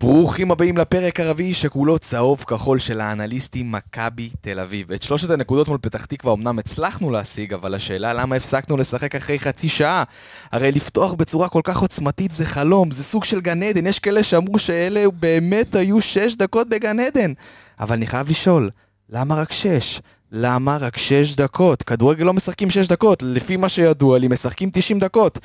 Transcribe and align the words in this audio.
ברוכים 0.00 0.50
הבאים 0.50 0.76
לפרק 0.76 1.20
הרביעי 1.20 1.54
שכולו 1.54 1.98
צהוב 1.98 2.44
כחול 2.46 2.78
של 2.78 3.00
האנליסטים 3.00 3.72
מכבי 3.72 4.30
תל 4.40 4.60
אביב. 4.60 4.92
את 4.92 5.02
שלושת 5.02 5.30
הנקודות 5.30 5.68
מול 5.68 5.78
פתח 5.82 6.04
תקווה 6.04 6.32
אמנם 6.32 6.58
הצלחנו 6.58 7.10
להשיג, 7.10 7.54
אבל 7.54 7.74
השאלה 7.74 8.12
למה 8.12 8.36
הפסקנו 8.36 8.76
לשחק 8.76 9.14
אחרי 9.14 9.38
חצי 9.38 9.68
שעה? 9.68 10.04
הרי 10.52 10.72
לפתוח 10.72 11.12
בצורה 11.12 11.48
כל 11.48 11.60
כך 11.64 11.78
עוצמתית 11.78 12.32
זה 12.32 12.46
חלום, 12.46 12.90
זה 12.90 13.04
סוג 13.04 13.24
של 13.24 13.40
גן 13.40 13.62
עדן, 13.62 13.86
יש 13.86 13.98
כאלה 13.98 14.22
שאמרו 14.22 14.58
שאלה 14.58 15.04
באמת 15.20 15.74
היו 15.74 16.00
שש 16.00 16.36
דקות 16.36 16.68
בגן 16.68 17.00
עדן. 17.00 17.32
אבל 17.80 17.96
אני 17.96 18.06
חייב 18.06 18.30
לשאול, 18.30 18.70
למה 19.10 19.34
רק 19.34 19.52
שש? 19.52 20.00
למה 20.32 20.76
רק 20.76 20.96
שש 20.96 21.36
דקות? 21.36 21.82
כדורגל 21.82 22.24
לא 22.24 22.32
משחקים 22.32 22.70
שש 22.70 22.88
דקות, 22.88 23.22
לפי 23.22 23.56
מה 23.56 23.68
שידוע 23.68 24.18
לי 24.18 24.28
משחקים 24.28 24.70
תשעים 24.72 24.98
דקות. 24.98 25.38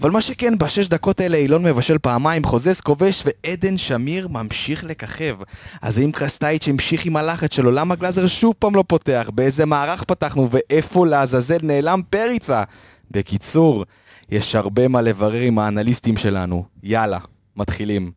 אבל 0.00 0.10
מה 0.10 0.22
שכן, 0.22 0.58
בשש 0.58 0.88
דקות 0.88 1.20
האלה 1.20 1.36
אילון 1.36 1.62
מבשל 1.62 1.98
פעמיים, 1.98 2.44
חוזז 2.44 2.80
כובש 2.80 3.24
ועדן 3.26 3.78
שמיר 3.78 4.28
ממשיך 4.28 4.84
לככב. 4.84 5.36
אז 5.82 5.98
האם 5.98 6.12
קרסטייץ' 6.12 6.68
המשיך 6.68 7.06
עם 7.06 7.16
הלחץ 7.16 7.54
שלו? 7.54 7.70
למה 7.70 7.94
גלאזר 7.94 8.26
שוב 8.26 8.54
פעם 8.58 8.74
לא 8.74 8.84
פותח? 8.86 9.30
באיזה 9.34 9.66
מערך 9.66 10.04
פתחנו? 10.04 10.48
ואיפה 10.50 11.06
לעזאזל 11.06 11.58
נעלם 11.62 12.00
פריצה? 12.10 12.62
בקיצור, 13.10 13.84
יש 14.30 14.54
הרבה 14.54 14.88
מה 14.88 15.00
לברר 15.00 15.40
עם 15.40 15.58
האנליסטים 15.58 16.16
שלנו. 16.16 16.64
יאללה, 16.82 17.18
מתחילים. 17.56 18.12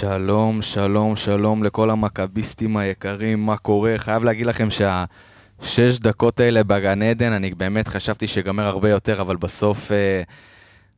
שלום, 0.00 0.62
שלום, 0.62 1.16
שלום 1.16 1.64
לכל 1.64 1.90
המכביסטים 1.90 2.76
היקרים, 2.76 3.46
מה 3.46 3.56
קורה? 3.56 3.94
חייב 3.96 4.24
להגיד 4.24 4.46
לכם 4.46 4.68
שהשש 4.70 5.98
דקות 5.98 6.40
האלה 6.40 6.64
בגן 6.64 7.02
עדן, 7.02 7.32
אני 7.32 7.50
באמת 7.54 7.88
חשבתי 7.88 8.28
שיגמר 8.28 8.66
הרבה 8.66 8.90
יותר, 8.90 9.20
אבל 9.20 9.36
בסוף, 9.36 9.92
אה, 9.92 10.22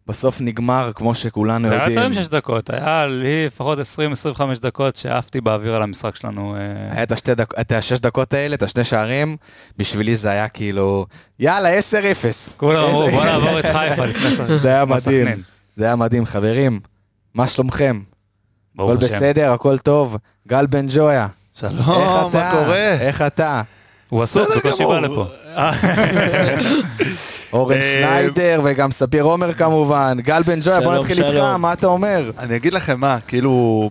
בסוף 0.06 0.40
נגמר, 0.40 0.90
כמו 0.94 1.14
שכולנו 1.14 1.68
זה 1.68 1.74
היה 1.74 1.82
יודעים. 1.82 1.98
יותר 1.98 2.20
משש 2.20 2.28
דקות, 2.28 2.70
היה 2.70 3.06
לי 3.06 3.46
לפחות 3.46 3.78
20-25 3.78 4.42
דקות 4.60 4.96
שעפתי 4.96 5.40
באוויר 5.40 5.74
על 5.74 5.82
המשחק 5.82 6.16
שלנו. 6.16 6.56
אה, 6.56 6.60
היה 6.92 7.02
את, 7.02 7.12
השתי 7.12 7.34
דק... 7.34 7.60
את 7.60 7.72
השש 7.72 8.00
דקות 8.00 8.34
האלה, 8.34 8.54
את 8.54 8.62
השני 8.62 8.84
שערים, 8.84 9.36
בשבילי 9.76 10.16
זה 10.16 10.30
היה 10.30 10.48
כאילו, 10.48 11.06
יאללה, 11.38 11.78
10-0. 11.78 11.82
כולם 12.56 12.84
אמרו, 12.84 13.10
בוא 13.10 13.24
נעבור 13.24 13.58
את 13.58 13.64
חיפה 13.64 14.04
לפני 14.04 14.30
סכנין. 14.30 14.58
זה 14.62 14.68
היה 14.68 14.84
מדהים. 14.84 15.42
זה 15.76 15.84
היה 15.84 15.96
מדהים, 15.96 16.26
חברים. 16.26 16.80
מה 17.34 17.48
שלומכם? 17.48 18.00
ברוך 18.74 18.90
הכל. 18.90 19.04
בסדר, 19.04 19.52
הכל 19.52 19.78
טוב. 19.78 20.16
גל 20.48 20.66
בן 20.66 20.86
ג'ויה. 20.88 21.26
איך 21.26 21.60
שלום, 21.60 22.30
אתה? 22.30 22.38
מה 22.38 22.50
קורה? 22.50 22.92
איך 23.00 23.22
אתה? 23.22 23.62
הוא 24.08 24.22
עסוק, 24.22 24.48
בקושי. 24.56 24.84
בא 24.84 25.00
לפה. 25.00 25.26
אורן 27.52 27.76
אה, 27.76 27.82
שניידר 27.82 28.60
וגם 28.64 28.92
ספיר 28.92 29.24
עומר 29.24 29.52
כמובן. 29.52 30.18
גל 30.20 30.42
בן 30.42 30.58
ג'ויה, 30.62 30.80
בוא 30.80 30.94
נתחיל 30.94 31.24
איתך. 31.24 31.38
מה 31.58 31.72
אתה 31.72 31.86
אומר? 31.86 32.30
אני 32.38 32.56
אגיד 32.56 32.72
לכם 32.72 33.00
מה, 33.00 33.18
כאילו, 33.20 33.90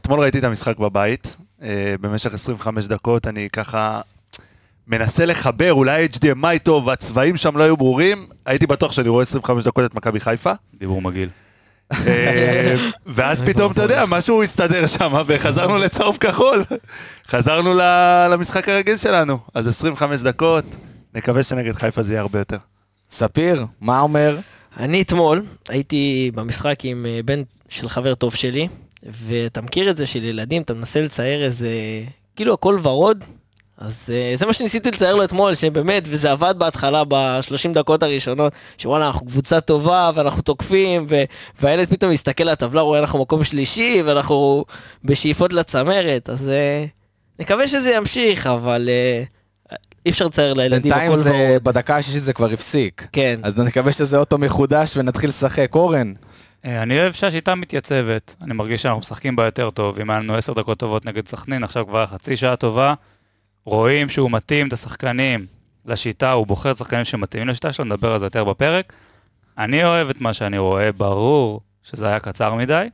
אתמול 0.00 0.20
ראיתי 0.20 0.38
את 0.38 0.44
המשחק 0.44 0.78
בבית, 0.78 1.36
אה, 1.62 1.94
במשך 2.00 2.34
25 2.34 2.86
דקות, 2.86 3.26
אני 3.26 3.48
ככה 3.52 4.00
מנסה 4.86 5.26
לחבר, 5.26 5.72
אולי 5.72 6.08
HDMI 6.14 6.58
טוב, 6.62 6.88
הצבעים 6.90 7.36
שם 7.36 7.56
לא 7.56 7.62
היו 7.62 7.76
ברורים, 7.76 8.26
הייתי 8.46 8.66
בטוח 8.66 8.92
שאני 8.92 9.08
רואה 9.08 9.22
25 9.22 9.64
דקות 9.64 9.84
את 9.84 9.94
מכבי 9.94 10.20
חיפה, 10.20 10.52
דיבור 10.78 11.02
מגעיל. 11.02 11.28
אה, 11.92 12.74
ואז 13.06 13.40
פתאום, 13.40 13.72
אתה 13.72 13.82
יודע, 13.82 14.04
משהו 14.08 14.42
הסתדר 14.42 14.86
שם, 14.86 15.12
וחזרנו 15.26 15.78
לצהוב 15.78 16.16
כחול, 16.16 16.64
חזרנו 17.28 17.74
ל- 17.74 18.28
למשחק 18.32 18.68
הרגיל 18.68 18.96
שלנו, 18.96 19.38
אז 19.54 19.68
25 19.68 20.20
דקות, 20.20 20.64
נקווה 21.14 21.42
שנגד 21.42 21.74
חיפה 21.74 22.02
זה 22.02 22.12
יהיה 22.12 22.20
הרבה 22.20 22.38
יותר. 22.38 22.56
ספיר, 23.10 23.66
מה 23.80 24.00
אומר? 24.00 24.38
אני 24.76 25.02
אתמול 25.02 25.42
הייתי 25.68 26.30
במשחק 26.34 26.78
עם 26.82 27.06
אה, 27.06 27.20
בן 27.24 27.42
של 27.68 27.88
חבר 27.88 28.14
טוב 28.14 28.34
שלי, 28.34 28.68
ואתה 29.02 29.60
מכיר 29.60 29.90
את 29.90 29.96
זה 29.96 30.06
של 30.06 30.24
ילדים, 30.24 30.62
אתה 30.62 30.74
מנסה 30.74 31.02
לצייר 31.02 31.44
איזה, 31.44 31.68
כאילו 32.36 32.54
הכל 32.54 32.78
ורוד, 32.82 33.24
אז 33.78 34.10
אה, 34.12 34.34
זה 34.36 34.46
מה 34.46 34.52
שניסיתי 34.52 34.90
לצייר 34.90 35.14
לו 35.14 35.24
אתמול, 35.24 35.54
שבאמת, 35.54 36.02
וזה 36.06 36.30
עבד 36.30 36.54
בהתחלה 36.58 37.04
ב-30 37.04 37.74
דקות 37.74 38.02
הראשונות, 38.02 38.52
שוואלה, 38.78 39.06
אנחנו 39.06 39.26
קבוצה 39.26 39.60
טובה, 39.60 40.10
ואנחנו 40.14 40.42
תוקפים, 40.42 41.06
ו- 41.10 41.24
והילד 41.60 41.88
פתאום 41.88 42.12
מסתכל 42.12 42.42
על 42.42 42.48
הטבלה, 42.48 42.80
רואה 42.80 43.00
אנחנו 43.00 43.22
מקום 43.22 43.44
שלישי, 43.44 44.02
ואנחנו 44.04 44.64
בשאיפות 45.04 45.52
לצמרת, 45.52 46.30
אז 46.30 46.48
אה, 46.48 46.84
נקווה 47.38 47.68
שזה 47.68 47.90
ימשיך, 47.90 48.46
אבל 48.46 48.88
אה, 48.88 49.22
אי 50.06 50.10
אפשר 50.10 50.26
לצייר 50.26 50.54
לילדים 50.54 50.82
בינתיים 50.82 51.12
הכל 51.12 51.20
זה, 51.20 51.30
ורוד. 51.30 51.64
בדקה 51.64 51.96
השישית 51.96 52.22
זה 52.22 52.32
כבר 52.32 52.50
הפסיק. 52.50 53.06
כן. 53.12 53.40
אז 53.42 53.58
נקווה 53.58 53.92
שזה 53.92 54.18
אוטו 54.18 54.38
מחודש 54.38 54.96
ונתחיל 54.96 55.28
לשחק. 55.28 55.74
אורן, 55.74 56.12
אני 56.64 57.00
אוהב 57.00 57.12
שהשיטה 57.12 57.54
מתייצבת, 57.54 58.34
אני 58.42 58.54
מרגיש 58.54 58.82
שאנחנו 58.82 59.00
משחקים 59.00 59.36
בה 59.36 59.44
יותר 59.44 59.70
טוב, 59.70 59.98
אם 59.98 60.10
היה 60.10 60.18
לנו 60.20 60.34
10 60.34 60.52
דקות 60.52 60.78
טובות 60.78 61.04
נגד 61.06 61.28
סכנין, 61.28 61.64
עכשיו 61.64 61.86
כבר 61.86 62.06
חצי 62.06 62.36
שעה 62.36 62.56
טובה, 62.56 62.94
רואים 63.68 64.08
שהוא 64.08 64.30
מתאים 64.30 64.68
את 64.68 64.72
השחקנים 64.72 65.46
לשיטה, 65.86 66.32
הוא 66.32 66.46
בוחר 66.46 66.74
שחקנים 66.74 67.04
שמתאימים 67.04 67.48
לשיטה 67.48 67.72
שלו, 67.72 67.84
נדבר 67.84 68.12
על 68.12 68.18
זה 68.18 68.26
יותר 68.26 68.44
בפרק. 68.44 68.92
אני 69.58 69.84
אוהב 69.84 70.08
את 70.08 70.20
מה 70.20 70.34
שאני 70.34 70.58
רואה, 70.58 70.92
ברור 70.92 71.60
שזה 71.82 72.08
היה 72.08 72.20
קצר 72.20 72.54
מדי, 72.54 72.88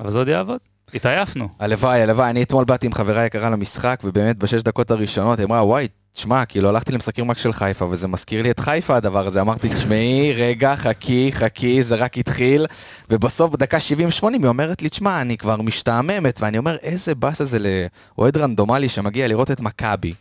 אבל 0.00 0.10
זה 0.10 0.18
עוד 0.18 0.28
יעבוד. 0.28 0.58
התעייפנו. 0.94 1.48
הלוואי, 1.58 2.02
הלוואי, 2.02 2.30
אני 2.30 2.42
אתמול 2.42 2.64
באתי 2.64 2.86
עם 2.86 2.92
חברה 2.92 3.26
יקרה 3.26 3.50
למשחק, 3.50 4.00
ובאמת 4.04 4.36
בשש 4.36 4.62
דקות 4.62 4.90
הראשונות 4.90 5.38
היא 5.38 5.46
אמרה, 5.46 5.64
וואי, 5.64 5.88
תשמע, 6.12 6.44
כאילו 6.44 6.68
הלכתי 6.68 6.92
למשחקים 6.92 7.30
רק 7.30 7.38
של 7.38 7.52
חיפה, 7.52 7.84
וזה 7.84 8.08
מזכיר 8.08 8.42
לי 8.42 8.50
את 8.50 8.60
חיפה 8.60 8.96
הדבר 8.96 9.26
הזה, 9.26 9.40
אמרתי, 9.40 9.68
תשמעי, 9.68 10.32
רגע, 10.36 10.76
חכי, 10.76 11.30
חכי, 11.32 11.82
זה 11.82 11.94
רק 11.94 12.18
התחיל, 12.18 12.66
ובסוף 13.10 13.52
בדקה 13.52 13.78
70-80 14.20 14.26
היא 14.32 14.46
אומרת 14.46 14.82
לי, 14.82 14.88
תשמע, 14.88 15.20
אני 15.20 15.36
כבר 15.36 15.62
משתעממת, 15.62 16.40
ואני 16.40 16.58
אומר, 16.58 16.76
איזה 16.82 17.14
באסה 17.14 17.44
זה 17.44 17.58
לאוהד 17.58 18.36
רנדומלי 18.36 18.88
שמגיע 18.88 19.28
לראות 19.28 19.50
את 19.50 19.60
מכבי. 19.60 20.14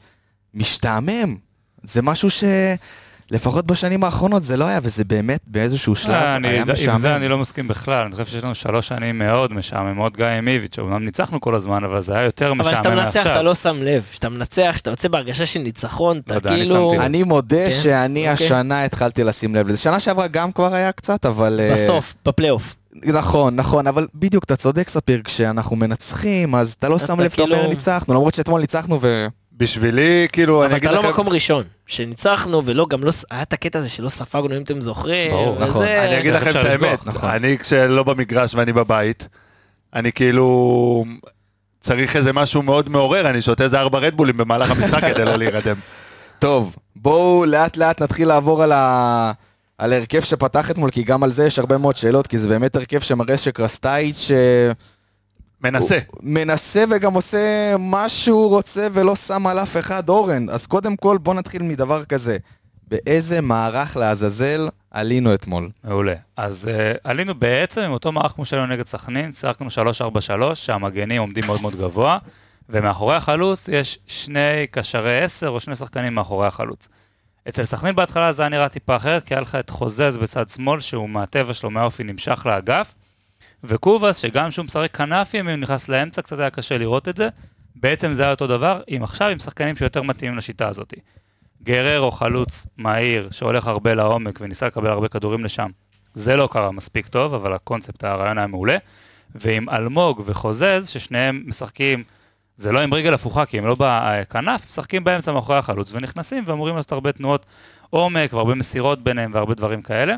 משתעמם, 0.53 1.35
זה 1.83 2.01
משהו 2.01 2.29
ש... 2.29 2.43
לפחות 3.31 3.65
בשנים 3.65 4.03
האחרונות 4.03 4.43
זה 4.43 4.57
לא 4.57 4.65
היה, 4.65 4.79
וזה 4.83 5.03
באמת 5.05 5.39
באיזשהו 5.47 5.95
שלב 5.95 6.11
אה, 6.11 6.35
אני- 6.35 6.47
היה 6.47 6.61
עם 6.61 6.67
זה 6.67 6.73
משעמם. 6.73 7.05
אני 7.05 7.27
לא 7.27 7.37
מסכים 7.37 7.67
בכלל, 7.67 8.05
אני 8.05 8.11
חושב 8.11 8.25
שיש 8.25 8.43
לנו 8.43 8.55
שלוש 8.55 8.87
שנים 8.87 9.19
מאוד 9.19 9.53
משעממות, 9.53 10.17
גיא 10.17 10.25
עם 10.25 10.47
איביץ', 10.47 10.79
אומנם 10.79 11.05
ניצחנו 11.05 11.41
כל 11.41 11.55
הזמן, 11.55 11.83
אבל 11.83 12.01
זה 12.01 12.13
היה 12.13 12.23
יותר 12.23 12.51
אבל 12.51 12.55
משעמם 12.59 12.73
כשאתה 12.75 12.89
מנצח 12.89 13.21
אתה 13.21 13.29
מעכשיו. 13.29 13.43
לא 13.43 13.55
שם 13.55 13.77
לב, 13.83 14.03
כשאתה 14.11 14.29
מנצח, 14.29 14.71
כשאתה 14.75 14.89
יוצא 14.89 15.07
בהרגשה 15.07 15.45
של 15.45 15.59
ניצחון, 15.59 16.15
לא 16.17 16.21
אתה 16.27 16.35
יודע, 16.35 16.49
אני 16.49 16.65
כאילו... 16.65 16.85
שמתי 16.89 16.95
לב. 16.97 17.01
אני 17.01 17.23
מודה 17.23 17.57
כן, 17.69 17.79
שאני 17.83 18.31
אוקיי. 18.31 18.45
השנה 18.45 18.83
התחלתי 18.85 19.23
לשים 19.23 19.55
לב 19.55 19.67
לזה. 19.67 19.77
שנה 19.77 19.99
שעברה 19.99 20.27
גם 20.27 20.51
כבר 20.51 20.73
היה 20.73 20.91
קצת, 20.91 21.25
אבל... 21.25 21.59
אה, 21.63 21.73
בסוף, 21.83 22.13
בפלייאוף. 22.25 22.75
נכון, 23.05 23.55
נכון, 23.55 23.87
אבל 23.87 24.07
בדיוק, 24.15 24.43
אתה 24.43 24.55
צודק 24.55 24.89
ספיר, 24.89 25.21
כשאנחנו 25.23 25.75
מנצחים, 25.75 26.55
אז 26.55 26.75
אתה 26.79 26.89
לא 26.89 26.95
אתה 26.97 27.07
שם 27.07 27.19
לב, 27.19 27.31
אתה 27.33 27.41
אומר 27.41 27.55
כאילו- 27.55 27.69
ניצחנו, 27.69 28.13
למרות 28.13 28.33
שאתמול 28.33 28.61
ניצחנו 28.61 28.99
ו... 29.01 29.27
בשבילי, 29.57 30.27
כאילו, 30.31 30.61
אני 30.63 30.67
אבל 30.67 30.75
אגיד 30.77 30.89
אתה 30.89 30.97
לכם... 30.97 31.07
לא 31.07 31.13
מקום 31.13 31.29
ראשון. 31.29 31.63
שניצחנו, 31.89 32.61
ולא, 32.65 32.85
גם 32.89 33.03
לא... 33.03 33.11
היה 33.31 33.41
את 33.41 33.53
הקטע 33.53 33.79
הזה 33.79 33.89
שלא 33.89 34.09
ספגנו, 34.09 34.57
אם 34.57 34.61
אתם 34.61 34.81
זוכרים. 34.81 35.31
ברור, 35.31 35.55
וזה- 35.55 35.65
נכון. 35.65 35.85
אני 35.87 36.19
אגיד 36.19 36.33
לכם 36.33 36.49
את 36.49 36.55
האמת, 36.55 37.05
נכון. 37.07 37.29
אני 37.29 37.57
כשלא 37.57 38.03
במגרש 38.03 38.55
ואני 38.55 38.73
בבית, 38.73 39.27
אני 39.95 40.11
כאילו 40.11 41.05
צריך 41.81 42.15
איזה 42.15 42.33
משהו 42.33 42.61
מאוד 42.61 42.89
מעורר, 42.89 43.29
אני 43.29 43.41
שותה 43.41 43.63
איזה 43.63 43.79
ארבע 43.79 43.99
רדבולים 43.99 44.37
במהלך 44.37 44.71
המשחק 44.71 45.03
כדי 45.03 45.25
לא 45.25 45.35
להירדם. 45.35 45.75
טוב, 46.39 46.75
בואו 46.95 47.45
לאט 47.45 47.77
לאט 47.77 48.01
נתחיל 48.01 48.27
לעבור 48.27 48.63
על 48.63 48.71
ה... 48.71 49.31
על 49.77 49.93
ההרכב 49.93 50.21
שפתח 50.21 50.71
אתמול, 50.71 50.91
כי 50.91 51.03
גם 51.03 51.23
על 51.23 51.31
זה 51.31 51.45
יש 51.47 51.59
הרבה 51.59 51.77
מאוד 51.77 51.95
שאלות, 51.95 52.27
כי 52.27 52.37
זה 52.37 52.47
באמת 52.49 52.75
הרכב 52.75 52.99
שמראה 52.99 53.37
שקרסטייץ' 53.37 54.31
אה, 54.31 54.71
מנסה. 55.63 55.99
הוא 56.07 56.19
מנסה 56.23 56.83
וגם 56.89 57.13
עושה 57.13 57.75
מה 57.79 58.09
שהוא 58.09 58.49
רוצה 58.49 58.87
ולא 58.93 59.15
שם 59.15 59.47
על 59.47 59.59
אף 59.59 59.77
אחד 59.77 60.09
אורן. 60.09 60.49
אז 60.49 60.67
קודם 60.67 60.95
כל 60.95 61.17
בוא 61.17 61.33
נתחיל 61.33 61.63
מדבר 61.63 62.05
כזה. 62.05 62.37
באיזה 62.87 63.41
מערך 63.41 63.97
לעזאזל 63.97 64.69
עלינו 64.91 65.33
אתמול? 65.33 65.69
מעולה. 65.83 66.13
אז 66.37 66.69
uh, 66.71 66.99
עלינו 67.03 67.35
בעצם 67.35 67.81
עם 67.81 67.91
אותו 67.91 68.11
מערך 68.11 68.31
כמו 68.31 68.45
שהיינו 68.45 68.67
נגד 68.67 68.87
סכנין, 68.87 69.33
שיחקנו 69.33 69.67
3-4-3, 70.51 70.55
שהמגנים 70.55 71.21
עומדים 71.21 71.45
מאוד 71.45 71.61
מאוד 71.61 71.75
גבוה, 71.75 72.17
ומאחורי 72.69 73.15
החלוץ 73.15 73.67
יש 73.67 73.99
שני 74.07 74.67
קשרי 74.71 75.19
10 75.19 75.49
או 75.49 75.59
שני 75.59 75.75
שחקנים 75.75 76.15
מאחורי 76.15 76.47
החלוץ. 76.47 76.89
אצל 77.49 77.63
סכנין 77.63 77.95
בהתחלה 77.95 78.31
זה 78.31 78.41
היה 78.41 78.49
נראה 78.49 78.69
טיפה 78.69 78.95
אחרת, 78.95 79.23
כי 79.23 79.33
היה 79.33 79.41
לך 79.41 79.55
את 79.55 79.69
חוזז 79.69 80.17
בצד 80.21 80.49
שמאל, 80.49 80.79
שהוא 80.79 81.09
מהטבע 81.09 81.53
שלו 81.53 81.69
מהאופי 81.69 82.03
נמשך 82.03 82.45
לאגף, 82.45 82.93
וקובאס, 83.63 84.17
שגם 84.17 84.49
כשהוא 84.49 84.65
משחק 84.65 84.95
כנף 84.95 85.35
הוא 85.35 85.41
נכנס 85.43 85.89
לאמצע, 85.89 86.21
קצת 86.21 86.39
היה 86.39 86.49
קשה 86.49 86.77
לראות 86.77 87.07
את 87.07 87.17
זה. 87.17 87.27
בעצם 87.75 88.13
זה 88.13 88.23
היה 88.23 88.31
אותו 88.31 88.47
דבר, 88.47 88.81
עם 88.87 89.03
עכשיו 89.03 89.27
עם 89.29 89.39
שחקנים 89.39 89.75
שיותר 89.75 90.01
מתאימים 90.01 90.37
לשיטה 90.37 90.67
הזאת. 90.67 90.93
גררו 91.63 92.11
חלוץ 92.11 92.67
מהיר, 92.77 93.29
שהולך 93.31 93.67
הרבה 93.67 93.93
לעומק 93.93 94.39
וניסה 94.41 94.67
לקבל 94.67 94.87
הרבה 94.87 95.07
כדורים 95.07 95.45
לשם. 95.45 95.69
זה 96.13 96.35
לא 96.35 96.49
קרה 96.51 96.71
מספיק 96.71 97.07
טוב, 97.07 97.33
אבל 97.33 97.53
הקונספט, 97.53 98.03
הרעיון 98.03 98.37
היה 98.37 98.47
מעולה. 98.47 98.77
ועם 99.35 99.69
אלמוג 99.69 100.21
וחוזז, 100.25 100.87
ששניהם 100.87 101.43
משחקים, 101.45 102.03
זה 102.57 102.71
לא 102.71 102.79
עם 102.79 102.93
רגל 102.93 103.13
הפוכה, 103.13 103.45
כי 103.45 103.57
הם 103.57 103.65
לא 103.65 103.75
בכנף, 103.79 104.65
משחקים 104.69 105.03
באמצע 105.03 105.31
מאחורי 105.31 105.57
החלוץ 105.57 105.91
ונכנסים 105.93 106.43
ואמורים 106.47 106.75
לעשות 106.75 106.91
הרבה 106.91 107.11
תנועות 107.11 107.45
עומק 107.89 108.33
והרבה 108.33 108.55
מסירות 108.55 109.03
ביניהם 109.03 109.33
והרבה 109.33 109.53
דברים 109.53 109.81
כאלה. 109.81 110.15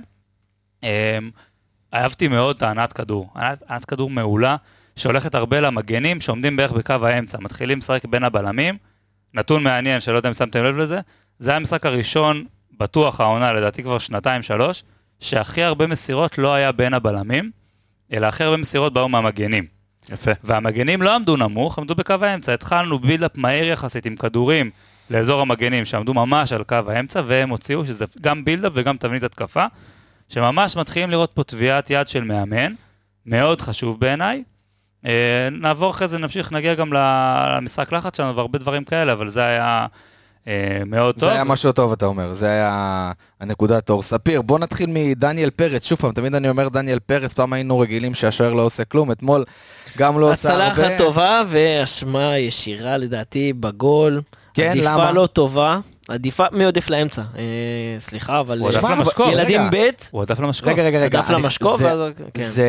אהבתי 1.94 2.28
מאוד 2.28 2.56
את 2.56 2.64
הענת 2.64 2.94
כדור. 2.94 3.30
הענת 3.36 3.86
כדור 3.86 4.10
מעולה, 4.10 4.56
שהולכת 4.96 5.36
הרבה 5.36 5.60
למגנים 5.60 6.22
שעומדים 6.22 6.56
בערך 6.56 6.72
בקו 6.72 6.94
האמצע. 7.02 7.38
מתחילים 7.42 7.78
לשחק 7.78 8.06
בין 8.06 8.24
הבלמים. 8.24 8.78
נתון 9.34 9.64
מעניין, 9.64 10.02
שלא 10.02 10.16
יודע 10.16 10.30
אם 10.30 10.34
שמתם 10.34 10.64
לב 10.64 10.78
לזה, 10.78 11.00
זה 11.40 11.52
היה 11.52 11.58
המשחק 11.58 11.86
הראשון, 11.86 12.46
בטוח 12.78 13.22
העונה, 13.22 13.54
לדעתי 13.54 13.84
כבר 13.84 14.00
שנתיים-שלוש, 14.00 14.84
שהכי 15.20 15.64
הרבה 15.64 15.88
מסירות 15.88 16.38
לא 16.38 16.54
היה 16.54 16.72
בין 16.72 16.94
הבלמים, 16.94 17.52
אלא 18.14 18.28
הכי 18.28 18.44
הרבה 18.44 18.58
מסירות 18.58 18.94
באו 18.94 19.10
מהמגנים. 19.10 19.66
יפה. 20.10 20.32
והמגנים 20.44 21.02
לא 21.02 21.16
עמדו 21.16 21.38
נמוך, 21.38 21.80
עמדו 21.80 21.96
בקו 21.96 22.16
האמצע. 22.22 22.54
התחלנו 22.54 23.00
בילדאפ 23.00 23.38
מהיר 23.38 23.66
יחסית 23.66 24.06
עם 24.06 24.16
כדורים 24.16 24.70
לאזור 25.10 25.42
המגנים, 25.42 25.86
שעמדו 25.86 26.14
ממש 26.14 26.54
על 26.54 26.64
קו 26.64 26.76
האמצע, 26.88 27.22
והם 27.28 27.50
הוציאו 27.50 27.86
שזה 27.86 28.06
גם 28.22 28.46
בילדאפ 28.46 28.72
וגם 28.76 28.98
תבנית 28.98 29.24
התקפה, 29.24 29.66
שממש 30.34 30.76
מתחילים 30.76 31.10
לראות 31.10 31.32
פה 31.34 31.44
טביעת 31.44 31.90
יד 31.90 32.08
של 32.08 32.24
מאמן, 32.24 32.74
מאוד 33.26 33.62
חשוב 33.62 34.00
בעיניי. 34.00 34.44
אה, 35.06 35.48
נעבור 35.52 35.90
אחרי 35.90 36.08
זה, 36.08 36.18
נמשיך, 36.18 36.52
נגיע 36.52 36.74
גם 36.74 36.94
למשחק 36.94 37.92
לחץ 37.92 38.18
שלנו 38.18 38.36
והרבה 38.36 38.60
דברים 38.60 38.84
כאלה, 38.84 39.14
אבל 39.14 39.30
זה 39.30 39.44
היה 39.44 39.86
אה, 40.48 40.82
מאוד 40.86 41.16
טוב. 41.16 41.30
זה 41.30 41.32
היה 41.32 41.44
משהו 41.44 41.72
טוב, 41.72 41.92
אתה 41.92 42.06
אומר, 42.06 42.34
זה 42.34 42.48
היה 42.48 43.12
הנקודת 43.40 43.90
אור. 43.90 44.02
ספיר, 44.02 44.42
בוא 44.42 44.60
נתחיל 44.60 44.90
מדניאל 44.94 45.50
פרץ, 45.50 45.86
שוב 45.86 46.00
פעם, 46.00 46.12
תמיד 46.12 46.36
אני 46.36 46.50
אומר 46.50 46.70
דניאל 46.70 47.00
פרץ, 47.00 47.34
פעם 47.34 47.54
היינו 47.54 47.80
רגילים 47.80 48.14
שהשוער 48.14 48.54
לא 48.54 48.62
עושה 48.62 48.86
כלום, 48.86 49.12
אתמול 49.12 49.44
גם 49.98 50.20
לא 50.20 50.32
עושה 50.32 50.52
הרבה. 50.52 50.68
הצלחת 50.68 50.92
טובה 50.98 51.42
ואשמה 51.48 52.38
ישירה 52.38 52.98
לדעתי 52.98 53.54
בגול. 53.54 54.22
כן, 54.54 54.70
עדיפה 54.70 54.94
למה? 54.94 55.12
לא 55.12 55.28
טובה. 55.34 55.80
עדיפה, 56.12 56.46
מי 56.52 56.66
עודף 56.66 56.90
לאמצע? 56.90 57.22
אה, 57.38 57.44
סליחה, 58.00 58.40
אבל... 58.40 58.60
הוא 58.60 58.70
עדף 58.70 58.80
שמע, 58.80 58.96
למשקוף. 58.96 59.28
אבל- 59.28 59.40
ילדים 59.40 59.62
רגע. 59.62 59.70
ב', 59.72 59.90
הוא 60.12 60.22
עדף 60.22 60.40
למשקוף. 60.40 60.70
רגע, 60.70 60.84
רגע, 60.84 61.00
רגע. 61.00 61.20
עדף 61.20 61.30
למשקוף, 61.30 61.80
זה- 61.80 61.86
ואז- 61.86 62.12
כן. 62.34 62.44
זה... 62.44 62.66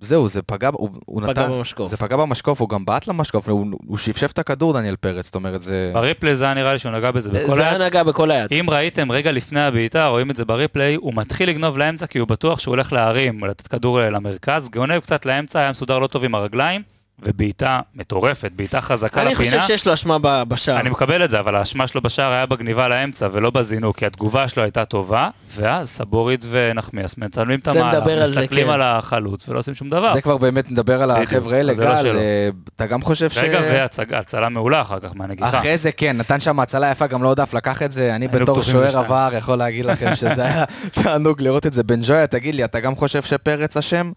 זהו, 0.00 0.28
זה 0.28 0.42
פגע, 0.42 0.70
הוא, 0.72 0.90
הוא 1.06 1.22
פגע 1.22 1.30
נתן, 1.30 1.52
במשקוף. 1.52 1.90
זה 1.90 1.96
פגע 1.96 2.16
במשקוף, 2.16 2.60
הוא 2.60 2.68
גם 2.68 2.84
בעט 2.84 3.06
למשקוף, 3.06 3.48
הוא, 3.48 3.66
הוא 3.86 3.98
שפשף 3.98 4.32
את 4.32 4.38
הכדור, 4.38 4.72
דניאל 4.72 4.96
פרץ, 4.96 5.24
זאת 5.24 5.34
אומרת, 5.34 5.62
זה... 5.62 5.90
בריפלי 5.94 6.36
זה 6.36 6.44
היה 6.44 6.54
נראה 6.54 6.72
לי 6.72 6.78
שהוא 6.78 6.92
נגע 6.92 7.10
בזה 7.10 7.30
בכל 7.30 7.54
זה 7.54 7.68
היד. 7.68 7.80
היה 7.80 7.86
נגע 7.88 8.02
בכל 8.02 8.30
היד. 8.30 8.46
אם 8.52 8.66
ראיתם 8.70 9.12
רגע 9.12 9.32
לפני 9.32 9.60
הבעיטה, 9.60 10.06
רואים 10.06 10.30
את 10.30 10.36
זה 10.36 10.44
בריפליי, 10.44 10.94
הוא 10.94 11.12
מתחיל 11.14 11.48
לגנוב 11.48 11.78
לאמצע 11.78 12.06
כי 12.06 12.18
הוא 12.18 12.28
בטוח 12.28 12.60
שהוא 12.60 12.72
הולך 12.72 12.92
להרים, 12.92 13.44
לתת 13.44 13.66
כדור 13.68 14.00
אה, 14.00 14.10
למרכז, 14.10 14.68
גונב 14.68 14.98
קצת 14.98 15.26
לאמצע, 15.26 15.58
היה 15.60 15.70
מסודר 15.70 15.98
לא 15.98 16.06
טוב 16.06 16.24
עם 16.24 16.34
הרגליים, 16.34 16.82
ובעיטה 17.22 17.80
מטורפת, 17.94 18.52
בעיטה 18.56 18.80
חזקה 18.80 19.22
אני 19.22 19.34
חושב 19.34 19.48
לפינה. 19.48 19.66
שיש 19.66 19.86
לו 19.86 19.94
אשמה 19.94 20.44
בשער. 20.44 20.80
אני 20.80 20.90
מקבל 20.90 21.24
את 21.24 21.30
זה, 21.30 21.40
אבל 21.40 21.54
האשמה 21.54 21.86
שלו 21.86 22.02
בשער 22.02 22.32
היה 22.32 22.46
בגניבה 22.46 22.88
לאמצע 22.88 23.28
ולא 23.32 23.50
בזינוק, 23.50 23.96
כי 23.96 24.06
התגובה 24.06 24.48
שלו 24.48 24.62
הייתה 24.62 24.84
טובה, 24.84 25.28
ואז 25.50 25.90
סבורית 25.90 26.44
ונחמיאס 26.50 27.18
מצלמים 27.18 27.58
את 27.58 27.68
המהלך, 27.68 27.94
נדבר 27.94 28.22
על 28.22 28.34
זה, 28.34 28.40
מסתכלים 28.40 28.66
כן. 28.66 28.72
על 28.72 28.82
החלוץ 28.82 29.48
ולא 29.48 29.58
עושים 29.58 29.74
שום 29.74 29.90
דבר. 29.90 30.14
זה 30.14 30.20
כבר 30.20 30.36
באמת 30.36 30.70
נדבר 30.70 31.02
על 31.02 31.10
החבר'ה 31.10 31.56
האלה, 31.56 31.72
לא 31.72 31.78
גל. 31.78 32.16
אה, 32.16 32.48
אתה 32.76 32.86
גם 32.86 33.02
חושב 33.02 33.30
ש... 33.30 33.38
רגע, 33.38 33.60
והצלה 34.08 34.48
מעולה 34.48 34.80
אחר 34.80 34.98
כך 34.98 35.10
מהנגיחה. 35.14 35.58
אחרי 35.58 35.78
זה 35.78 35.92
כן, 35.92 36.16
נתן 36.16 36.40
שם 36.40 36.60
הצלה 36.60 36.90
יפה, 36.90 37.06
גם 37.06 37.22
לא 37.22 37.28
הודף 37.28 37.54
לקח 37.54 37.82
את 37.82 37.92
זה, 37.92 38.14
אני 38.14 38.28
בתור 38.28 38.62
שוער 38.62 38.98
עבר 38.98 39.30
יכול 39.38 39.58
להגיד 39.58 39.86
לכם 39.86 40.16
שזה 40.16 40.44
היה 40.44 40.64
תענוג 41.02 41.42
לראות 41.42 41.66
את 41.66 41.72
זה. 41.72 41.82
בן 41.82 42.00
ג'ויה, 42.02 42.26
תגיד 42.26 42.54
לי, 42.54 42.64
אתה 42.64 42.80
גם 42.80 42.96
חושב 42.96 43.22
שפרץ 43.22 43.76
אשם? 43.76 44.12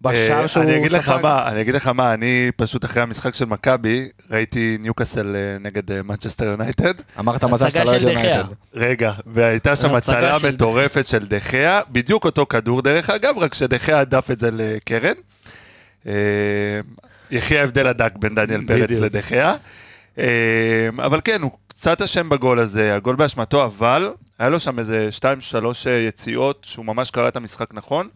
בשער 0.00 0.42
אה, 0.42 0.48
שהוא 0.48 0.62
אני 0.62 0.76
אגיד 0.76 0.92
לך 0.92 1.06
ספג? 1.06 1.18
מה, 1.22 1.48
אני 1.48 1.60
אגיד 1.60 1.74
לך 1.74 1.86
מה, 1.86 2.14
אני 2.14 2.50
פשוט 2.56 2.84
אחרי 2.84 3.02
המשחק 3.02 3.34
של 3.34 3.44
מכבי, 3.44 4.08
ראיתי 4.30 4.78
ניוקאסל 4.80 5.36
אה, 5.36 5.58
נגד 5.60 5.92
אה, 5.92 6.02
מנצ'סטר 6.02 6.44
יונייטד. 6.44 6.94
אמרת 7.18 7.44
מזל 7.44 7.70
שאתה 7.70 7.84
לא 7.84 7.90
יודע. 7.90 8.10
יונייטד. 8.10 8.44
רגע, 8.74 9.12
והייתה 9.26 9.76
שם 9.76 9.94
הצלה 9.94 10.36
מטורפת 10.48 11.06
של 11.06 11.26
דה 11.26 11.44
חאה, 11.44 11.80
בדיוק 11.90 12.24
אותו 12.24 12.46
כדור 12.46 12.82
דרך 12.82 13.10
אגב, 13.10 13.38
רק 13.38 13.54
שדה 13.54 13.80
חאה 13.80 14.00
הדף 14.00 14.30
את 14.30 14.40
זה 14.40 14.50
לקרן. 14.52 15.14
אה, 16.06 16.12
יחי 17.30 17.58
ההבדל 17.58 17.86
הדק 17.86 18.12
בין 18.16 18.34
דניאל 18.34 18.64
פרץ. 18.66 18.90
לדחיה. 18.90 19.54
אה, 20.18 20.88
אבל 20.98 21.20
כן, 21.24 21.42
הוא 21.42 21.50
קצת 21.68 22.02
אשם 22.02 22.28
בגול 22.28 22.58
הזה, 22.58 22.94
הגול 22.94 23.16
באשמתו, 23.16 23.64
אבל 23.64 24.12
היה 24.38 24.48
לו 24.48 24.60
שם 24.60 24.78
איזה 24.78 25.08
2-3 25.18 25.24
יציאות 26.08 26.66
שהוא 26.68 26.84
ממש 26.84 27.10
קרא 27.10 27.28
את 27.28 27.36
המשחק 27.36 27.74
נכון. 27.74 28.08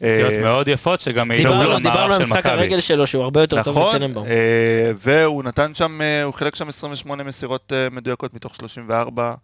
יציאות 0.00 0.32
אה, 0.32 0.42
מאוד 0.42 0.68
יפות 0.68 1.00
שגם 1.00 1.30
העידו 1.30 1.48
דיברנו 1.48 1.70
על 1.70 1.82
דיברנו 1.82 1.98
על 1.98 2.04
המערך 2.04 2.26
של 2.26 2.32
משחק 2.32 2.46
מכבי. 2.46 2.52
הרגל 2.52 2.80
שלו, 2.80 3.06
שהוא 3.06 3.22
הרבה 3.24 3.40
יותר 3.40 3.62
טוב 3.62 3.78
נכון, 3.78 3.96
מטננבאום. 3.96 4.26
אה, 4.26 4.92
והוא 4.96 5.44
נתן 5.44 5.74
שם, 5.74 6.00
אה, 6.02 6.22
הוא 6.22 6.34
חילק 6.34 6.54
שם 6.54 6.68
28 6.68 7.22
מסירות 7.22 7.72
מדויקות 7.90 8.34
מתוך 8.34 8.54
34. 8.54 9.34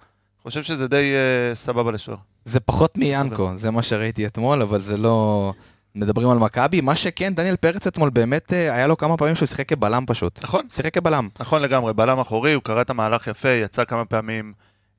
חושב 0.43 0.63
שזה 0.63 0.89
די 0.89 1.13
סבבה 1.55 1.93
לשוער. 1.93 2.19
זה 2.45 2.61
פחות 2.61 2.99
מיאנקו, 2.99 3.51
זה 3.55 3.71
מה 3.71 3.83
שראיתי 3.83 4.27
אתמול, 4.27 4.63
אבל 4.63 4.81
זה 4.81 4.97
לא... 4.97 5.53
מדברים 5.95 6.29
על 6.29 6.39
מכבי, 6.39 6.81
מה 6.81 6.97
שכן, 6.97 7.35
דניאל 7.35 7.57
פרץ 7.57 7.87
אתמול 7.87 8.11
באמת, 8.11 8.53
היה 8.53 8.87
לו 8.87 8.97
כמה 8.97 9.17
פעמים 9.17 9.35
שהוא 9.35 9.47
שיחק 9.47 9.69
כבלם 9.69 10.05
פשוט. 10.07 10.45
נכון, 10.45 10.67
שיחק 10.71 10.95
כבלם. 10.95 11.29
נכון 11.41 11.63
לגמרי, 11.63 11.93
בלם 11.93 12.19
אחורי, 12.19 12.53
הוא 12.53 12.63
קרא 12.63 12.81
את 12.81 12.91
המהלך 12.91 13.27
יפה, 13.27 13.49
יצא 13.49 13.85
כמה 13.85 14.05
פעמים, 14.05 14.53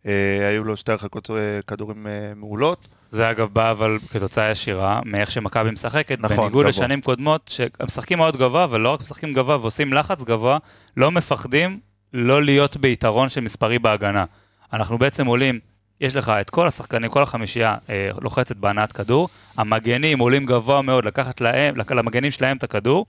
אה, 0.06 0.48
היו 0.50 0.64
לו 0.64 0.78
שתי 0.78 0.92
הרחקות 0.92 1.30
אה, 1.30 1.36
כדורים 1.68 2.08
אה, 2.08 2.34
מעולות. 2.36 2.88
זה 3.14 3.30
אגב 3.30 3.50
בא 3.54 3.72
אבל 3.72 3.98
כתוצאה 4.12 4.52
ישירה 4.52 5.00
מאיך 5.06 5.32
שמכבי 5.32 5.72
משחקת, 5.72 6.18
נכון, 6.20 6.38
בניגוד 6.38 6.52
גבוה. 6.52 6.70
לשנים 6.70 7.02
קודמות, 7.02 7.42
שהם 7.54 7.68
משחקים 7.86 8.18
מאוד 8.18 8.38
גבוה, 8.38 8.68
ולא 8.70 8.94
רק 8.94 9.02
משחקים 9.02 9.34
גבוה 9.34 9.58
ועושים 9.62 9.94
לחץ 9.94 10.24
גבוה, 10.24 10.58
לא 10.98 11.12
מפחדים 11.12 11.80
לא 12.14 12.44
להיות 12.44 12.78
ביתרון 12.78 13.30
של 13.30 13.42
מספרי 13.42 13.80
בהגנה. 13.80 14.26
אנחנו 14.74 14.98
בעצם 14.98 15.26
עולים, 15.26 15.60
יש 16.02 16.16
לך 16.16 16.30
את 16.30 16.50
כל 16.50 16.68
השחקנים, 16.68 17.12
כל 17.12 17.24
החמישייה 17.24 17.76
אה, 17.90 18.10
לוחצת 18.22 18.56
בהנעת 18.56 18.92
כדור, 18.92 19.30
המגנים 19.58 20.20
עולים 20.20 20.46
גבוה 20.46 20.82
מאוד 20.82 21.06
לקחת 21.06 21.42
להם, 21.42 21.76
למגנים 21.90 22.32
שלהם 22.32 22.58
את 22.58 22.64
הכדור, 22.64 23.06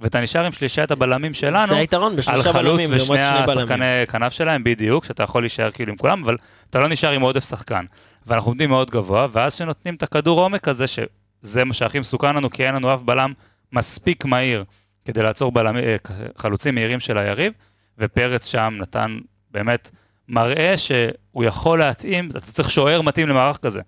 ואתה 0.00 0.20
נשאר 0.20 0.44
עם 0.44 0.52
שלישיית 0.52 0.90
הבלמים 0.90 1.34
שלנו, 1.34 1.72
זה 1.72 1.76
היתרון 1.76 2.16
בשלושה 2.16 2.52
בלמים 2.52 2.90
ושני. 2.92 3.18
השחקני 3.18 4.06
כנף 4.08 4.32
שלהם, 4.32 4.64
בדיוק, 4.64 5.04
שאתה 5.04 5.22
יכול 5.22 5.42
להישאר 5.42 5.70
כאילו 5.70 5.92
עם 5.92 5.96
כולם, 5.96 6.24
אבל 6.24 6.36
אתה 6.70 6.80
לא 6.80 6.88
נשאר 6.88 7.10
עם 7.10 7.22
עודף 7.22 7.48
שחקן. 7.48 7.84
ואנחנו 8.28 8.50
עומדים 8.50 8.70
מאוד 8.70 8.90
גבוה, 8.90 9.26
ואז 9.32 9.54
שנותנים 9.54 9.94
את 9.94 10.02
הכדור 10.02 10.40
עומק 10.40 10.68
הזה, 10.68 10.86
שזה 10.86 11.64
מה 11.64 11.74
שהכי 11.74 12.00
מסוכן 12.00 12.36
לנו, 12.36 12.50
כי 12.50 12.66
אין 12.66 12.74
לנו 12.74 12.94
אף 12.94 13.00
בלם 13.00 13.32
מספיק 13.72 14.24
מהיר 14.24 14.64
כדי 15.04 15.22
לעצור 15.22 15.52
בלמ... 15.52 15.76
אה, 15.76 15.96
חלוצים 16.36 16.74
מהירים 16.74 17.00
של 17.00 17.18
היריב, 17.18 17.52
ופרץ 17.98 18.46
שם 18.46 18.74
נתן 18.80 19.18
באמת 19.50 19.90
מראה 20.28 20.74
שהוא 20.76 21.44
יכול 21.44 21.78
להתאים, 21.78 22.28
אתה 22.30 22.40
צריך 22.40 22.70
שוער 22.70 23.02
מתאים 23.02 23.28
למערך 23.28 23.58
כזה, 23.58 23.80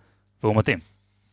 והוא 0.42 0.56
מתאים. 0.56 0.78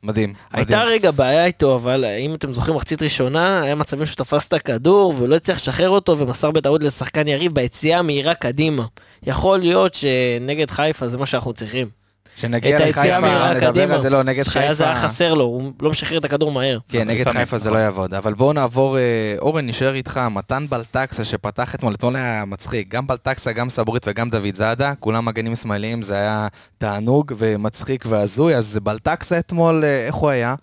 מדהים. 0.04 0.34
הייתה 0.52 0.76
מדהים. 0.78 0.94
רגע 0.94 1.12
בעיה 1.12 1.46
איתו, 1.46 1.76
אבל 1.76 2.06
אם 2.06 2.34
אתם 2.34 2.54
זוכרים 2.54 2.76
מחצית 2.76 3.02
ראשונה, 3.02 3.62
היה 3.62 3.76
מצבים 3.76 4.06
שהוא 4.06 4.16
תפס 4.16 4.48
את 4.48 4.54
הכדור 4.54 5.14
ולא 5.18 5.36
הצליח 5.36 5.58
לשחרר 5.58 5.90
אותו 5.90 6.18
ומסר 6.18 6.52
בטעות 6.52 6.84
לשחקן 6.84 7.28
יריב 7.28 7.54
ביציאה 7.54 8.00
המהירה 8.00 8.34
קדימה. 8.34 8.86
יכול 9.24 9.60
להיות 9.60 9.94
שנגד 9.94 10.72
חיפה 10.72 11.08
זה 11.08 11.18
מה 11.18 11.26
שאנחנו 11.26 11.54
צריכים. 11.54 11.90
כשנגיע 12.38 12.90
לחיפה, 12.90 13.54
נדבר. 13.54 13.94
על 13.94 14.02
זה, 14.02 14.10
לא, 14.10 14.24
נגד 14.24 14.44
שאז 14.44 14.82
היה 14.82 14.96
חיפה. 14.96 15.08
חסר 15.08 15.34
לו, 15.34 15.44
הוא 15.44 15.72
לא 15.82 15.90
משחרר 15.90 16.18
את 16.18 16.26
הכדור 16.26 16.52
מהר. 16.52 16.80
כן, 16.90 17.08
נגד 17.08 17.30
חיפה 17.30 17.58
זה. 17.58 17.72
לא 17.72 17.78
יעבוד. 17.78 18.14
אבל 18.14 18.34
בואו 18.34 18.54
נעבור, 18.54 18.98
אה, 18.98 19.36
אורן, 19.40 19.68
נשאר 19.68 19.94
איתך. 19.96 20.20
מתן 20.32 20.66
בלטקסה 20.70 21.26
שפתח 21.26 21.76
אתמול, 21.76 21.94
אתמול 21.94 22.16
היה 22.16 22.46
מצחיק. 22.46 22.88
גם 22.88 23.08
בלטקסה, 23.08 23.52
גם 23.52 23.70
סבורית 23.70 24.06
וגם 24.08 24.30
דוד 24.30 24.56
זאדה, 24.56 24.94
כולם 25.00 25.26
מגנים 25.26 25.56
שמאליים, 25.56 26.02
זה 26.02 26.14
היה 26.14 26.48
תענוג 26.78 27.34
ומצחיק 27.38 28.06
והזוי. 28.08 28.56
אז 28.56 28.80
בלטקסה 28.84 29.40
אתמול, 29.40 29.84
אה, 29.84 30.06
איך 30.06 30.16
הוא 30.16 30.30
היה? 30.30 30.56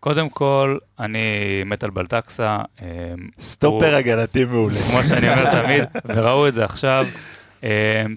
קודם 0.00 0.28
כל, 0.28 0.76
אני 1.00 1.18
מת 1.66 1.84
על 1.84 1.90
בלטקסה. 1.90 2.58
אה, 2.82 2.86
סטופר 3.40 3.94
הגנתי 3.94 4.44
מעולה. 4.44 4.80
כמו 4.90 5.02
שאני 5.02 5.28
אומר 5.28 5.62
תמיד, 5.62 5.84
וראו 6.06 6.48
את 6.48 6.54
זה 6.54 6.64
עכשיו, 6.64 7.06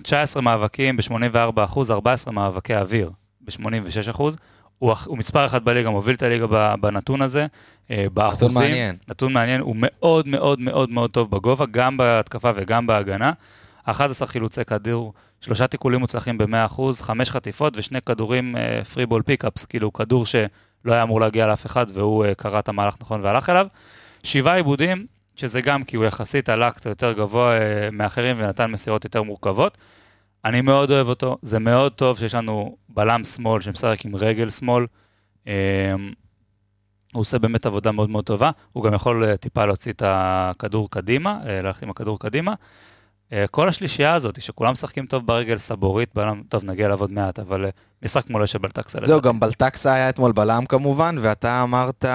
19 0.04 0.42
מאבקים 0.42 0.98
ב-84 0.98 1.64
אחוז, 1.64 1.92
14 1.92 2.34
מאבקי 2.34 2.76
אוויר 2.76 3.12
ב-86 3.42 4.10
אחוז. 4.10 4.38
הוא, 4.80 4.94
הוא 5.06 5.18
מספר 5.18 5.46
אחת 5.46 5.62
בליגה, 5.62 5.90
מוביל 5.90 6.16
את 6.16 6.24
הליגה 6.24 6.76
בנתון 6.76 7.22
הזה, 7.22 7.48
אה, 7.92 8.06
באחוזים. 8.14 8.54
מעניין. 8.54 8.96
נתון 9.08 9.34
מעניין, 9.34 9.62
הוא 9.62 9.76
מאוד 9.80 10.28
מאוד 10.28 10.60
מאוד 10.60 10.90
מאוד 10.90 11.10
טוב 11.12 11.32
בגובה, 11.32 11.66
גם 11.72 11.98
בהתקפה 11.98 12.52
וגם 12.56 12.88
בהגנה. 12.88 13.32
11 13.84 14.28
חילוצי 14.28 14.66
כדור, 14.66 15.14
שלושה 15.42 15.68
תיקולים 15.68 16.00
מוצלחים 16.00 16.38
ב-100%, 16.38 16.82
חמש 17.02 17.30
חטיפות 17.30 17.78
ושני 17.78 18.02
כדורים 18.02 18.56
פרי 18.94 19.06
בול 19.06 19.22
פיקאפס, 19.22 19.66
כאילו 19.66 19.94
כדור 19.94 20.26
שלא 20.26 20.94
היה 20.94 21.04
אמור 21.04 21.22
להגיע 21.22 21.48
לאף 21.48 21.66
אחד 21.66 21.86
והוא 21.94 22.26
אה, 22.26 22.36
קרא 22.36 22.60
את 22.60 22.70
המהלך 22.70 22.96
נכון 23.02 23.22
והלך 23.24 23.50
אליו. 23.50 23.68
שבעה 24.24 24.56
עיבודים, 24.56 25.06
שזה 25.36 25.62
גם 25.62 25.84
כי 25.84 25.96
הוא 25.96 26.06
יחסית 26.06 26.50
עלה 26.50 26.72
קצת 26.72 26.86
יותר 26.86 27.12
גבוה 27.12 27.52
אה, 27.52 27.90
מאחרים 27.92 28.36
ונתן 28.40 28.72
מסירות 28.72 29.04
יותר 29.04 29.24
מורכבות. 29.24 29.78
אני 30.46 30.62
מאוד 30.62 30.92
אוהב 30.92 31.08
אותו, 31.08 31.38
זה 31.42 31.60
מאוד 31.60 31.92
טוב 31.92 32.18
שיש 32.18 32.36
לנו 32.36 32.78
בלם 32.90 33.24
שמאל 33.24 33.62
שמשחק 33.62 34.06
עם 34.06 34.16
רגל 34.16 34.50
שמאל. 34.50 34.86
אה, 35.48 35.94
הוא 37.14 37.22
עושה 37.22 37.40
באמת 37.40 37.66
עבודה 37.66 37.92
מאוד 37.92 38.10
מאוד 38.10 38.26
טובה, 38.26 38.52
הוא 38.74 38.84
גם 38.84 38.94
יכול 38.94 39.26
אה, 39.26 39.38
טיפה 39.38 39.66
להוציא 39.66 39.92
את 39.92 40.02
הכדור 40.06 40.90
קדימה, 40.90 41.40
ללכת 41.46 41.84
עם 41.84 41.90
הכדור 41.90 42.20
קדימה. 42.20 42.54
כל 43.52 43.70
השלישייה 43.70 44.14
הזאת, 44.14 44.42
שכולם 44.42 44.72
משחקים 44.72 45.06
טוב 45.06 45.28
ברגל 45.28 45.58
סבורית, 45.58 46.10
בלם, 46.16 46.44
טוב, 46.50 46.64
נגיע 46.64 46.94
עוד 46.94 47.12
מעט, 47.12 47.40
אבל 47.40 47.66
משחק 48.04 48.30
מולה 48.30 48.48
של 48.48 48.60
בלטקסה. 48.60 49.00
זהו, 49.04 49.22
גם 49.22 49.40
בלטקסה 49.40 49.94
היה 49.94 50.10
אתמול 50.10 50.32
בלם 50.32 50.66
כמובן, 50.66 51.16
ואתה 51.22 51.64
אמרת, 51.64 52.06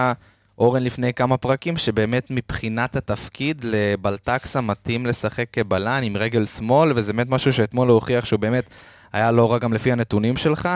אורן, 0.61 0.83
לפני 0.83 1.15
כמה 1.15 1.37
פרקים, 1.37 1.77
שבאמת 1.77 2.27
מבחינת 2.31 2.97
התפקיד 2.97 3.65
לבלטקסה 3.65 4.61
מתאים 4.61 5.07
לשחק 5.07 5.47
כבלם 5.53 6.01
עם 6.03 6.17
רגל 6.17 6.47
שמאל, 6.47 6.93
וזה 6.95 7.13
באמת 7.13 7.29
משהו 7.29 7.53
שאתמול 7.53 7.89
הוא 7.89 7.95
הוכיח 7.95 8.25
שהוא 8.25 8.41
באמת 8.41 8.65
היה 9.13 9.31
לא 9.31 9.53
רע 9.53 9.59
גם 9.59 9.73
לפי 9.73 9.93
הנתונים 9.93 10.37
שלך. 10.37 10.69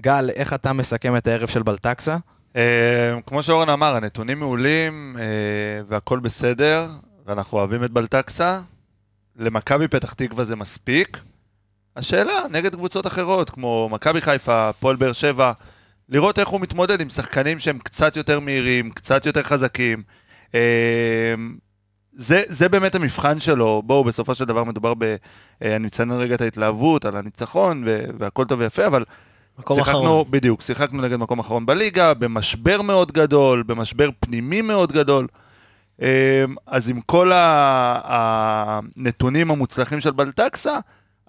גל, 0.00 0.30
איך 0.30 0.52
אתה 0.52 0.72
מסכם 0.72 1.16
את 1.16 1.26
הערב 1.26 1.48
של 1.48 1.62
בלטקסה? 1.62 2.16
אה, 2.56 3.18
כמו 3.26 3.42
שאורן 3.42 3.68
אמר, 3.68 3.96
הנתונים 3.96 4.38
מעולים 4.38 5.16
אה, 5.18 5.24
והכל 5.88 6.18
בסדר, 6.18 6.88
ואנחנו 7.26 7.58
אוהבים 7.58 7.84
את 7.84 7.90
בלטקסה. 7.90 8.60
למכבי 9.36 9.88
פתח 9.88 10.12
תקווה 10.12 10.44
זה 10.44 10.56
מספיק. 10.56 11.18
השאלה, 11.96 12.42
נגד 12.50 12.74
קבוצות 12.74 13.06
אחרות, 13.06 13.50
כמו 13.50 13.88
מכבי 13.92 14.20
חיפה, 14.20 14.68
הפועל 14.68 14.96
באר 14.96 15.12
שבע, 15.12 15.52
לראות 16.10 16.38
איך 16.38 16.48
הוא 16.48 16.60
מתמודד 16.60 17.00
עם 17.00 17.08
שחקנים 17.08 17.58
שהם 17.58 17.78
קצת 17.78 18.16
יותר 18.16 18.40
מהירים, 18.40 18.90
קצת 18.90 19.26
יותר 19.26 19.42
חזקים. 19.42 20.02
אה, 20.54 21.34
זה, 22.12 22.42
זה 22.48 22.68
באמת 22.68 22.94
המבחן 22.94 23.40
שלו. 23.40 23.82
בואו, 23.86 24.04
בסופו 24.04 24.34
של 24.34 24.44
דבר 24.44 24.64
מדובר 24.64 24.94
ב... 24.98 25.02
אה, 25.62 25.76
אני 25.76 25.86
מציין 25.86 26.10
רגע 26.10 26.34
את 26.34 26.40
ההתלהבות 26.40 27.04
על 27.04 27.16
הניצחון, 27.16 27.84
והכל 28.18 28.44
טוב 28.44 28.60
ויפה, 28.60 28.86
אבל 28.86 29.04
מקום 29.58 29.76
שיחקנו, 29.76 29.98
אחרון. 29.98 30.24
בדיוק, 30.30 30.62
שיחקנו 30.62 31.02
נגד 31.02 31.16
מקום 31.16 31.38
אחרון 31.38 31.66
בליגה, 31.66 32.14
במשבר 32.14 32.82
מאוד 32.82 33.12
גדול, 33.12 33.62
במשבר 33.62 34.08
פנימי 34.20 34.62
מאוד 34.62 34.92
גדול. 34.92 35.26
אמ, 36.00 36.06
אז 36.66 36.88
עם 36.88 37.00
כל 37.00 37.30
הנתונים 38.04 39.50
המוצלחים 39.50 40.00
של 40.00 40.10
בלטקסה, 40.10 40.78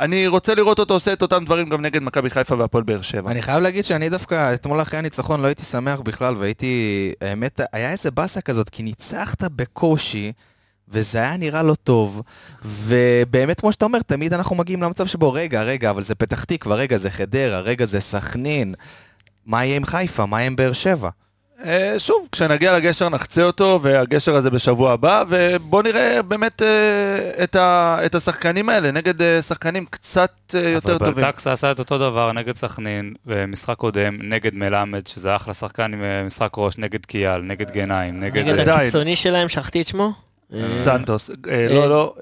אני 0.02 0.28
רוצה 0.28 0.56
לראות 0.56 0.80
אותו 0.80 0.94
עושה 0.94 1.14
את 1.14 1.22
אותם 1.22 1.46
דברים 1.46 1.70
גם 1.70 1.82
נגד 1.82 2.04
מכבי 2.04 2.30
חיפה 2.30 2.56
והפועל 2.56 2.84
באר 2.84 3.02
שבע. 3.02 3.32
אני 3.32 3.42
חייב 3.42 3.64
להגיד 3.64 3.86
שאני 3.86 4.10
דווקא, 4.10 4.54
אתמול 4.54 4.82
אחרי 4.82 5.00
הניצחון 5.00 5.42
לא 5.42 5.48
הייתי 5.48 5.64
שמח 5.64 6.00
בכלל, 6.00 6.36
והייתי, 6.38 7.14
האמת, 7.22 7.62
היה 7.74 7.92
איזה 7.92 8.12
באסה 8.12 8.42
כזאת, 8.42 8.70
כי 8.70 8.84
ניצחת 8.84 9.44
בקושי, 9.44 10.32
וזה 10.90 11.18
היה 11.18 11.38
נראה 11.38 11.64
לא 11.64 11.76
טוב, 11.76 12.22
ובאמת, 12.66 13.60
כמו 13.60 13.72
שאתה 13.72 13.86
אומר, 13.86 14.00
תמיד 14.00 14.34
אנחנו 14.34 14.56
מגיעים 14.56 14.84
למצב 14.84 15.08
שבו, 15.08 15.34
רגע, 15.34 15.64
רגע, 15.64 15.90
אבל 15.90 16.04
זה 16.04 16.16
פתח 16.16 16.44
תקווה, 16.44 16.76
רגע, 16.76 16.98
זה 16.98 17.10
חדרה, 17.10 17.60
רגע, 17.60 17.86
זה 17.86 18.00
סכנין. 18.00 18.76
מה 19.46 19.66
יהיה 19.66 19.76
עם 19.76 19.86
חיפה? 19.86 20.26
מה 20.26 20.40
יהיה 20.40 20.48
עם 20.48 20.56
באר 20.56 20.74
שבע? 20.74 21.10
אה, 21.66 21.96
שוב, 21.98 22.28
כשנגיע 22.32 22.78
לגשר 22.78 23.10
נחצה 23.10 23.44
אותו, 23.44 23.80
והגשר 23.82 24.36
הזה 24.36 24.50
בשבוע 24.50 24.92
הבא, 24.92 25.24
ובואו 25.28 25.82
נראה 25.82 26.22
באמת 26.22 26.62
אה, 26.62 27.44
את, 27.44 27.56
ה, 27.56 27.98
את 28.06 28.16
השחקנים 28.16 28.70
האלה, 28.70 28.92
נגד 28.92 29.22
אה, 29.22 29.42
שחקנים 29.42 29.86
קצת 29.86 30.32
יותר 30.54 30.96
אבל 30.96 31.06
טובים. 31.06 31.24
בלטקסה 31.24 31.52
עשה 31.52 31.72
את 31.72 31.80
אותו 31.80 31.98
דבר 31.98 32.32
נגד 32.32 32.56
סכנין, 32.56 33.14
במשחק 33.26 33.76
קודם, 33.78 34.18
נגד 34.22 34.54
מלמד, 34.54 35.08
שזה 35.08 35.36
אחלה 35.36 35.54
שחקן 35.54 35.94
עם 35.94 36.28
משחק 36.28 36.52
ראש, 36.58 36.78
נגד 36.78 37.06
קיאל, 37.06 37.42
נגד 37.42 37.72
גנאים, 37.72 38.20
נגד... 38.20 38.48
נגד. 38.48 38.70
הקיצוני 38.70 39.16
שלהם, 39.16 39.50
שכחתי 39.50 39.82
את 39.82 39.88
שמו? 39.88 40.14
סנטוס, 40.70 41.30
לא, 41.70 41.90
לא, 41.90 42.14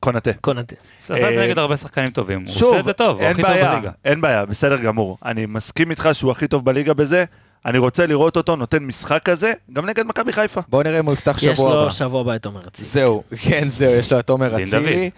קונאטה. 0.00 0.30
קונאטה. 0.40 0.74
עשה 1.00 1.14
אה, 1.14 1.46
נגד 1.46 1.58
הרבה 1.58 1.76
שחקנים 1.76 2.10
טובים, 2.10 2.44
הוא 2.46 2.54
עושה 2.54 2.80
את 2.80 2.84
זה 2.84 2.92
טוב, 2.92 3.16
הוא 3.16 3.26
אין 3.26 3.32
הכי 3.32 3.42
טוב 3.42 3.50
בליגה. 3.52 3.90
אין 4.04 4.20
בעיה, 4.20 4.46
בסדר 4.46 4.76
גמור. 4.76 5.18
אני 5.24 5.46
מסכים 5.46 5.90
איתך 5.90 6.08
שהוא 6.12 6.30
הכי 6.30 6.48
טוב 6.48 6.64
בליגה 6.64 6.94
בזה. 6.94 7.24
אני 7.66 7.78
רוצה 7.78 8.06
לראות 8.06 8.36
אותו 8.36 8.56
נותן 8.56 8.84
משחק 8.84 9.22
כזה, 9.24 9.52
גם 9.72 9.86
נגד 9.86 10.06
מכבי 10.06 10.32
חיפה. 10.32 10.60
בואו 10.68 10.82
נראה 10.82 10.98
אם 11.00 11.06
הוא 11.06 11.12
יפתח 11.14 11.38
יש 11.42 11.56
שבוע 11.58 11.72
הבא. 11.72 11.82
לו 11.84 11.90
שבוע 11.90 12.20
הבא 12.20 12.36
את 12.36 12.46
עומר 12.46 12.60
אצילי. 12.68 12.88
זהו, 12.88 13.22
כן, 13.42 13.68
זהו, 13.68 13.92
יש 13.92 14.12
לו 14.12 14.18
את 14.18 14.30
עומר 14.30 14.62
אצילי. 14.62 15.10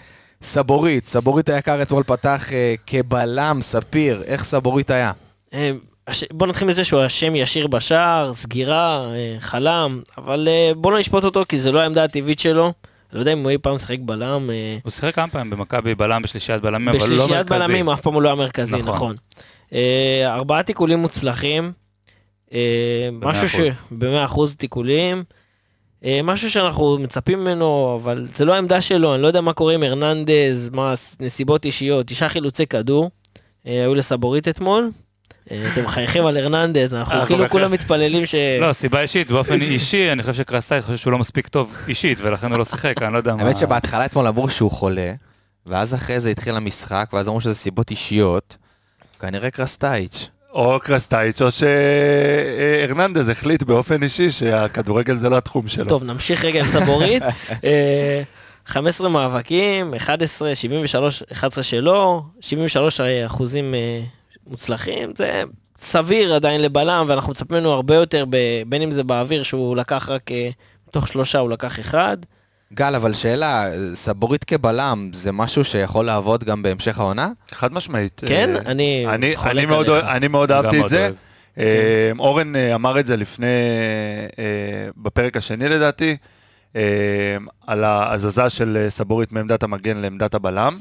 סבורית, 0.42 1.06
סבורית 1.08 1.48
היקר 1.48 1.82
אתמול 1.82 2.02
פתח 2.02 2.52
אה, 2.52 2.74
כבלם, 2.86 3.58
ספיר, 3.62 4.22
איך 4.26 4.44
סבורית 4.44 4.90
היה? 4.90 5.12
אה, 5.54 5.70
הש- 6.08 6.24
בוא 6.32 6.46
נתחיל 6.46 6.68
מזה 6.68 6.84
שהוא 6.84 7.06
אשם 7.06 7.34
ישיר 7.36 7.66
בשער, 7.66 8.32
סגירה, 8.34 9.06
אה, 9.14 9.36
חלם, 9.40 10.00
אבל 10.18 10.48
אה, 10.50 10.72
בוא 10.76 10.92
לא 10.92 10.98
נשפוט 10.98 11.24
אותו 11.24 11.44
כי 11.48 11.58
זה 11.58 11.72
לא 11.72 11.80
העמדה 11.80 12.04
הטבעית 12.04 12.38
שלו. 12.38 12.72
לא 13.12 13.18
יודע 13.18 13.32
אם 13.32 13.38
הוא 13.42 13.50
אי 13.50 13.58
פעם 13.58 13.78
שיחק 13.78 13.98
בלם. 14.00 14.50
אה, 14.50 14.76
הוא 14.82 14.90
שיחק 14.90 15.14
כמה 15.14 15.28
פעמים 15.28 15.50
במכבי 15.50 15.94
בלם 15.94 16.22
בשלישיית 16.22 16.62
בלמים, 16.62 16.88
אבל 16.88 16.98
לא 16.98 17.04
מרכזי. 17.06 17.24
בשלישיית 17.24 17.46
בלמים 17.46 17.90
אף 17.90 18.00
פעם 18.00 18.14
הוא 18.14 18.22
לא 18.22 18.28
היה 18.28 18.34
מרכזי, 18.36 18.76
נכון. 18.76 18.94
נכון. 18.94 19.16
אה, 19.72 20.34
ארבעה 20.34 20.62
תיקולים 20.62 20.98
מוצלחים. 20.98 21.72
אה, 22.52 23.08
משהו 23.12 23.48
ש... 23.48 23.54
אחוז. 23.54 23.72
במאה 23.90 24.24
אחוז 24.24 24.56
תיקולים. 24.56 25.24
אה, 26.04 26.20
משהו 26.24 26.50
שאנחנו 26.50 26.98
מצפים 26.98 27.40
ממנו, 27.40 28.00
אבל 28.02 28.28
זה 28.36 28.44
לא 28.44 28.54
העמדה 28.54 28.80
שלו, 28.80 29.14
אני 29.14 29.22
לא 29.22 29.26
יודע 29.26 29.40
מה 29.40 29.52
קורה 29.52 29.74
עם 29.74 29.82
הרננדז, 29.82 30.70
מה 30.72 30.94
נסיבות 31.20 31.64
אישיות, 31.64 32.06
תשעה 32.06 32.28
חילוצי 32.28 32.66
כדור, 32.66 33.10
אה, 33.66 33.72
היו 33.72 33.94
לסבורית 33.94 34.48
אתמול. 34.48 34.90
אתם 35.46 35.84
מחייכים 35.84 36.26
על 36.26 36.36
הרננדז, 36.36 36.94
אנחנו 36.94 37.26
כאילו. 37.26 37.50
כולם 37.50 37.70
מתפללים 37.70 38.26
ש... 38.26 38.34
לא, 38.60 38.72
סיבה 38.72 39.00
אישית, 39.00 39.30
באופן 39.30 39.60
אישי, 39.72 40.12
אני 40.12 40.22
חושב 40.22 40.34
שקרסטייט 40.34 40.84
חושב 40.84 40.96
שהוא 40.96 41.12
לא 41.12 41.18
מספיק 41.18 41.48
טוב 41.48 41.76
אישית, 41.88 42.18
ולכן 42.20 42.50
הוא 42.50 42.58
לא 42.58 42.64
שיחק, 42.64 43.02
אני 43.02 43.12
לא 43.12 43.18
יודע 43.18 43.34
מה... 43.34 43.42
האמת 43.42 43.56
שבהתחלה 43.56 44.04
אתמול 44.04 44.26
אמרו 44.26 44.50
שהוא 44.50 44.70
חולה, 44.70 45.12
ואז 45.66 45.94
אחרי 45.94 46.20
זה 46.20 46.30
התחיל 46.30 46.56
המשחק, 46.56 47.10
ואז 47.12 47.28
אמרו 47.28 47.40
שזה 47.40 47.54
סיבות 47.54 47.90
אישיות. 47.90 48.56
כנראה 49.20 49.50
קרסטייץ'. 49.50 50.28
או 50.54 50.80
קרסטייץ', 50.82 51.42
או 51.42 51.48
שהרננדז 51.50 53.28
החליט 53.28 53.62
באופן 53.62 54.02
אישי 54.02 54.30
שהכדורגל 54.30 55.16
זה 55.16 55.28
לא 55.28 55.36
התחום 55.36 55.68
שלו. 55.68 55.88
טוב, 55.88 56.04
נמשיך 56.04 56.44
רגע 56.44 56.60
עם 56.60 56.66
סבורית. 56.66 57.22
אה, 57.64 58.22
15 58.66 59.08
מאבקים, 59.08 59.94
11, 59.94 60.54
73, 60.54 61.22
11 61.32 61.64
שלו, 61.64 62.22
73 62.40 63.00
אחוזים 63.26 63.74
אה, 63.74 64.00
מוצלחים, 64.46 65.12
זה 65.16 65.42
סביר 65.78 66.34
עדיין 66.34 66.62
לבלם, 66.62 67.04
ואנחנו 67.08 67.30
מצפים 67.32 67.56
ממנו 67.56 67.72
הרבה 67.72 67.94
יותר, 67.94 68.24
ב- 68.30 68.62
בין 68.66 68.82
אם 68.82 68.90
זה 68.90 69.04
באוויר 69.04 69.42
שהוא 69.42 69.76
לקח 69.76 70.08
רק, 70.10 70.32
אה, 70.32 70.50
מתוך 70.88 71.08
שלושה 71.08 71.38
הוא 71.38 71.50
לקח 71.50 71.80
אחד. 71.80 72.16
גל, 72.74 72.94
אבל 72.94 73.14
שאלה, 73.14 73.64
סבורית 73.94 74.44
כבלם, 74.44 75.10
זה 75.12 75.32
משהו 75.32 75.64
שיכול 75.64 76.06
לעבוד 76.06 76.44
גם 76.44 76.62
בהמשך 76.62 76.98
העונה? 76.98 77.28
חד 77.50 77.72
משמעית. 77.72 78.20
כן, 78.26 78.56
אה, 78.56 78.60
אני 78.66 79.06
אני, 79.08 79.36
חולק 79.36 79.50
אני, 79.56 79.66
מאוד, 79.66 79.88
עליך. 79.88 80.04
אני 80.08 80.28
מאוד 80.28 80.52
אהבתי 80.52 80.80
את 80.84 80.88
זה. 80.88 81.10
אה, 81.58 81.64
אורן 82.18 82.56
אה, 82.56 82.74
אמר 82.74 83.00
את 83.00 83.06
זה 83.06 83.16
לפני, 83.16 83.46
אה, 84.38 84.44
בפרק 84.96 85.36
השני 85.36 85.68
לדעתי, 85.68 86.16
אה, 86.76 86.82
על 87.66 87.84
ההזזה 87.84 88.50
של 88.50 88.78
אה, 88.84 88.90
סבורית 88.90 89.32
מעמדת 89.32 89.62
המגן 89.62 89.96
לעמדת 89.96 90.34
הבלם. 90.34 90.78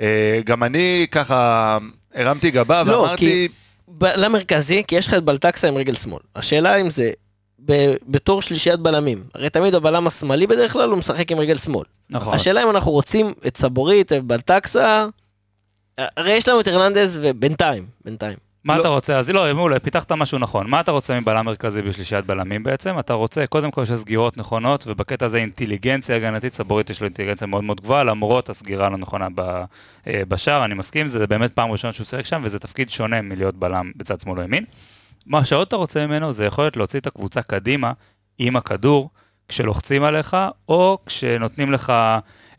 אה, 0.00 0.40
גם 0.44 0.64
אני 0.64 1.06
ככה 1.10 1.78
הרמתי 2.14 2.50
גבה 2.50 2.82
לא, 2.82 2.92
ואמרתי, 2.92 3.16
כי- 3.16 3.48
בלם 3.88 4.32
מרכזי, 4.32 4.82
כי 4.88 4.94
יש 4.96 5.06
לך 5.06 5.14
את 5.14 5.24
בלטקסה 5.24 5.68
עם 5.68 5.76
רגל 5.76 5.94
שמאל. 5.94 6.20
השאלה 6.36 6.76
אם 6.76 6.90
זה 6.90 7.10
ב- 7.64 7.94
בתור 8.08 8.42
שלישיית 8.42 8.80
בלמים. 8.80 9.22
הרי 9.34 9.50
תמיד 9.50 9.74
הבלם 9.74 10.06
השמאלי 10.06 10.46
בדרך 10.46 10.72
כלל 10.72 10.88
הוא 10.90 10.98
משחק 10.98 11.32
עם 11.32 11.38
רגל 11.38 11.56
שמאל. 11.56 11.84
נכון. 12.10 12.34
השאלה 12.34 12.62
אם 12.62 12.70
אנחנו 12.70 12.90
רוצים 12.90 13.32
את 13.46 13.56
סבורית, 13.56 14.12
את 14.12 14.24
בלטקסה, 14.24 15.06
הרי 15.98 16.30
יש 16.30 16.48
לנו 16.48 16.60
את 16.60 16.68
הרננדז 16.68 17.18
ובינתיים, 17.22 17.86
בינתיים. 18.04 18.36
מה 18.64 18.76
לא. 18.76 18.80
אתה 18.80 18.88
רוצה? 18.88 19.18
אז 19.18 19.30
לא, 19.30 19.54
מעולה, 19.54 19.78
פיתחת 19.78 20.12
משהו 20.12 20.38
נכון. 20.38 20.66
מה 20.70 20.80
אתה 20.80 20.92
רוצה 20.92 21.20
מבלם 21.20 21.46
מרכזי 21.46 21.82
בשלישיית 21.82 22.26
בלמים 22.26 22.62
בעצם? 22.62 22.98
אתה 22.98 23.12
רוצה, 23.14 23.46
קודם 23.46 23.70
כל 23.70 23.84
שסגירות 23.84 24.36
נכונות, 24.36 24.84
ובקטע 24.86 25.26
הזה 25.26 25.38
אינטליגנציה 25.38 26.16
הגנתית, 26.16 26.54
סבורית 26.54 26.90
יש 26.90 27.00
לו 27.00 27.04
אינטליגנציה 27.04 27.46
מאוד 27.46 27.64
מאוד 27.64 27.80
גבוהה, 27.80 28.04
למרות 28.04 28.48
הסגירה 28.48 28.86
הלא 28.86 28.96
נכונה 28.96 29.28
ב- 29.34 29.64
אה, 30.06 30.22
בשער, 30.28 30.64
אני 30.64 30.74
מסכים, 30.74 31.08
זה 31.08 31.26
באמת 31.26 31.52
פעם 31.52 31.70
ראשונה 31.70 31.92
שהוא 31.92 32.06
שיחק 32.06 32.26
שם, 32.26 32.42
וזה 32.44 32.58
תפקיד 32.58 32.90
שונה 32.90 33.22
מלהיות 33.22 33.54
בלם 33.54 33.92
בצד 33.96 34.20
שמאל 34.20 34.38
או 34.38 34.44
ימין. 34.44 34.64
מה 35.26 35.44
שעוד 35.44 35.66
אתה 35.66 35.76
רוצה 35.76 36.06
ממנו, 36.06 36.32
זה 36.32 36.44
יכולת 36.44 36.76
להוציא 36.76 37.00
את 37.00 37.06
הקבוצה 37.06 37.42
קדימה 37.42 37.92
עם 38.38 38.56
הכדור, 38.56 39.10
כשלוחצים 39.48 40.02
עליך, 40.02 40.36
או 40.68 40.98
כשנותנים 41.06 41.72
לך 41.72 41.92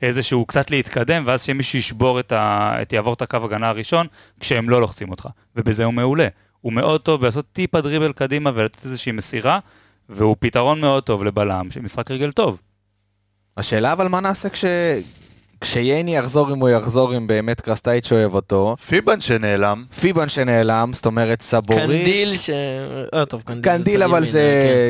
איזשהו 0.02 0.46
קצת 0.46 0.72
להתקדם, 0.72 1.24
ואז 1.26 1.42
שמישהו 1.42 1.80
ישבור 1.80 2.20
את 2.20 2.32
ה... 2.32 2.76
את 2.82 2.94
יעבור 2.94 3.14
את 3.14 3.22
הקו 3.22 3.38
הגנה 3.44 3.70
הראשון, 3.70 4.08
כשהם 4.40 4.70
לא 4.70 4.82
לוחצים 4.82 5.10
אותך. 5.10 5.28
ובזה 5.56 5.86
הוא 5.86 5.94
מעולה. 5.94 6.28
הוא 6.62 6.74
מאוד 6.74 7.02
טוב 7.02 7.22
בלעשות 7.22 7.46
טיפה 7.54 7.82
דריבל 7.82 8.14
קדימה 8.14 8.52
ולתת 8.56 8.86
איזושהי 8.86 9.12
מסירה, 9.12 9.60
והוא 10.10 10.36
פתרון 10.40 10.82
מאוד 10.82 11.04
טוב 11.04 11.24
לבלם, 11.24 11.72
של 11.72 11.82
משחק 11.82 12.12
רגל 12.12 12.32
טוב. 12.32 12.58
השאלה 13.58 13.94
אבל 13.94 14.08
מה 14.08 14.20
נעשה 14.20 14.50
כש... 14.50 14.66
כשייני 15.62 16.18
יחזור 16.18 16.54
אם 16.54 16.60
הוא 16.60 16.70
יחזור 16.70 17.18
אם 17.18 17.28
באמת 17.28 17.62
קרסטייץ' 17.62 18.12
אוהב 18.12 18.34
אותו. 18.34 18.76
פיבן 18.88 19.22
שנעלם, 19.22 19.84
פיבן 20.00 20.30
שנעלם, 20.30 20.92
זאת 20.94 21.06
אומרת 21.06 21.42
סבורית. 21.42 21.84
קנדיל 21.86 22.38
ש... 22.38 22.50
אה, 23.14 23.26
טוב, 23.26 23.42
קנדיל. 23.46 23.64
קנדיל 23.64 24.04
אבל 24.04 24.26
זה, 24.26 24.42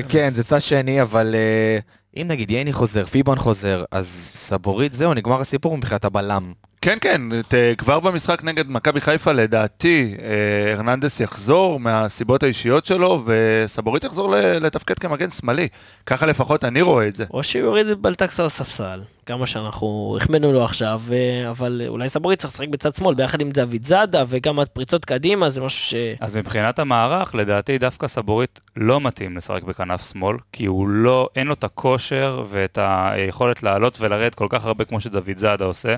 כן. 0.10 0.20
כן, 0.30 0.34
זה 0.34 0.44
צד 0.44 0.60
שני, 0.62 1.01
אבל 1.01 1.36
אה, 1.36 1.80
אם 2.22 2.28
נגיד 2.28 2.51
ייני 2.51 2.74
חוזר, 2.74 3.06
פיבון 3.06 3.40
חוזר, 3.40 3.84
אז 3.92 4.08
סבורית 4.34 4.94
זהו, 4.94 5.13
נגמר 5.13 5.42
הסיפור 5.42 5.78
מבחינת 5.78 6.06
הבלם. 6.06 6.51
כן, 6.82 6.98
כן, 7.01 7.22
ת, 7.48 7.54
כבר 7.78 8.00
במשחק 8.00 8.44
נגד 8.44 8.70
מכבי 8.70 9.01
חיפה, 9.01 9.32
לדעתי, 9.32 10.16
אה, 10.22 10.74
הרננדס 10.74 11.20
יחזור 11.20 11.80
מהסיבות 11.80 12.44
האישיות 12.44 12.86
שלו, 12.86 13.24
וסבורית 13.25 14.04
יחזור 14.04 14.32
ל- 14.36 14.58
לתפקד 14.66 15.00
כמגן 15.00 15.30
שמאלי. 15.30 15.68
ככה 16.06 16.25
לפחות 16.25 16.63
אני 16.66 16.82
רואה 16.82 17.08
את 17.08 17.16
זה. 17.16 17.25
או 17.34 17.44
שהוא 17.44 17.62
יוריד 17.62 17.88
את 17.88 17.98
בלטקסה 18.00 18.40
על 18.40 18.46
הספסל, 18.46 19.01
כמה 19.32 19.48
שאנחנו 19.48 20.18
החמאנו 20.22 20.54
לו 20.54 20.66
עכשיו, 20.66 21.02
אה, 21.12 21.50
אבל 21.50 21.82
אולי 21.88 22.10
סבורית 22.10 22.40
צריך 22.40 22.54
לשחק 22.54 22.68
בצד 22.68 22.96
שמאל, 22.96 23.16
ביחד 23.16 23.42
עם 23.42 23.52
דוידזאדה 23.51 24.24
וכמה 24.28 24.66
פריצות 24.66 25.06
קדימה, 25.06 25.50
זה 25.50 25.62
משהו 25.62 25.82
ש... 25.82 25.94
אז 26.20 26.38
מבחינת 26.38 26.80
המערך, 26.80 27.36
לדעתי 27.36 27.78
דווקא 27.78 28.08
סבורית 28.08 28.60
לא 28.76 29.02
מתאים 29.02 29.38
לשחק 29.38 29.64
בכנף 29.64 30.12
שמאל, 30.12 30.38
כי 30.52 30.66
הוא 30.66 30.88
לא, 30.88 31.30
אין 31.36 31.48
לו 31.48 31.54
את 31.54 31.64
הכושר 31.64 32.46
ואת 32.50 32.78
היכולת 32.82 33.64
לעלות 33.64 34.02
ולרדת 34.02 34.36
כל 34.36 34.48
כך 34.50 34.66
הרבה 34.66 34.86
כמו 34.86 35.02
שדוד 35.02 35.38
זאדה 35.38 35.66
עושה. 35.66 35.96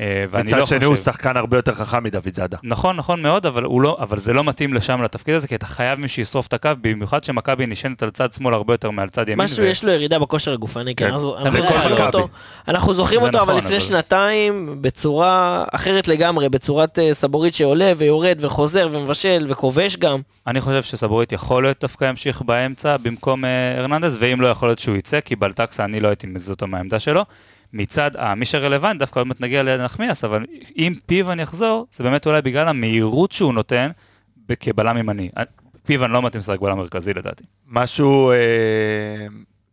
אה, 0.00 0.24
מצד 0.32 0.56
לא 0.56 0.66
שני 0.66 0.78
חושב... 0.78 0.88
הוא 0.88 0.96
שחקן 0.96 1.36
הרבה 1.36 1.58
יותר 1.58 1.74
חכם 1.74 2.04
מדוד 2.04 2.34
זאדה. 2.34 2.56
נכון, 2.62 2.96
נכון 2.96 3.22
מאוד, 3.22 3.46
אבל, 3.46 3.62
לא, 3.62 3.96
אבל 4.00 4.18
זה 4.18 4.32
לא 4.32 4.44
מתאים 4.44 4.74
לשם 4.74 5.02
לתפקיד 5.02 5.34
הזה, 5.34 5.48
כי 5.48 5.54
אתה 5.54 5.66
חייב 5.66 5.98
מי 6.00 6.08
שישרוף 6.08 6.46
את 6.46 6.52
הקו, 6.52 6.70
במיוחד 6.80 7.24
שמכבי 7.24 7.66
נשענת 7.66 8.02
על 8.02 8.10
צד 8.10 8.32
שמאל 8.32 8.54
הרבה 8.54 8.74
יותר 8.74 8.90
מעל 8.90 9.08
צד 9.08 9.28
ימין. 9.28 9.44
משהו, 9.44 9.64
יש 9.64 9.84
לו 9.84 9.90
ירידה 9.92 10.18
בכושר 10.18 10.52
הגופני, 10.52 10.94
כי 10.96 11.04
כן. 11.04 11.10
אנחנו 11.10 11.38
אנחנו. 11.38 12.06
אותו, 12.06 12.28
אנחנו 12.68 12.94
זוכרים 12.94 13.20
אותו, 13.20 13.38
אבל 13.40 13.52
נכון, 13.52 13.56
לפני 13.64 13.76
אבל- 13.76 13.84
שנתיים, 13.84 14.78
בצורה 14.80 15.64
אחרת 15.72 16.08
לגמרי, 16.08 16.48
בצורת 16.48 16.98
אה, 16.98 17.14
סבורית 17.14 17.54
שעולה 17.54 17.92
ויורד 17.96 18.36
וחוזר 18.40 18.88
ומבשל 18.92 19.46
וכובש 19.48 19.96
גם. 19.96 20.20
אני 20.46 20.60
חושב 20.60 20.82
שסבורית 20.82 21.32
יכול 21.32 21.62
להיות 21.62 21.76
דווקא 21.80 22.04
ימשיך 22.04 22.42
באמצע 22.42 22.96
במקום 22.96 23.44
אה, 23.44 23.78
הרננדז, 23.78 24.16
ואם 24.20 24.40
לא 24.40 24.46
יכול 24.46 24.68
להיות 24.68 24.78
שהוא 24.78 24.96
יצא, 24.96 25.20
כי 25.20 25.36
בלטקסה 25.36 25.84
אני 25.84 26.00
לא 26.00 26.08
הייתי 26.08 26.26
מזיז 26.26 26.50
אותו 26.50 26.66
מהעמדה 26.66 26.98
שלו. 26.98 27.24
מצד 27.72 28.16
אה, 28.16 28.34
מי 28.34 28.46
שרלוונטי, 28.46 28.98
דווקא 28.98 29.20
עוד 29.20 29.26
מעט 29.26 29.40
נגיע 29.40 29.62
לנחמיאס, 29.62 30.24
אבל 30.24 30.44
אם 30.76 30.94
פיוון 31.06 31.40
יחזור, 31.40 31.86
זה 31.90 32.04
באמת 32.04 32.26
אולי 32.26 32.42
בגלל 32.42 32.68
המהירות 32.68 33.32
שהוא 33.32 33.54
נותן 33.54 33.90
כבלם 34.60 34.96
ימני. 34.96 35.30
אה, 35.38 35.42
פיוון 35.84 36.10
לא 36.10 36.22
מתאים 36.22 36.38
לשחק 36.38 36.60
בלם 36.60 36.78
מרכזי 36.78 37.14
לדעתי. 37.14 37.44
משהו 37.66 38.30
אה, 38.30 38.36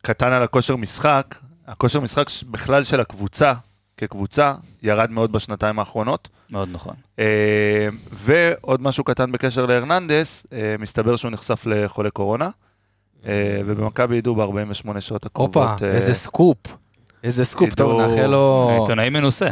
קטן 0.01 0.31
על 0.31 0.43
הכושר 0.43 0.75
משחק, 0.75 1.35
הכושר 1.67 1.99
משחק 1.99 2.25
בכלל 2.51 2.83
של 2.83 2.99
הקבוצה, 2.99 3.53
כקבוצה, 3.97 4.53
ירד 4.83 5.11
מאוד 5.11 5.31
בשנתיים 5.31 5.79
האחרונות. 5.79 6.29
מאוד 6.49 6.69
נכון. 6.71 6.95
אה, 7.19 7.87
ועוד 8.11 8.81
משהו 8.81 9.03
קטן 9.03 9.31
בקשר 9.31 9.65
להרננדס, 9.65 10.45
אה, 10.53 10.75
מסתבר 10.79 11.15
שהוא 11.15 11.31
נחשף 11.31 11.65
לחולה 11.65 12.09
קורונה, 12.09 12.49
אה, 13.25 13.61
ובמכבי 13.65 14.15
ידעו 14.15 14.35
ב-48 14.35 15.01
שעות 15.01 15.25
הקרובות. 15.25 15.69
הופה, 15.71 15.85
אה, 15.85 15.91
איזה 15.91 16.13
סקופ. 16.13 16.57
איזה 17.23 17.45
סקופ, 17.45 17.73
טוב, 17.73 18.01
נאחל 18.01 18.25
לו... 18.25 18.69
עיתונאי 18.81 19.09
מנוסה. 19.09 19.47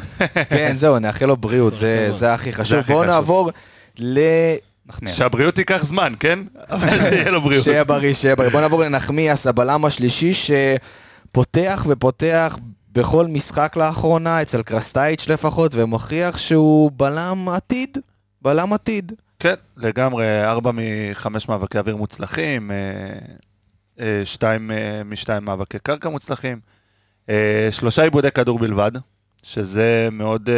כן, 0.50 0.76
זהו, 0.76 1.00
נאחל 1.00 1.26
לו 1.26 1.38
בריאות, 1.38 1.74
זה 2.10 2.34
הכי 2.34 2.54
חשוב. 2.54 2.80
בואו. 2.88 3.04
נעבור 3.04 3.52
ל... 4.00 4.20
נחמיאס. 4.86 5.16
שהבריאות 5.16 5.56
תיקח 5.56 5.86
זמן, 5.86 6.14
כן? 6.20 6.40
אבל 6.70 7.00
שיהיה 7.00 7.32
לו 7.32 7.42
בריאות. 7.42 7.64
שיהיה 7.64 7.84
בריא, 7.84 8.14
שיהיה 8.14 8.36
בריא. 8.36 8.50
בוא 8.50 8.62
נעבור 8.62 8.82
לנחמיאס, 8.82 9.48
הבלם 9.48 9.86
השלישי 9.86 10.34
שפותח 10.34 11.86
ופותח 11.88 12.58
בכל 12.92 13.28
משחק 13.28 13.76
לאחרונה, 13.76 14.42
אצל 14.42 14.64
קרסטייץ' 14.64 15.28
לפחות, 15.28 15.72
ומוכיח 15.76 16.38
שהוא 16.38 16.92
בלם 16.96 17.50
עתיד. 17.50 17.98
בלם 18.42 18.74
עתיד. 18.74 19.12
כן, 19.40 19.54
לגמרי, 19.78 20.46
ארבע 20.46 20.72
מחמש 20.74 21.50
מאבקי 21.50 21.78
אוויר 21.78 21.96
מוצלחים, 21.96 22.72
אה, 22.72 22.76
אה, 24.00 24.22
שתיים 24.26 24.72
אה, 24.72 25.02
משתיים 25.06 25.46
מאבקי 25.46 25.80
קרקע 25.80 26.10
מוצלחים, 26.10 26.60
שלושה 27.72 28.04
עיבודי 28.04 28.32
כדור 28.32 28.60
בלבד, 28.60 28.92
שזה 29.44 30.10
מאוד 30.12 30.50
אה, 30.50 30.56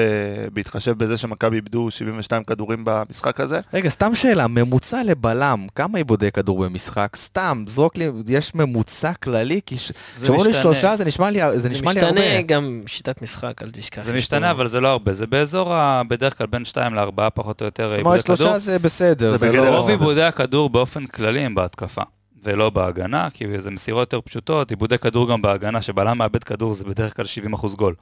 בהתחשב 0.54 0.92
בזה 0.98 1.18
שמכבי 1.18 1.56
איבדו 1.56 1.92
72 1.92 2.44
כדורים 2.44 2.82
במשחק 2.86 3.40
הזה. 3.40 3.60
רגע, 3.74 3.90
סתם 3.90 4.16
שאלה, 4.16 4.48
ממוצע 4.48 5.04
לבלם, 5.06 5.68
כמה 5.76 5.98
עיבודי 5.98 6.32
כדור 6.32 6.64
במשחק? 6.66 7.16
סתם, 7.16 7.64
זרוק 7.68 7.98
לי, 7.98 8.06
יש 8.28 8.56
ממוצע 8.56 9.14
כללי? 9.14 9.60
כי 9.66 9.78
ש- 9.78 9.92
זה 10.18 10.26
כשאומרים 10.26 10.46
לי 10.46 10.58
משתנה. 10.58 10.64
שלושה 10.74 10.96
זה 10.96 11.06
נשמע 11.06 11.30
לי, 11.32 11.40
זה 11.52 11.60
זה 11.60 11.70
נשמע 11.70 11.94
לי 11.94 12.00
הרבה. 12.02 12.20
משתנה 12.22 12.42
גם 12.42 12.82
שיטת 12.86 13.22
משחק, 13.22 13.62
אל 13.62 13.72
תשכח. 13.72 14.02
זה 14.02 14.14
משתנה, 14.14 14.46
פה- 14.48 14.52
אבל 14.52 14.68
זה 14.68 14.80
לא 14.82 14.88
הרבה. 14.88 15.14
זה 15.14 15.28
באזור, 15.28 15.74
ה- 15.74 16.02
בדרך 16.08 16.38
כלל 16.38 16.48
בין 16.48 16.66
2 16.66 16.96
ל-4 16.96 17.30
פחות 17.34 17.62
או 17.62 17.66
יותר 17.66 17.90
זאת 17.90 17.98
עיבודי 17.98 18.10
אומרת, 18.10 18.26
כדור. 18.26 18.36
שלושה 18.38 18.60
זה 18.60 18.80
בסדר, 18.80 19.32
זה 19.32 19.38
זה 19.38 19.52
לא... 19.52 19.78
רוב 19.78 19.90
עיבודי 19.90 20.24
הכדור 20.24 20.70
באופן 20.70 21.06
כללי 21.06 21.40
הם 21.40 21.56
בהתקפה, 21.56 22.02
ולא 22.44 22.70
בהגנה, 22.70 23.30
כי 23.34 23.62
זה 23.62 23.72
מסירות 23.72 24.14
יותר 24.14 24.22
פשוטות, 24.22 24.70
עיבודי 24.70 24.98
כדור 24.98 25.30
גם 25.30 25.42
בהגנה, 25.42 25.82
שבלם 25.82 26.18
מאבד 26.18 26.44
כדור 26.44 26.74
זה 26.74 26.84
בדרך 26.84 27.16
כלל 27.16 27.26
70% 27.54 27.76
גול. 27.76 27.96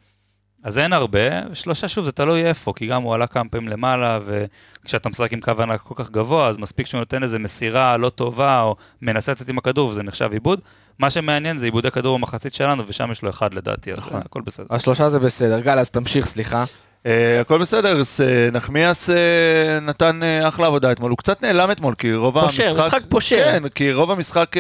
אז 0.64 0.78
אין 0.78 0.94
הרבה, 0.94 1.20
שלושה 1.54 1.88
שוב 1.88 2.06
זה 2.06 2.12
תלוי 2.12 2.46
איפה, 2.46 2.74
כי 2.76 2.88
גם 2.88 3.04
הוא 3.04 3.16
עלה 3.16 3.28
כמה 3.28 3.50
פעמים 3.50 3.70
למעלה, 3.70 4.20
וכשאתה 4.26 5.10
משחק 5.10 5.34
עם 5.34 5.42
קו 5.42 5.52
ענק 5.60 5.82
כל 5.82 5.96
כך 5.98 6.10
גבוה, 6.10 6.48
אז 6.48 6.58
מספיק 6.58 6.88
שהוא 6.88 7.00
נותן 7.00 7.24
איזה 7.24 7.40
מסירה 7.40 7.98
לא 7.98 8.10
טובה, 8.10 8.62
או 8.62 8.76
מנסה 9.02 9.32
לצאת 9.32 9.50
עם 9.50 9.58
הכדור, 9.58 9.90
וזה 9.90 10.04
נחשב 10.04 10.30
עיבוד. 10.32 10.60
מה 11.00 11.10
שמעניין 11.10 11.58
זה 11.58 11.66
עיבודי 11.66 11.92
כדור 11.92 12.18
במחצית 12.18 12.54
שלנו, 12.54 12.84
ושם 12.88 13.12
יש 13.12 13.22
לו 13.22 13.30
אחד 13.30 13.54
לדעתי, 13.54 13.94
אז 13.94 14.10
הכל 14.14 14.42
בסדר. 14.42 14.66
השלושה 14.70 15.10
זה 15.10 15.20
בסדר. 15.20 15.60
גל, 15.60 15.80
אז 15.80 15.90
תמשיך, 15.90 16.28
סליחה. 16.28 16.64
אה, 17.06 17.42
הכל 17.42 17.58
בסדר, 17.58 18.02
אה, 18.20 18.50
נחמיאס 18.52 19.10
אה, 19.10 19.80
נתן 19.82 20.20
אחלה 20.48 20.68
עבודה 20.68 20.92
אתמול, 20.92 21.10
הוא 21.12 21.18
קצת 21.18 21.44
נעלם 21.44 21.72
אתמול, 21.72 21.96
כי 21.96 22.14
רוב 22.14 22.40
פושר, 22.40 22.70
המשחק... 22.70 22.86
משחק 22.86 23.02
פושר. 23.10 23.44
כן, 23.44 23.70
כי 23.70 23.94
רוב 23.94 24.12
המשחק, 24.12 24.56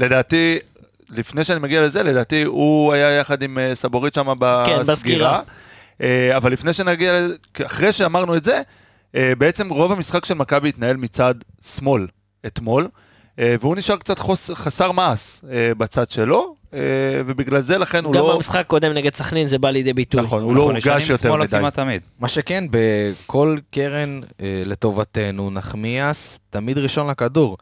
לדעתי, 0.00 0.58
לפני 1.10 1.44
שאני 1.44 1.60
מגיע 1.60 1.82
לזה, 1.82 2.02
לדעתי 2.02 2.42
הוא 2.42 2.92
היה 2.92 3.10
יחד 3.10 3.42
עם 3.42 3.58
סבורית 3.74 4.14
שם 4.14 4.26
כן, 4.26 4.34
בסגירה. 4.34 4.82
בסגירה. 4.84 5.40
אה, 6.02 6.36
אבל 6.36 6.52
לפני 6.52 6.72
שנגיע 6.72 7.26
אחרי 7.66 7.92
שאמרנו 7.92 8.36
את 8.36 8.44
זה, 8.44 8.62
בעצם 9.14 9.68
רוב 9.68 9.92
המשחק 9.92 10.24
של 10.24 10.34
מכבי 10.34 10.68
התנהל 10.68 10.96
מצד 10.96 11.34
שמאל 11.76 12.06
אתמול, 12.46 12.88
והוא 13.38 13.76
נשאר 13.76 13.96
קצת 13.96 14.18
חוס, 14.18 14.50
חסר 14.50 14.92
מעש 14.92 15.40
אה, 15.50 15.72
בצד 15.74 16.10
שלו, 16.10 16.54
אה, 16.74 16.78
ובגלל 17.26 17.60
זה 17.60 17.78
לכן 17.78 18.04
הוא 18.04 18.12
גם 18.12 18.20
לא... 18.20 18.34
במשחק 18.34 18.60
הקודם 18.60 18.92
נגד 18.92 19.14
סכנין 19.14 19.46
זה 19.46 19.58
בא 19.58 19.70
לידי 19.70 19.92
ביטוי. 19.92 20.20
נכון, 20.20 20.42
הוא 20.42 20.56
לא 20.56 20.62
הורגש 20.62 21.10
יותר 21.10 21.36
מדי. 21.36 21.58
תמיד. 21.72 22.02
מה 22.18 22.28
שכן, 22.28 22.64
בכל 22.70 23.58
קרן 23.70 24.20
אה, 24.42 24.62
לטובתנו, 24.66 25.50
נחמיאס 25.50 26.40
תמיד 26.50 26.78
ראשון 26.78 27.10
לכדור. 27.10 27.56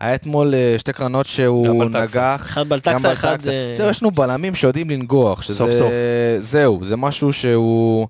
היה 0.00 0.14
אתמול 0.14 0.54
אה, 0.54 0.74
שתי 0.78 0.92
קרנות 0.92 1.26
שהוא 1.26 1.84
גם. 1.84 1.96
נגח. 1.96 2.42
אחד 2.46 2.60
גם 2.60 2.68
בלטקסה, 2.68 3.12
אחד. 3.12 3.38
זהו, 3.72 3.90
יש 3.90 4.02
לנו 4.02 4.10
בלמים 4.10 4.54
שיודעים 4.54 4.90
לנגוח, 4.90 5.42
שזה... 5.42 5.58
סוף 5.58 5.70
סוף. 5.78 5.92
זהו, 6.36 6.80
זה 6.82 6.96
משהו 6.96 7.32
שהוא... 7.32 8.06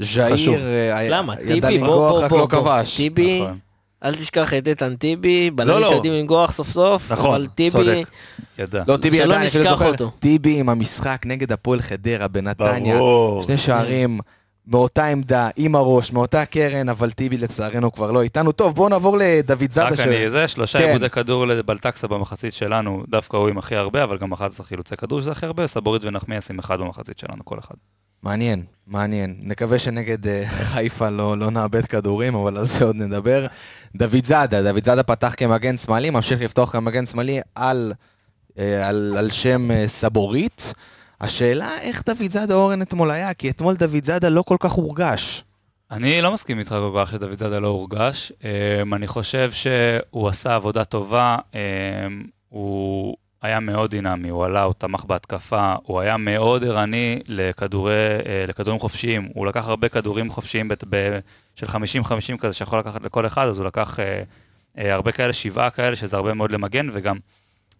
ז'איר 0.00 0.60
אה? 0.92 1.02
ידע 1.42 1.70
לנגוח, 1.70 2.22
רק 2.22 2.32
לא. 2.32 2.46
כבש. 2.50 2.96
טיבי, 2.96 3.40
נכון. 3.42 3.58
אל 4.04 4.14
תשכח 4.14 4.54
את 4.54 4.68
איתן 4.68 4.96
טיבי, 4.96 5.50
לא, 5.50 5.56
בלמים 5.56 5.80
לא. 5.82 5.88
שיודעים 5.88 6.14
לנגוח 6.14 6.52
סוף 6.52 6.70
סוף, 6.70 7.12
נכון, 7.12 7.34
אבל 7.34 7.46
טיבי, 7.46 7.70
צודק. 7.70 8.08
ידע. 8.58 8.82
לא, 8.88 8.96
טיבי 8.96 9.16
שלא 9.16 9.34
אפילו 9.34 9.46
נשכח 9.46 9.70
זוכר, 9.70 9.90
אותו. 9.90 10.10
טיבי 10.18 10.60
עם 10.60 10.68
המשחק 10.68 11.22
נגד 11.26 11.52
הפועל 11.52 11.82
חדרה 11.82 12.28
בנתניה. 12.28 12.96
ברור. 12.96 13.42
שני 13.42 13.58
שערים 13.58 14.20
מאותה 14.66 15.06
עמדה, 15.06 15.48
עם 15.56 15.74
הראש, 15.74 16.12
מאותה 16.12 16.44
קרן, 16.44 16.88
אבל 16.88 17.10
טיבי 17.10 17.38
לצערנו 17.38 17.92
כבר 17.92 18.12
לא 18.12 18.22
איתנו. 18.22 18.52
טוב, 18.52 18.74
בואו 18.74 18.88
נעבור 18.88 19.18
לדוד 19.20 19.70
זאדה. 19.70 19.88
רק 19.88 19.94
ש- 19.94 20.00
אני, 20.00 20.30
זה 20.30 20.48
שלושה 20.48 20.78
כן. 20.78 20.86
עיבודי 20.86 21.10
כדור 21.10 21.46
לבלטקסה 21.46 22.08
במחצית 22.08 22.54
שלנו, 22.54 23.02
דווקא 23.08 23.36
הוא 23.36 23.48
עם 23.48 23.58
הכי 23.58 23.76
הרבה, 23.76 24.04
אבל 24.04 24.18
גם 24.18 24.32
11 24.32 24.66
חילוצי 24.66 24.96
כדור 24.96 25.20
שזה 25.20 25.32
הכי 25.32 25.46
הרבה, 25.46 25.66
סבורית 25.66 26.04
ונחמיאס 26.04 26.50
עם 26.50 26.58
אחד 26.58 26.80
במחצית 26.80 27.18
שלנו, 27.18 27.44
כל 27.44 27.58
אחד. 27.58 27.74
מעניין, 28.24 28.64
מעניין. 28.86 29.36
נקווה 29.42 29.78
שנגד 29.78 30.26
אה, 30.26 30.44
חיפה 30.48 31.08
לא, 31.08 31.38
לא 31.38 31.50
נאבד 31.50 31.86
כדורים, 31.86 32.34
אבל 32.34 32.56
על 32.56 32.64
זה 32.64 32.84
עוד 32.84 32.96
נדבר. 32.96 33.46
דוד 33.96 34.24
זאדה, 34.24 34.62
דוד 34.62 34.84
זאדה 34.84 35.02
פתח 35.02 35.34
כמגן 35.36 35.76
שמאלי, 35.76 36.10
ממשיך 36.10 36.40
לפתוח 36.40 36.72
כמגן 36.72 37.06
שמאלי 37.06 37.40
על, 37.54 37.92
אה, 38.58 38.88
על, 38.88 39.14
על 39.18 39.30
שם 39.30 39.70
אה, 39.70 39.88
סבורית. 39.88 40.72
השאלה 41.20 41.70
איך 41.80 42.02
דוד 42.06 42.30
זאדה 42.30 42.54
אורן 42.54 42.82
אתמול 42.82 43.10
היה, 43.10 43.34
כי 43.34 43.50
אתמול 43.50 43.74
דוד 43.74 44.04
זאדה 44.04 44.28
לא 44.28 44.42
כל 44.42 44.56
כך 44.60 44.72
הורגש. 44.72 45.44
אני 45.90 46.22
לא 46.22 46.32
מסכים 46.32 46.58
איתך 46.58 46.70
כל 46.70 47.00
כך 47.04 47.10
שדוד 47.10 47.32
זאדה 47.32 47.58
לא 47.58 47.68
הורגש. 47.68 48.32
אמ, 48.82 48.94
אני 48.94 49.06
חושב 49.06 49.50
שהוא 49.52 50.28
עשה 50.28 50.54
עבודה 50.54 50.84
טובה, 50.84 51.36
אמ, 51.54 51.58
הוא 52.48 53.16
היה 53.44 53.60
מאוד 53.60 53.90
דינמי, 53.90 54.28
הוא 54.28 54.44
עלה, 54.44 54.62
הוא 54.62 54.74
תמך 54.78 55.04
בהתקפה, 55.04 55.74
הוא 55.82 56.00
היה 56.00 56.16
מאוד 56.16 56.64
ערני 56.64 57.20
לכדורי, 57.26 57.92
אה, 58.26 58.44
לכדורים 58.48 58.80
חופשיים. 58.80 59.28
הוא 59.34 59.46
לקח 59.46 59.68
הרבה 59.68 59.88
כדורים 59.88 60.30
חופשיים 60.30 60.68
בת- 60.68 60.84
ב- 60.90 61.18
של 61.56 61.66
50-50 61.66 62.36
כזה 62.38 62.52
שיכול 62.52 62.78
לקחת 62.78 63.02
לכל 63.02 63.26
אחד, 63.26 63.46
אז 63.46 63.58
הוא 63.58 63.66
לקח 63.66 64.00
אה, 64.00 64.22
אה, 64.78 64.94
הרבה 64.94 65.12
כאלה, 65.12 65.32
שבעה 65.32 65.70
כאלה, 65.70 65.96
שזה 65.96 66.16
הרבה 66.16 66.34
מאוד 66.34 66.52
למגן, 66.52 66.88
וגם 66.92 67.16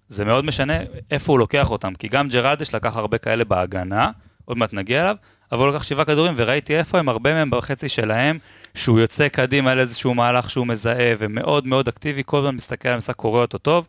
זה 0.09 0.25
מאוד 0.25 0.45
משנה 0.45 0.75
איפה 1.11 1.33
הוא 1.33 1.39
לוקח 1.39 1.71
אותם, 1.71 1.95
כי 1.95 2.09
גם 2.09 2.29
ג'רלדש 2.29 2.75
לקח 2.75 2.97
הרבה 2.97 3.19
כאלה 3.19 3.45
בהגנה, 3.45 4.11
עוד 4.45 4.59
מעט 4.59 4.73
נגיע 4.73 5.03
אליו, 5.03 5.17
אבל 5.53 5.61
הוא 5.67 5.75
לקח 5.75 5.83
שבעה 5.83 6.05
כדורים, 6.05 6.35
וראיתי 6.37 6.79
איפה 6.79 6.99
הם, 6.99 7.09
הרבה 7.09 7.35
מהם 7.35 7.51
בחצי 7.51 7.89
שלהם, 7.89 8.39
שהוא 8.75 9.01
יוצא 9.01 9.29
קדימה 9.29 9.71
על 9.73 9.79
איזשהו 9.79 10.15
מהלך 10.15 10.51
שהוא 10.51 10.67
מזהה, 10.67 11.15
ומאוד 11.19 11.67
מאוד 11.67 11.89
אקטיבי, 11.89 12.23
כל 12.27 12.39
הזמן 12.39 12.55
מסתכל 12.55 12.89
על 12.89 12.95
המשחק, 12.95 13.17
קורא 13.17 13.41
אותו 13.41 13.59
טוב. 13.59 13.87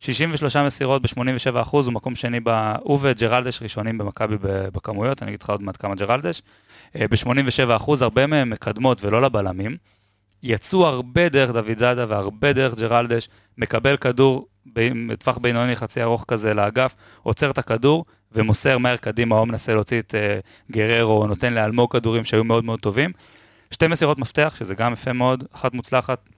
63 0.00 0.56
מסירות 0.56 1.02
ב-87 1.02 1.62
אחוז, 1.62 1.86
הוא 1.86 1.94
מקום 1.94 2.14
שני, 2.14 2.40
ב... 2.44 2.74
הוא 2.80 2.98
וג'רלדש 3.02 3.62
ראשונים 3.62 3.98
במכבי 3.98 4.36
בכמויות, 4.42 5.22
אני 5.22 5.30
אגיד 5.30 5.42
לך 5.42 5.50
עוד 5.50 5.62
מעט 5.62 5.76
כמה 5.80 5.94
ג'רלדש. 5.94 6.42
ב-87 6.94 7.76
אחוז, 7.76 8.02
הרבה 8.02 8.26
מהם 8.26 8.50
מקדמות 8.50 9.04
ולא 9.04 9.22
לבלמים. 9.22 9.76
יצאו 10.42 10.86
הרבה 10.86 11.28
דרך 11.28 11.50
דוד 11.50 11.78
זאדה 11.78 12.04
והרבה 12.08 12.52
דרך 12.52 12.74
ג'רלדש, 12.74 13.28
מקבל 13.58 13.96
כדור 13.96 14.46
בטווח 14.66 15.38
בינוני 15.38 15.76
חצי 15.76 16.02
ארוך 16.02 16.24
כזה 16.28 16.54
לאגף, 16.54 16.94
עוצר 17.22 17.50
את 17.50 17.58
הכדור 17.58 18.04
ומוסר 18.32 18.78
מהר 18.78 18.96
קדימה, 18.96 19.36
או 19.36 19.46
מנסה 19.46 19.74
להוציא 19.74 19.98
את 19.98 20.14
uh, 20.14 20.72
גררו, 20.72 21.22
או 21.22 21.26
נותן 21.26 21.54
לאלמוג 21.54 21.92
כדורים 21.92 22.24
שהיו 22.24 22.44
מאוד 22.44 22.64
מאוד 22.64 22.80
טובים. 22.80 23.12
שתי 23.70 23.86
מסירות 23.86 24.18
מפתח, 24.18 24.54
שזה 24.58 24.74
גם 24.74 24.92
יפה 24.92 25.12
מאוד, 25.12 25.44
אחת 25.52 25.74
מוצלחת, 25.74 26.28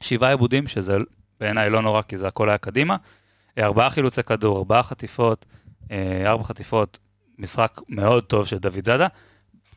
שבעה 0.00 0.30
עיבודים, 0.30 0.68
שזה 0.68 0.96
בעיניי 1.40 1.70
לא 1.70 1.82
נורא, 1.82 2.02
כי 2.02 2.16
זה 2.16 2.28
הכל 2.28 2.48
היה 2.48 2.58
קדימה. 2.58 2.96
אה, 3.58 3.64
ארבעה 3.64 3.90
חילוצי 3.90 4.22
כדור, 4.22 4.58
ארבעה 4.58 4.82
חטיפות, 4.82 5.46
אה, 5.90 6.22
ארבע 6.26 6.44
חטיפות, 6.44 6.98
משחק 7.38 7.80
מאוד 7.88 8.24
טוב 8.24 8.46
של 8.46 8.58
דוד 8.58 8.84
זאדה. 8.84 9.06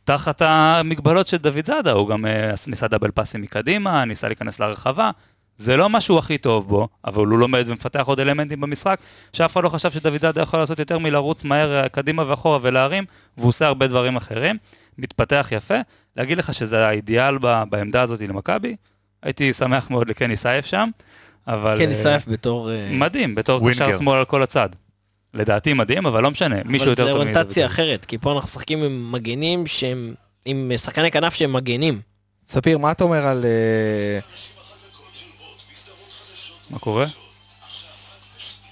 תחת 0.04 0.42
המגבלות 0.42 1.28
של 1.28 1.38
דוד 1.38 1.66
זאדה, 1.66 1.92
הוא 1.92 2.10
גם 2.10 2.26
אה, 2.26 2.52
ניסה 2.68 2.88
דאבל 2.88 3.12
פאסים 3.12 3.42
מקדימה, 3.42 4.06
ניסה 4.06 4.28
להיכנס 4.28 4.60
לרחבה. 4.60 5.12
זה 5.58 5.78
לא 5.78 5.90
מה 5.90 6.02
שהוא 6.02 6.20
הכי 6.20 6.38
טוב 6.38 6.68
בו, 6.68 6.88
אבל 7.06 7.26
הוא 7.26 7.38
לומד 7.38 7.64
ומפתח 7.68 8.04
עוד 8.06 8.20
אלמנטים 8.20 8.62
במשחק, 8.62 9.00
שאף 9.34 9.54
אחד 9.54 9.64
לא 9.64 9.70
חשב 9.70 9.92
שדוד 9.92 10.22
זאדה 10.22 10.42
יכול 10.42 10.60
לעשות 10.60 10.80
יותר 10.80 11.00
מלרוץ 11.00 11.44
מהר 11.44 11.88
קדימה 11.88 12.24
ואחורה 12.28 12.60
ולהרים, 12.62 13.06
והוא 13.38 13.50
עושה 13.50 13.68
הרבה 13.68 13.88
דברים 13.88 14.16
אחרים. 14.16 14.58
מתפתח 14.98 15.48
יפה. 15.52 15.76
להגיד 16.16 16.38
לך 16.38 16.54
שזה 16.54 16.88
האידיאל 16.88 17.38
בעמדה 17.70 18.02
הזאת 18.02 18.22
למכבי, 18.22 18.76
הייתי 19.24 19.54
שמח 19.54 19.90
מאוד 19.90 20.10
לקני 20.10 20.38
סייף 20.38 20.66
שם, 20.66 20.90
אבל... 21.54 21.78
קני 21.78 21.88
אה, 21.88 21.94
סייף 21.94 22.28
בתור... 22.28 22.72
אה, 22.72 22.90
מדהים, 22.92 23.36
בתור. 23.36 23.70
קשר 23.70 23.98
שמאל 23.98 24.18
על 24.18 24.26
כל 24.26 24.44
הצד. 24.44 24.70
לדעתי 25.34 25.74
מדהים, 25.74 26.06
אבל 26.06 26.24
לא 26.24 26.32
משנה, 26.32 26.56
מישהו 26.66 26.90
יותר 26.90 27.04
אבל 27.04 27.12
טוב 27.12 27.20
זה 27.20 27.26
מדוד 27.26 27.36
אוריינטציה 27.38 27.68
זאדה. 27.68 27.74
אחרת, 27.74 28.06
כי 28.06 28.18
פה 28.18 28.34
אנחנו 28.34 28.48
משחקים 28.48 28.84
עם 28.84 29.12
מגנים 29.12 29.68
שהם... 29.68 30.14
עם 30.46 30.72
שחקני 30.78 31.12
כנף 31.12 31.34
שהם 31.34 31.54
מגנים. 31.54 32.02
ספיר, 32.48 32.78
מה 32.78 32.92
אתה 32.92 33.04
אומר 33.04 33.28
על... 33.28 33.46
אה, 33.46 34.20
מה 36.70 36.80
קורה? 36.80 37.06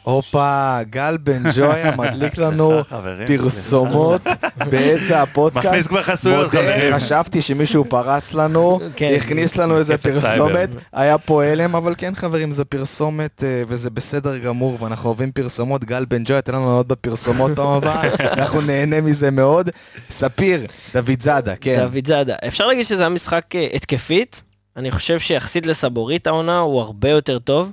הופה, 0.10 0.80
גל 0.90 1.18
בן 1.18 1.44
ג'ויה 1.56 1.96
מדליק 1.96 2.38
לנו 2.44 2.82
פרסומות 3.28 4.22
באמצע 4.70 5.22
הפודקאסט. 5.22 5.68
מכניס 5.68 5.88
כבר 5.88 6.04
חסויות, 6.04 6.50
חברים. 6.50 6.96
חשבתי 6.96 7.42
שמישהו 7.42 7.86
פרץ 7.90 8.34
לנו, 8.34 8.80
כן. 8.96 9.14
הכניס 9.16 9.56
לנו 9.56 9.78
איזה 9.78 9.98
פרסומת. 9.98 10.70
היה 10.94 11.18
פה 11.18 11.44
הלם, 11.44 11.76
אבל 11.76 11.96
כן 11.98 12.16
חברים, 12.16 12.52
זה 12.52 12.66
פרסומת 12.66 13.44
אה, 13.44 13.64
וזה 13.68 13.90
בסדר 13.90 14.38
גמור, 14.38 14.78
ואנחנו 14.84 15.10
אוהבים 15.10 15.32
פרסומות. 15.32 15.86
גל 15.86 16.06
בן 16.06 16.24
ג'ויה, 16.26 16.42
תן 16.42 16.56
לנו 16.56 16.72
עוד 16.72 16.88
בפרסומות 16.88 17.52
פעם 17.56 17.68
הבאה, 17.68 18.02
אנחנו 18.38 18.62
נהנה 18.62 19.02
מזה 19.02 19.32
מאוד. 19.32 19.70
ספיר, 20.10 20.66
דוד 20.94 21.22
זאדה, 21.22 21.56
כן. 21.56 21.80
דוד 21.80 22.08
זאדה. 22.08 22.36
אפשר 22.48 22.68
להגיד 22.68 22.86
שזה 22.86 23.02
היה 23.02 23.10
משחק 23.10 23.46
אה, 23.56 23.68
התקפית. 23.74 24.42
אני 24.78 24.92
חושב 24.92 25.20
שיחסית 25.20 25.66
לסבורית 25.66 26.28
העונה 26.28 26.60
הוא 26.60 26.82
הרבה 26.82 27.10
יותר 27.10 27.40
טוב. 27.40 27.72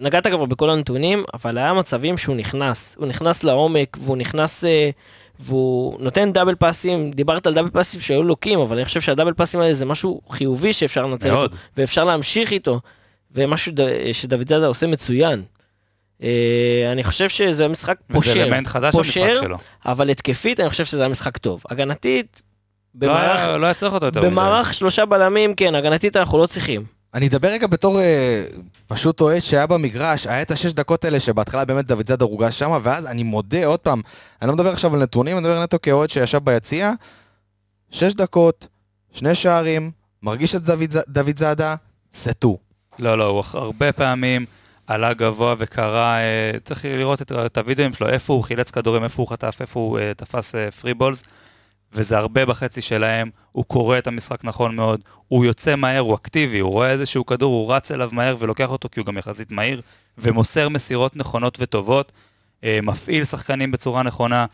נגעת 0.00 0.26
כבר 0.26 0.44
בכל 0.44 0.70
הנתונים, 0.70 1.24
אבל 1.34 1.58
היה 1.58 1.72
מצבים 1.74 2.18
שהוא 2.18 2.36
נכנס. 2.36 2.94
הוא 2.98 3.06
נכנס 3.06 3.44
לעומק, 3.44 3.96
והוא 4.00 4.16
נכנס... 4.16 4.64
אה, 4.64 4.90
והוא 5.40 5.96
נותן 6.00 6.32
דאבל 6.32 6.54
פאסים, 6.54 7.10
דיברת 7.10 7.46
על 7.46 7.54
דאבל 7.54 7.70
פאסים 7.70 8.00
שהיו 8.00 8.22
לוקים, 8.22 8.58
אבל 8.58 8.76
אני 8.76 8.84
חושב 8.84 9.00
שהדאבל 9.00 9.32
פאסים 9.32 9.60
האלה 9.60 9.74
זה 9.74 9.86
משהו 9.86 10.20
חיובי 10.30 10.72
שאפשר 10.72 11.06
לנצל 11.06 11.30
מאוד. 11.30 11.42
אותו, 11.42 11.56
ואפשר 11.76 12.04
להמשיך 12.04 12.52
איתו, 12.52 12.80
ומשהו 13.34 13.72
ד- 13.74 14.12
שדוד 14.12 14.48
זאדה 14.48 14.66
עושה 14.66 14.86
מצוין. 14.86 15.42
אה, 16.22 16.88
אני 16.92 17.04
חושב 17.04 17.28
שזה 17.28 17.68
משחק 17.68 17.96
וזה 18.10 18.18
פושר, 18.18 18.42
אלמנט 18.42 18.66
חדש 18.66 18.92
פושר, 18.92 19.40
שלו. 19.40 19.56
אבל 19.86 20.10
התקפית 20.10 20.60
אני 20.60 20.70
חושב 20.70 20.84
שזה 20.84 21.00
היה 21.00 21.08
משחק 21.08 21.36
טוב. 21.38 21.62
הגנתית, 21.70 22.42
לא 23.02 23.08
במערך, 23.08 23.60
לא 23.60 23.66
היה 23.66 23.74
צריך 23.74 23.92
אותו 23.92 24.06
יותר. 24.06 24.22
במערך 24.22 24.74
שלושה 24.74 25.04
בלמים, 25.04 25.54
כן, 25.54 25.74
הגנתית 25.74 26.16
אנחנו 26.16 26.38
לא 26.38 26.46
צריכים. 26.46 26.95
אני 27.16 27.26
אדבר 27.26 27.48
רגע 27.48 27.66
בתור 27.66 28.00
אה, 28.00 28.44
פשוט 28.86 29.20
אוהד 29.20 29.42
שהיה 29.42 29.66
במגרש, 29.66 30.26
היה 30.26 30.42
את 30.42 30.50
השש 30.50 30.72
דקות 30.72 31.04
האלה 31.04 31.20
שבהתחלה 31.20 31.64
באמת 31.64 31.86
דוד 31.86 32.06
זאדה 32.06 32.24
הורגש 32.24 32.58
שם, 32.58 32.80
ואז 32.82 33.06
אני 33.06 33.22
מודה 33.22 33.66
עוד 33.66 33.80
פעם, 33.80 34.00
אני 34.42 34.48
לא 34.48 34.54
מדבר 34.54 34.72
עכשיו 34.72 34.94
על 34.94 35.02
נתונים, 35.02 35.36
אני 35.36 35.42
מדבר 35.46 35.62
נטו 35.62 35.78
כאוהד 35.82 36.10
שישב 36.10 36.38
ביציע, 36.44 36.92
שש 37.90 38.14
דקות, 38.14 38.66
שני 39.12 39.34
שערים, 39.34 39.90
מרגיש 40.22 40.54
את 40.54 40.62
דוד, 40.62 40.94
דוד 41.08 41.38
זאדה, 41.38 41.74
סטו. 42.12 42.58
לא, 42.98 43.18
לא, 43.18 43.24
הוא 43.24 43.44
הרבה 43.52 43.92
פעמים 43.92 44.46
עלה 44.86 45.12
גבוה 45.12 45.54
וקרא, 45.58 46.16
אה, 46.16 46.50
צריך 46.64 46.84
לראות 46.84 47.22
את, 47.22 47.32
את 47.32 47.58
הוידאוים 47.58 47.94
שלו, 47.94 48.08
איפה 48.08 48.32
הוא 48.32 48.42
חילץ 48.42 48.70
כדורים, 48.70 49.04
איפה 49.04 49.22
הוא 49.22 49.30
חטף, 49.30 49.56
איפה 49.60 49.80
הוא 49.80 49.98
אה, 49.98 50.12
תפס 50.16 50.54
אה, 50.54 50.70
פרי 50.70 50.94
בולס, 50.94 51.22
וזה 51.96 52.18
הרבה 52.18 52.46
בחצי 52.46 52.82
שלהם, 52.82 53.30
הוא 53.52 53.64
קורא 53.64 53.98
את 53.98 54.06
המשחק 54.06 54.44
נכון 54.44 54.76
מאוד, 54.76 55.00
הוא 55.28 55.44
יוצא 55.44 55.76
מהר, 55.76 56.00
הוא 56.00 56.14
אקטיבי, 56.14 56.58
הוא 56.58 56.72
רואה 56.72 56.90
איזשהו 56.90 57.26
כדור, 57.26 57.54
הוא 57.54 57.74
רץ 57.74 57.92
אליו 57.92 58.10
מהר 58.12 58.36
ולוקח 58.38 58.70
אותו 58.70 58.88
כי 58.92 59.00
הוא 59.00 59.06
גם 59.06 59.18
יחסית 59.18 59.50
מהיר, 59.50 59.82
ומוסר 60.18 60.68
מסירות 60.68 61.16
נכונות 61.16 61.56
וטובות, 61.60 62.12
אה, 62.64 62.78
מפעיל 62.82 63.24
שחקנים 63.24 63.70
בצורה 63.70 64.02
נכונה. 64.02 64.46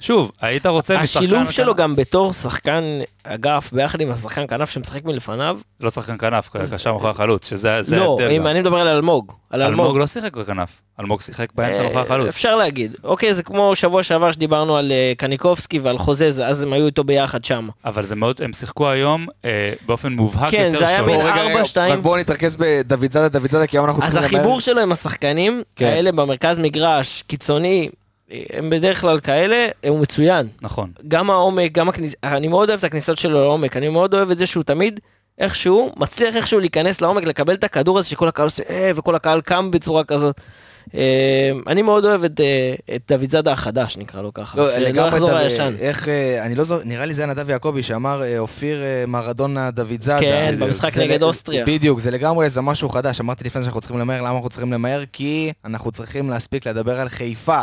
שוב, 0.00 0.30
היית 0.40 0.66
רוצה 0.66 1.02
משחקן... 1.02 1.24
השילוב 1.24 1.50
שלו 1.50 1.74
גם 1.74 1.96
בתור 1.96 2.32
שחקן 2.32 2.84
אגף, 3.24 3.72
ביחד 3.72 4.00
עם 4.00 4.10
השחקן 4.10 4.46
כנף 4.46 4.70
שמשחק 4.70 5.04
מלפניו, 5.04 5.58
לא 5.80 5.90
שחקן 5.90 6.18
כנף, 6.18 6.48
קשר 6.72 6.92
מאחורי 6.92 7.10
החלוץ, 7.10 7.50
שזה 7.50 7.82
זה 7.82 7.96
לא, 7.96 8.02
ההבדל 8.02 8.30
אם 8.30 8.40
גם. 8.40 8.46
אני 8.46 8.60
מדבר 8.60 8.76
על 8.76 8.88
אלמוג, 8.88 9.32
על 9.50 9.62
אלמוג 9.62 9.80
אלמוג. 9.80 9.98
לא 9.98 10.06
שיחק 10.06 10.36
בכנף, 10.36 10.80
אלמוג 11.00 11.20
שיחק 11.20 11.46
באמצע 11.54 11.78
אה, 11.78 11.82
מאחורי 11.84 12.02
החלוץ. 12.02 12.28
אפשר 12.28 12.56
להגיד. 12.56 12.96
אוקיי, 13.04 13.34
זה 13.34 13.42
כמו 13.42 13.76
שבוע 13.76 14.02
שעבר 14.02 14.32
שדיברנו 14.32 14.76
על 14.76 14.92
אה, 14.92 15.12
קניקובסקי 15.16 15.78
ועל 15.78 15.98
חוזז, 15.98 16.42
אז 16.46 16.62
הם 16.62 16.72
היו 16.72 16.86
איתו 16.86 17.04
ביחד 17.04 17.44
שם. 17.44 17.68
אבל 17.84 18.04
זה 18.04 18.16
מאוד, 18.16 18.40
הם 18.44 18.52
שיחקו 18.52 18.88
היום 18.88 19.26
אה, 19.44 19.72
באופן 19.86 20.12
מובהק 20.12 20.50
כן, 20.50 20.66
יותר 20.66 20.78
זה 20.78 20.88
היה 20.88 20.98
שונה. 20.98 21.08
בין 21.08 21.16
בואו 21.20 21.32
רגע, 21.32 21.42
ארבע, 21.42 21.54
רגע, 21.54 21.64
שתיים. 21.64 21.92
רק 21.92 21.98
בואו 21.98 22.16
נתרכז 22.16 22.56
בדוד 22.56 23.12
זאדה, 23.12 23.28
דוד 23.28 23.50
זאדה, 23.50 23.66
כי 23.66 23.76
היום 23.76 23.86
אנחנו 23.86 24.02
אז 24.02 24.12
צריכים 24.12 24.30
למהר. 24.30 24.40
החיבור 24.40 24.60
שלו 24.60 24.80
עם 24.80 24.92
השחקנים, 24.92 25.62
כן. 25.76 25.86
האלה 25.86 26.12
במרכז 26.12 26.58
מגרש, 26.58 27.24
קיצוני, 27.26 27.90
הם 28.52 28.70
בדרך 28.70 29.00
כלל 29.00 29.20
כאלה, 29.20 29.68
הוא 29.88 30.00
מצוין. 30.00 30.48
נכון. 30.62 30.90
גם 31.08 31.30
העומק, 31.30 31.72
גם 31.72 31.88
הכניסה, 31.88 32.16
אני 32.24 32.48
מאוד 32.48 32.68
אוהב 32.68 32.78
את 32.78 32.84
הכניסות 32.84 33.18
שלו 33.18 33.40
לעומק, 33.40 33.76
אני 33.76 33.88
מאוד 33.88 34.14
אוהב 34.14 34.30
את 34.30 34.38
זה 34.38 34.46
שהוא 34.46 34.64
תמיד 34.64 35.00
איכשהו, 35.38 35.92
מצליח 35.96 36.36
איכשהו 36.36 36.60
להיכנס 36.60 37.00
לעומק, 37.00 37.24
לקבל 37.24 37.54
את 37.54 37.64
הכדור 37.64 37.98
הזה 37.98 38.08
שכל 38.08 38.28
הקהל 38.28 38.44
עושה 38.46 38.62
אה, 38.70 38.90
וכל 38.96 39.14
הקהל 39.14 39.40
קם 39.40 39.70
בצורה 39.70 40.04
כזאת. 40.04 40.40
אה, 40.94 41.00
אני 41.66 41.82
מאוד 41.82 42.04
אוהב 42.04 42.24
את, 42.24 42.40
אה, 42.40 42.74
את 42.96 43.12
דוד 43.12 43.30
זאדה 43.30 43.52
החדש, 43.52 43.96
נקרא 43.96 44.22
לו 44.22 44.34
ככה, 44.34 44.58
לא, 44.58 44.70
שלא 44.70 44.78
לגמרי, 44.88 45.08
יחזור 45.08 45.32
לישן. 45.32 45.74
איך, 45.78 46.08
אה, 46.08 46.44
אני 46.44 46.54
לא 46.54 46.64
זוכר, 46.64 46.82
נראה 46.84 47.04
לי 47.04 47.14
זה 47.14 47.22
היה 47.24 47.32
נדב 47.32 47.50
יעקבי 47.50 47.82
שאמר 47.82 48.22
אה, 48.22 48.38
אופיר 48.38 48.82
אה, 48.82 49.04
מרדונה 49.08 49.70
דוד 49.70 50.00
זאדה. 50.02 50.20
כן. 50.20 50.56
במשחק 50.58 50.92
זה- 50.94 51.00
נגד 51.04 51.22
אוסטריה. 51.22 51.64
בדיוק, 51.66 52.00
זה 52.00 52.10
לגמרי 52.10 52.44
איזה 52.44 52.60
משהו 52.60 52.88
חדש. 52.88 53.20
אמרתי 53.20 53.44
לפני 53.44 53.62
שאנחנו 53.62 53.80
צריכים 53.80 53.98
למהר, 53.98 54.22
למה 54.22 54.30
אנחנו 54.36 54.48
צריכים 54.48 54.72
למהר? 54.72 55.02
כי 55.12 55.52
אנחנו 55.64 55.90
צריכים 55.92 56.30
להספיק 56.30 56.66
לדבר 56.66 57.00
על 57.00 57.08
חיפה. 57.08 57.60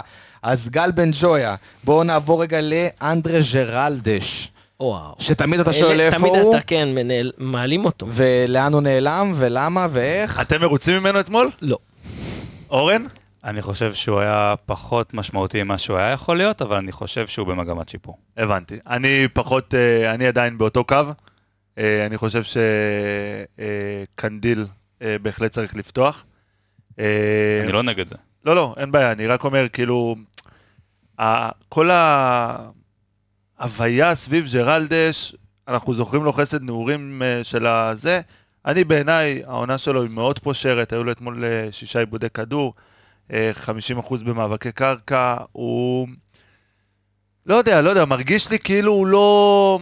אז 0.47 0.69
גל 0.69 0.91
בן 0.91 1.09
ג'ויה, 1.21 1.55
בואו 1.83 2.03
נעבור 2.03 2.41
רגע 2.41 2.59
לאנדרה 2.61 3.39
ג'רלדש, 3.53 4.51
וואו. 4.79 5.15
שתמיד 5.19 5.59
אתה 5.59 5.73
שואל 5.73 5.99
איפה 5.99 6.17
תמיד 6.17 6.31
הוא, 6.35 6.55
אתה 6.55 6.63
כן, 6.63 6.89
מנהל- 6.95 7.31
מעלים 7.37 7.85
אותו. 7.85 8.07
ולאן 8.09 8.73
הוא 8.73 8.81
נעלם, 8.81 9.31
ולמה, 9.35 9.87
ואיך. 9.91 10.41
אתם 10.41 10.61
מרוצים 10.61 10.99
ממנו 10.99 11.19
אתמול? 11.19 11.49
לא. 11.61 11.77
אורן? 12.69 13.05
אני 13.43 13.61
חושב 13.61 13.93
שהוא 13.93 14.19
היה 14.19 14.53
פחות 14.65 15.13
משמעותי 15.13 15.63
ממה 15.63 15.77
שהוא 15.77 15.97
היה 15.97 16.11
יכול 16.11 16.37
להיות, 16.37 16.61
אבל 16.61 16.75
אני 16.75 16.91
חושב 16.91 17.27
שהוא 17.27 17.47
במגמת 17.47 17.89
שיפור. 17.89 18.17
הבנתי. 18.37 18.77
אני 18.87 19.27
פחות, 19.33 19.73
אה, 19.73 20.13
אני 20.13 20.27
עדיין 20.27 20.57
באותו 20.57 20.83
קו. 20.83 20.95
אה, 21.77 22.05
אני 22.05 22.17
חושב 22.17 22.41
שקנדיל 23.67 24.65
בהחלט 25.21 25.51
צריך 25.51 25.75
לפתוח. 25.75 26.23
אה, 26.99 27.05
אני 27.63 27.71
לא 27.71 27.83
נגד 27.83 28.07
זה. 28.07 28.15
לא, 28.45 28.55
לא, 28.55 28.75
אין 28.77 28.91
בעיה, 28.91 29.11
אני 29.11 29.27
רק 29.27 29.43
אומר, 29.43 29.67
כאילו, 29.73 30.15
כל 31.69 31.89
ההוויה 33.59 34.15
סביב 34.15 34.47
ג'רלדש, 34.53 35.35
אנחנו 35.67 35.93
זוכרים 35.93 36.23
לו 36.23 36.33
חסד 36.33 36.61
נעורים 36.63 37.21
אה, 37.21 37.43
של 37.43 37.65
הזה. 37.67 38.21
אני 38.65 38.83
בעיניי, 38.83 39.43
העונה 39.47 39.77
שלו 39.77 40.01
היא 40.03 40.11
מאוד 40.11 40.39
פושרת, 40.39 40.93
היו 40.93 41.03
לו 41.03 41.11
אתמול 41.11 41.43
אה, 41.43 41.67
שישה 41.71 41.99
עיבודי 41.99 42.29
כדור, 42.29 42.73
אה, 43.33 43.51
50% 44.07 44.23
במאבקי 44.25 44.71
קרקע, 44.71 45.37
הוא... 45.51 46.07
לא 47.45 47.55
יודע, 47.55 47.81
לא 47.81 47.89
יודע, 47.89 48.05
מרגיש 48.05 48.51
לי 48.51 48.59
כאילו 48.59 48.91
הוא 48.91 49.07
לא... 49.07 49.79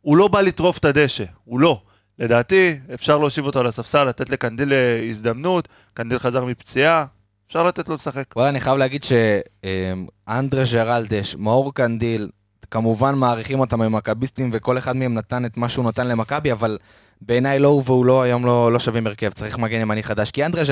הוא 0.00 0.16
לא 0.16 0.28
בא 0.28 0.40
לטרוף 0.40 0.78
את 0.78 0.84
הדשא, 0.84 1.24
הוא 1.44 1.60
לא. 1.60 1.82
לדעתי, 2.18 2.78
אפשר 2.94 3.18
להושיב 3.18 3.46
אותו 3.46 3.60
על 3.60 3.66
הספסל, 3.66 4.04
לתת 4.04 4.30
לקנדיל 4.30 4.72
אה, 4.72 5.06
הזדמנות, 5.08 5.68
קנדיל 5.94 6.18
חזר 6.18 6.44
מפציעה, 6.44 7.06
אפשר 7.46 7.66
לתת 7.66 7.88
לו 7.88 7.94
לשחק. 7.94 8.24
וואלה, 8.36 8.50
אני 8.50 8.60
חייב 8.60 8.76
להגיד 8.78 9.04
שאנדרה 9.04 10.64
ג'רלדש, 10.72 11.36
מאור 11.38 11.74
קנדיל, 11.74 12.28
כמובן 12.70 13.14
מעריכים 13.14 13.60
אותם 13.60 13.82
הם 13.82 13.92
מכביסטים, 13.92 14.50
וכל 14.52 14.78
אחד 14.78 14.96
מהם 14.96 15.14
נתן 15.14 15.44
את 15.44 15.56
מה 15.56 15.68
שהוא 15.68 15.84
נתן 15.84 16.06
למכבי, 16.06 16.52
אבל 16.52 16.78
בעיניי 17.20 17.58
לא 17.58 17.68
הוא 17.68 17.82
והוא 17.86 18.06
לא, 18.06 18.22
היום 18.22 18.46
לא, 18.46 18.72
לא 18.72 18.78
שווים 18.78 19.06
הרכב, 19.06 19.30
צריך 19.30 19.58
מגן 19.58 19.80
ימני 19.80 20.02
חדש. 20.02 20.30
כי 20.30 20.46
אנדרה 20.46 20.62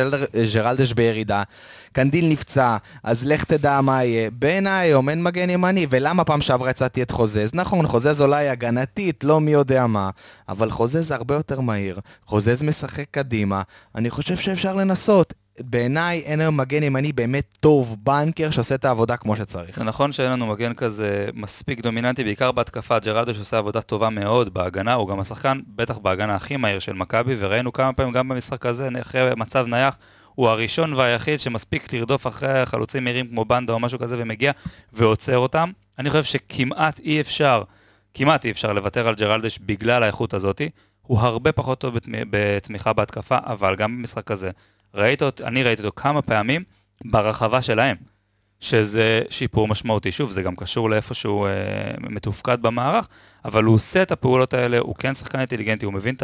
ג'רלדש 0.54 0.92
בירידה, 0.92 1.42
קנדיל 1.92 2.28
נפצע, 2.28 2.76
אז 3.04 3.26
לך 3.26 3.44
תדע 3.44 3.80
מה 3.80 4.04
יהיה. 4.04 4.30
בעיניי 4.30 4.88
היום 4.88 5.08
אין 5.08 5.22
מגן 5.22 5.50
ימני, 5.50 5.87
ולמה 5.90 6.24
פעם 6.24 6.40
שעברה 6.40 6.70
הצעתי 6.70 7.02
את 7.02 7.11
חוזז? 7.11 7.50
נכון, 7.54 7.87
חוזז 7.87 8.22
אולי 8.22 8.48
הגנתית, 8.48 9.24
לא 9.24 9.40
מי 9.40 9.50
יודע 9.50 9.87
מה, 9.87 10.11
אבל 10.48 10.70
חוזז 10.70 11.11
הרבה 11.11 11.35
יותר 11.35 11.61
מהיר, 11.61 12.00
חוזז 12.26 12.62
משחק 12.62 13.04
קדימה, 13.11 13.62
אני 13.94 14.11
חושב 14.11 14.37
שאפשר 14.37 14.76
לנסות. 14.76 15.35
בעיניי 15.61 16.21
אין 16.21 16.41
היום 16.41 16.57
מגן 16.57 16.83
ימני 16.83 17.12
באמת 17.12 17.55
טוב, 17.61 17.97
בנקר 18.03 18.51
שעושה 18.51 18.75
את 18.75 18.85
העבודה 18.85 19.17
כמו 19.17 19.37
שצריך. 19.37 19.77
זה 19.77 19.85
נכון 19.85 20.12
שאין 20.12 20.33
לנו 20.33 20.47
מגן 20.47 20.75
כזה 20.75 21.29
מספיק 21.35 21.81
דומיננטי, 21.81 22.25
בעיקר 22.25 22.53
בהתקפה. 22.53 22.99
ג'רלדש 22.99 23.38
עושה 23.38 23.59
עבודה 23.59 23.81
טובה 23.81 24.11
מאוד 24.11 24.55
בהגנה, 24.55 24.95
הוא 24.95 25.09
גם 25.09 25.21
השחקן, 25.21 25.61
בטח 25.67 25.99
בהגנה 25.99 26.35
הכי 26.35 26.57
מהיר 26.57 26.79
של 26.79 26.93
מכבי, 26.93 27.35
וראינו 27.38 27.73
כמה 27.73 27.93
פעמים 27.93 28.12
גם 28.12 28.29
במשחק 28.29 28.67
הזה, 28.67 28.88
אחרי 29.01 29.31
מצב 29.37 29.67
נייח, 29.67 29.99
הוא 30.35 30.49
הראשון 30.49 30.95
והיחיד 30.95 31.41
שמספיק 31.41 31.93
לרדוף 31.93 32.27
אחרי 32.27 32.67
חלוצים 32.67 33.05
מהירים 33.05 33.27
כמו 33.29 33.45
בנדה 33.45 33.73
או 33.73 33.81
משהו 33.81 33.99
כזה 33.99 34.17
ומגיע 34.19 34.53
ועוצר 34.93 35.38
אותם. 35.38 35.71
אני 35.99 36.11
חושב 36.11 36.23
שכמעט 36.25 37.01
אי 37.01 37.21
אפשר, 37.21 37.62
כמעט 38.15 38.45
אי 38.45 38.51
אפשר 38.51 38.73
לוותר 38.73 39.09
על 39.09 39.15
ג'רלדש 39.15 39.59
בגלל 39.67 40.03
האיכות 40.03 40.35
הזאתי. 40.35 40.71
הוא 41.03 41.21
הרבה 41.21 41.53
פחות 41.53 41.79
טוב 41.79 41.97
בתמ- 41.97 42.27
בתמיכה 42.31 42.93
בהתקפה, 42.93 43.38
אבל 43.43 43.77
גם 43.77 43.99
במשחק 43.99 44.31
הזה, 44.31 44.51
ראית, 44.94 45.22
אות- 45.22 45.40
אני 45.40 45.62
ראיתי 45.62 45.83
אותו 45.83 45.96
כמה 45.96 46.22
פעמים 46.22 46.64
ברחבה 47.05 47.62
שלהם. 47.62 47.96
שזה 48.61 49.22
שיפור 49.31 49.68
משמעותי. 49.68 50.12
שוב, 50.12 50.33
זה 50.33 50.42
גם 50.42 50.57
קשור 50.57 50.90
לאיפה 50.90 51.14
שהוא 51.14 51.46
אה, 51.46 51.52
מתופקד 52.00 52.62
במערך, 52.62 53.09
אבל 53.44 53.64
הוא 53.64 53.74
עושה 53.74 54.02
את 54.02 54.12
הפעולות 54.12 54.55
האלה, 54.55 54.78
הוא 54.78 54.94
כן 54.94 55.14
שחקן 55.14 55.38
אינטליגנטי, 55.38 55.87
הוא 55.87 55.94
מבין 55.94 56.14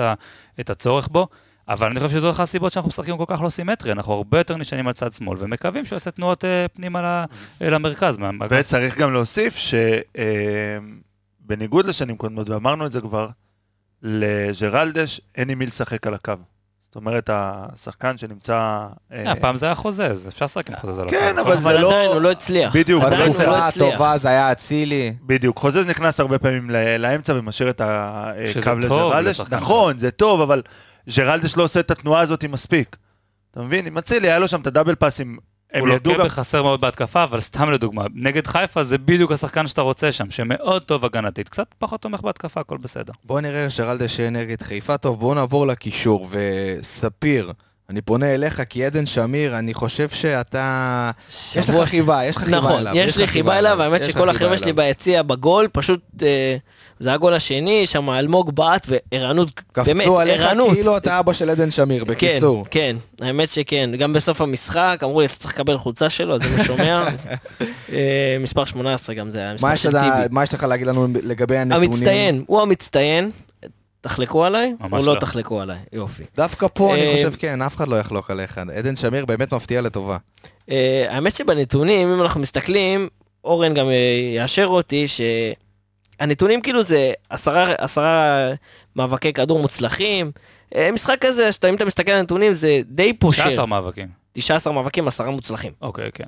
את, 0.60 0.70
הצורך 0.70 1.08
בו, 1.08 1.28
אבל 1.68 1.86
אני 1.90 2.00
חושב 2.00 2.14
שזו 2.18 2.30
אחת 2.30 2.42
הסיבות 2.42 2.72
שאנחנו 2.72 2.88
משחקים 2.88 3.16
כל 3.16 3.24
כך 3.26 3.42
לא 3.42 3.50
סימטרי, 3.50 3.92
אנחנו 3.92 4.12
הרבה 4.12 4.38
יותר 4.38 4.56
נשענים 4.56 4.86
על 4.86 4.92
צד 4.92 5.12
שמאל, 5.12 5.36
ומקווים 5.40 5.84
שהוא 5.86 5.96
יעשה 5.96 6.10
תנועות 6.10 6.44
אה, 6.44 6.66
פנימה 6.68 7.24
אה, 7.62 7.70
למרכז. 7.70 8.18
וצריך 8.60 8.98
גם 8.98 9.12
להוסיף 9.12 9.56
שבניגוד 11.46 11.86
לשנים 11.86 12.16
קודמות, 12.16 12.50
ואמרנו 12.50 12.86
את 12.86 12.92
זה 12.92 13.00
כבר, 13.00 13.28
לג'רלדש 14.02 15.20
אין 15.34 15.50
עם 15.50 15.58
מי 15.58 15.66
לשחק 15.66 16.06
על 16.06 16.14
הקו. 16.14 16.32
זאת 16.88 16.96
אומרת, 16.96 17.30
השחקן 17.32 18.18
שנמצא... 18.18 18.86
אה, 19.12 19.32
הפעם 19.32 19.56
זה 19.56 19.66
היה 19.66 19.74
חוזז, 19.74 20.28
אפשר 20.28 20.44
לשחק 20.44 20.70
עם 20.70 20.76
חוזז 20.76 20.98
על 20.98 21.10
כן, 21.10 21.34
הקו. 21.38 21.48
אבל 21.48 21.58
זה 21.60 21.68
אבל 21.70 21.80
לא... 21.80 21.88
עדיין 21.88 22.10
הוא 22.10 22.20
לא 22.20 22.30
הצליח. 22.30 22.76
בדיוק, 22.76 23.04
בתקופה 23.04 23.44
לא. 23.44 23.56
הטובה 23.56 24.18
זה 24.18 24.28
היה 24.28 24.52
אצילי. 24.52 25.14
בדיוק, 25.22 25.58
חוזז 25.58 25.86
נכנס 25.86 26.20
הרבה 26.20 26.38
פעמים 26.38 26.70
ל- 26.70 26.96
לאמצע 26.96 27.32
ומשאיר 27.36 27.70
את 27.70 27.80
הקו 27.84 28.62
טוב 28.88 29.12
לג'רלדש. 29.12 29.40
נכון, 29.50 29.98
זה 29.98 30.10
טוב, 30.10 30.40
אבל 30.40 30.62
ג'רלדש 31.16 31.56
לא 31.56 31.62
עושה 31.62 31.80
את 31.80 31.90
התנועה 31.90 32.20
הזאת 32.20 32.44
מספיק. 32.44 32.96
אתה 33.50 33.60
מבין? 33.62 33.86
עם 33.86 33.98
אצילי, 33.98 34.28
היה 34.28 34.38
לו 34.38 34.48
שם 34.48 34.60
את 34.60 34.66
הדאבל 34.66 34.94
פאסים. 34.94 35.38
הם 35.72 35.86
הוא 35.86 35.94
ידעו 35.94 36.12
לוקה 36.12 36.22
גם... 36.22 36.28
בחסר 36.28 36.62
מאוד 36.62 36.80
בהתקפה, 36.80 37.24
אבל 37.24 37.40
סתם 37.40 37.70
לדוגמה, 37.70 38.04
נגד 38.14 38.46
חיפה 38.46 38.82
זה 38.82 38.98
בדיוק 38.98 39.32
השחקן 39.32 39.66
שאתה 39.66 39.80
רוצה 39.80 40.12
שם, 40.12 40.30
שמאוד 40.30 40.82
טוב 40.82 41.04
הגנתית, 41.04 41.48
קצת 41.48 41.66
פחות 41.78 42.00
תומך 42.00 42.20
בהתקפה, 42.20 42.60
הכל 42.60 42.76
בסדר. 42.76 43.12
בואו 43.24 43.40
נראה 43.40 43.70
שרלדש 43.70 44.18
יהיה 44.18 44.30
נגד 44.30 44.62
חיפה. 44.62 44.96
טוב, 44.98 45.20
בואו 45.20 45.34
נעבור 45.34 45.66
לקישור. 45.66 46.28
וספיר, 46.30 47.52
אני 47.90 48.00
פונה 48.00 48.34
אליך 48.34 48.62
כי 48.68 48.84
עדן 48.84 49.06
שמיר, 49.06 49.58
אני 49.58 49.74
חושב 49.74 50.08
שאתה... 50.08 51.10
יש 51.54 51.68
לך 51.68 51.88
חיבה, 51.88 52.24
יש 52.24 52.36
לך 52.36 52.44
חיבה 52.44 52.58
נכון, 52.58 52.72
אליו. 52.72 52.96
יש 52.96 53.16
לי 53.16 53.26
חיבה 53.26 53.58
אליו, 53.58 53.82
האמת 53.82 54.00
יש 54.00 54.08
לך 54.08 54.12
שכל 54.12 54.30
החבר'ה 54.30 54.58
שלי. 54.58 54.72
ביציע 54.72 55.22
בגול, 55.22 55.68
פשוט, 55.72 56.00
אה, 56.22 56.56
זה 57.00 57.12
הגול 57.12 57.34
השני, 57.34 57.86
שם 57.86 58.10
אלמוג 58.10 58.54
בעט 58.56 58.86
וערנות, 59.12 59.48
באמת, 59.76 59.98
קפצו 60.00 60.20
עליך 60.20 60.40
ערנות. 60.42 60.72
כאילו 60.74 60.96
אתה 60.96 61.20
אבא 61.20 61.32
של 61.32 61.50
עדן 61.50 61.70
שמיר, 61.70 62.04
בקיצור. 62.04 62.64
כן, 62.70 62.96
כן, 63.18 63.24
האמת 63.26 63.48
שכן, 63.48 63.90
גם 63.98 64.12
בסוף 64.12 64.40
המשחק 64.40 65.00
אמרו 65.02 65.20
לי, 65.20 65.26
אתה 65.26 65.34
צריך 65.34 65.54
לקבל 65.54 65.78
חולצה 65.78 66.10
שלו, 66.10 66.34
אז 66.34 66.42
אני 66.54 66.64
שומע. 66.64 67.04
אה, 67.92 68.36
מספר 68.40 68.64
18 68.64 69.14
גם 69.14 69.30
זה 69.30 69.38
היה, 69.38 69.48
מה 69.48 69.54
מספר 69.54 69.72
יש 69.74 69.82
של 69.82 69.88
לך- 69.88 70.02
טיבי. 70.02 70.24
מה 70.30 70.42
יש 70.42 70.54
לך 70.54 70.62
להגיד 70.62 70.86
לנו 70.86 71.06
לגבי 71.22 71.56
הנתונים? 71.56 71.90
המצטיין, 71.90 72.44
הוא 72.46 72.60
המצטיין, 72.62 73.30
תחלקו 74.00 74.44
עליי, 74.44 74.74
או 74.92 74.98
לא 74.98 75.14
לא. 75.14 75.20
תחלקו 75.20 75.60
עליי? 75.60 75.78
יופי. 75.92 76.22
דווקא 76.36 76.66
פה 76.74 76.94
אני 76.94 77.06
אה, 77.06 77.12
חושב 77.16 77.32
כן, 77.38 77.62
אף 77.62 77.76
אחד 77.76 77.88
לא 77.88 77.96
יחלוק 77.96 78.30
עליך. 78.30 78.60
עדן 78.76 78.96
שמיר 78.96 79.26
באמת 79.26 79.54
מפתיע 79.54 79.80
לטובה. 79.80 80.16
אה, 80.70 81.06
האמת 81.08 81.36
שבנתונים, 81.36 82.12
אם 82.12 82.22
אנחנו 82.22 82.40
מסתכלים, 82.40 83.08
אורן 83.44 83.74
גם 83.74 83.86
יאשר 84.36 84.66
אותי, 84.66 85.06
שהנתונים 86.18 86.60
כאילו 86.60 86.82
זה 86.82 87.12
עשרה, 87.30 87.74
עשרה 87.78 88.48
מאבקי 88.96 89.32
כדור 89.32 89.58
מוצלחים. 89.58 90.30
אה, 90.74 90.92
משחק 90.92 91.16
כזה, 91.20 91.52
שאתה, 91.52 91.68
אם 91.68 91.74
אתה 91.74 91.84
מסתכל 91.84 92.12
על 92.12 92.18
הנתונים, 92.18 92.54
זה 92.54 92.80
די 92.86 93.12
פושר. 93.12 93.42
19 93.42 93.66
מאבקים. 93.66 94.08
19 94.32 94.72
מאבקים, 94.72 95.08
עשרה 95.08 95.30
מוצלחים. 95.30 95.72
אוקיי, 95.82 96.10
כן. 96.14 96.24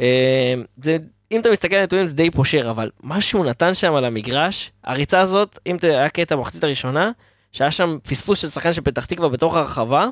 אה, 0.00 0.54
זה, 0.82 0.96
אם 1.32 1.40
אתה 1.40 1.50
מסתכל 1.50 1.74
על 1.74 1.80
הנתונים 1.80 2.08
זה 2.08 2.14
די 2.14 2.30
פושר, 2.30 2.70
אבל 2.70 2.90
מה 3.02 3.20
שהוא 3.20 3.46
נתן 3.46 3.74
שם 3.74 3.94
על 3.94 4.04
המגרש, 4.04 4.70
הריצה 4.84 5.20
הזאת, 5.20 5.58
אם 5.66 5.76
זה 5.80 5.98
היה 5.98 6.08
קטע 6.08 6.36
במחצית 6.36 6.64
הראשונה, 6.64 7.10
שהיה 7.52 7.70
שם 7.70 7.98
פספוס 8.02 8.38
של 8.38 8.48
שחקן 8.48 8.72
של 8.72 8.80
פתח 8.80 9.04
תקווה 9.04 9.28
בתוך 9.28 9.56
הרחבה, 9.56 10.08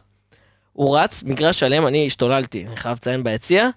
הוא 0.73 0.99
רץ, 0.99 1.23
מגרש 1.23 1.61
שלם, 1.61 1.87
אני 1.87 2.07
השתוללתי, 2.07 2.67
אני 2.67 2.77
חייב 2.77 2.97
לציין 2.97 3.25
ביציע, 3.25 3.69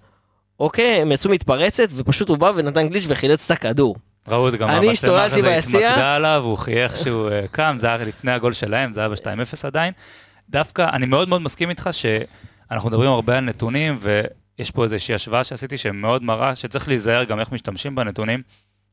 אוקיי, 0.60 1.02
הם 1.02 1.12
יצאו 1.12 1.30
מתפרצת, 1.32 1.88
ופשוט 1.96 2.30
הוא 2.30 2.38
בא 2.38 2.52
ונתן 2.56 2.90
גליץ' 2.90 3.06
וחילץ 3.08 3.46
את 3.46 3.52
הכדור. 3.52 3.96
ראו 4.28 4.48
את 4.48 4.52
זה 4.52 4.58
גם 4.58 4.70
אני 4.70 4.88
במצלמה 4.88 5.26
השתוללתי 5.26 5.42
ביציע. 5.42 5.90
התמקדה 5.90 6.16
עליו, 6.16 6.42
הוא 6.46 6.58
חייך 6.58 6.98
שהוא 6.98 7.30
אה, 7.30 7.46
קם, 7.52 7.76
זה 7.78 7.88
היה 7.88 7.98
לפני 7.98 8.32
הגול 8.32 8.54
שלהם, 8.54 8.94
זה 8.94 9.00
היה 9.00 9.10
ב-2-0 9.10 9.58
עדיין. 9.64 9.94
דווקא, 10.50 10.90
אני 10.94 11.06
מאוד 11.06 11.30
מאוד 11.30 11.42
מסכים 11.42 11.70
איתך 11.70 11.90
שאנחנו 11.92 12.90
מדברים 12.90 13.10
הרבה 13.10 13.38
על 13.38 13.44
נתונים, 13.44 14.00
ויש 14.02 14.72
פה 14.72 14.84
איזושהי 14.84 15.16
השוואה 15.16 15.44
שעשיתי 15.44 15.78
שמאוד 15.78 16.24
מראה 16.24 16.56
שצריך 16.56 16.88
להיזהר 16.88 17.24
גם 17.24 17.40
איך 17.40 17.52
משתמשים 17.52 17.96
בנתונים. 17.96 18.42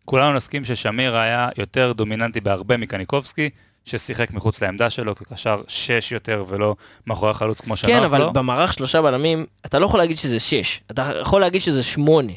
כולנו 0.04 0.36
נסכים 0.36 0.64
ששמיר 0.64 1.16
היה 1.16 1.48
יותר 1.56 1.92
דומיננטי 1.92 2.40
בהרבה 2.40 2.76
מקניקובסקי, 2.76 3.50
ששיחק 3.84 4.30
מחוץ 4.30 4.62
לעמדה 4.62 4.90
שלו 4.90 5.14
כקשר 5.14 5.62
6 5.68 6.12
יותר 6.12 6.44
ולא 6.48 6.76
מאחורי 7.06 7.30
החלוץ 7.30 7.60
כמו 7.60 7.76
שנוח 7.76 7.90
לו. 7.90 7.98
כן, 7.98 8.04
אבל 8.04 8.26
במערך 8.32 8.72
שלושה 8.72 9.02
בלמים, 9.02 9.46
אתה 9.66 9.78
לא 9.78 9.86
יכול 9.86 10.00
להגיד 10.00 10.18
שזה 10.18 10.40
שש, 10.40 10.80
אתה 10.90 11.12
יכול 11.20 11.40
להגיד 11.40 11.62
שזה 11.62 11.82
שמונה, 11.82 12.32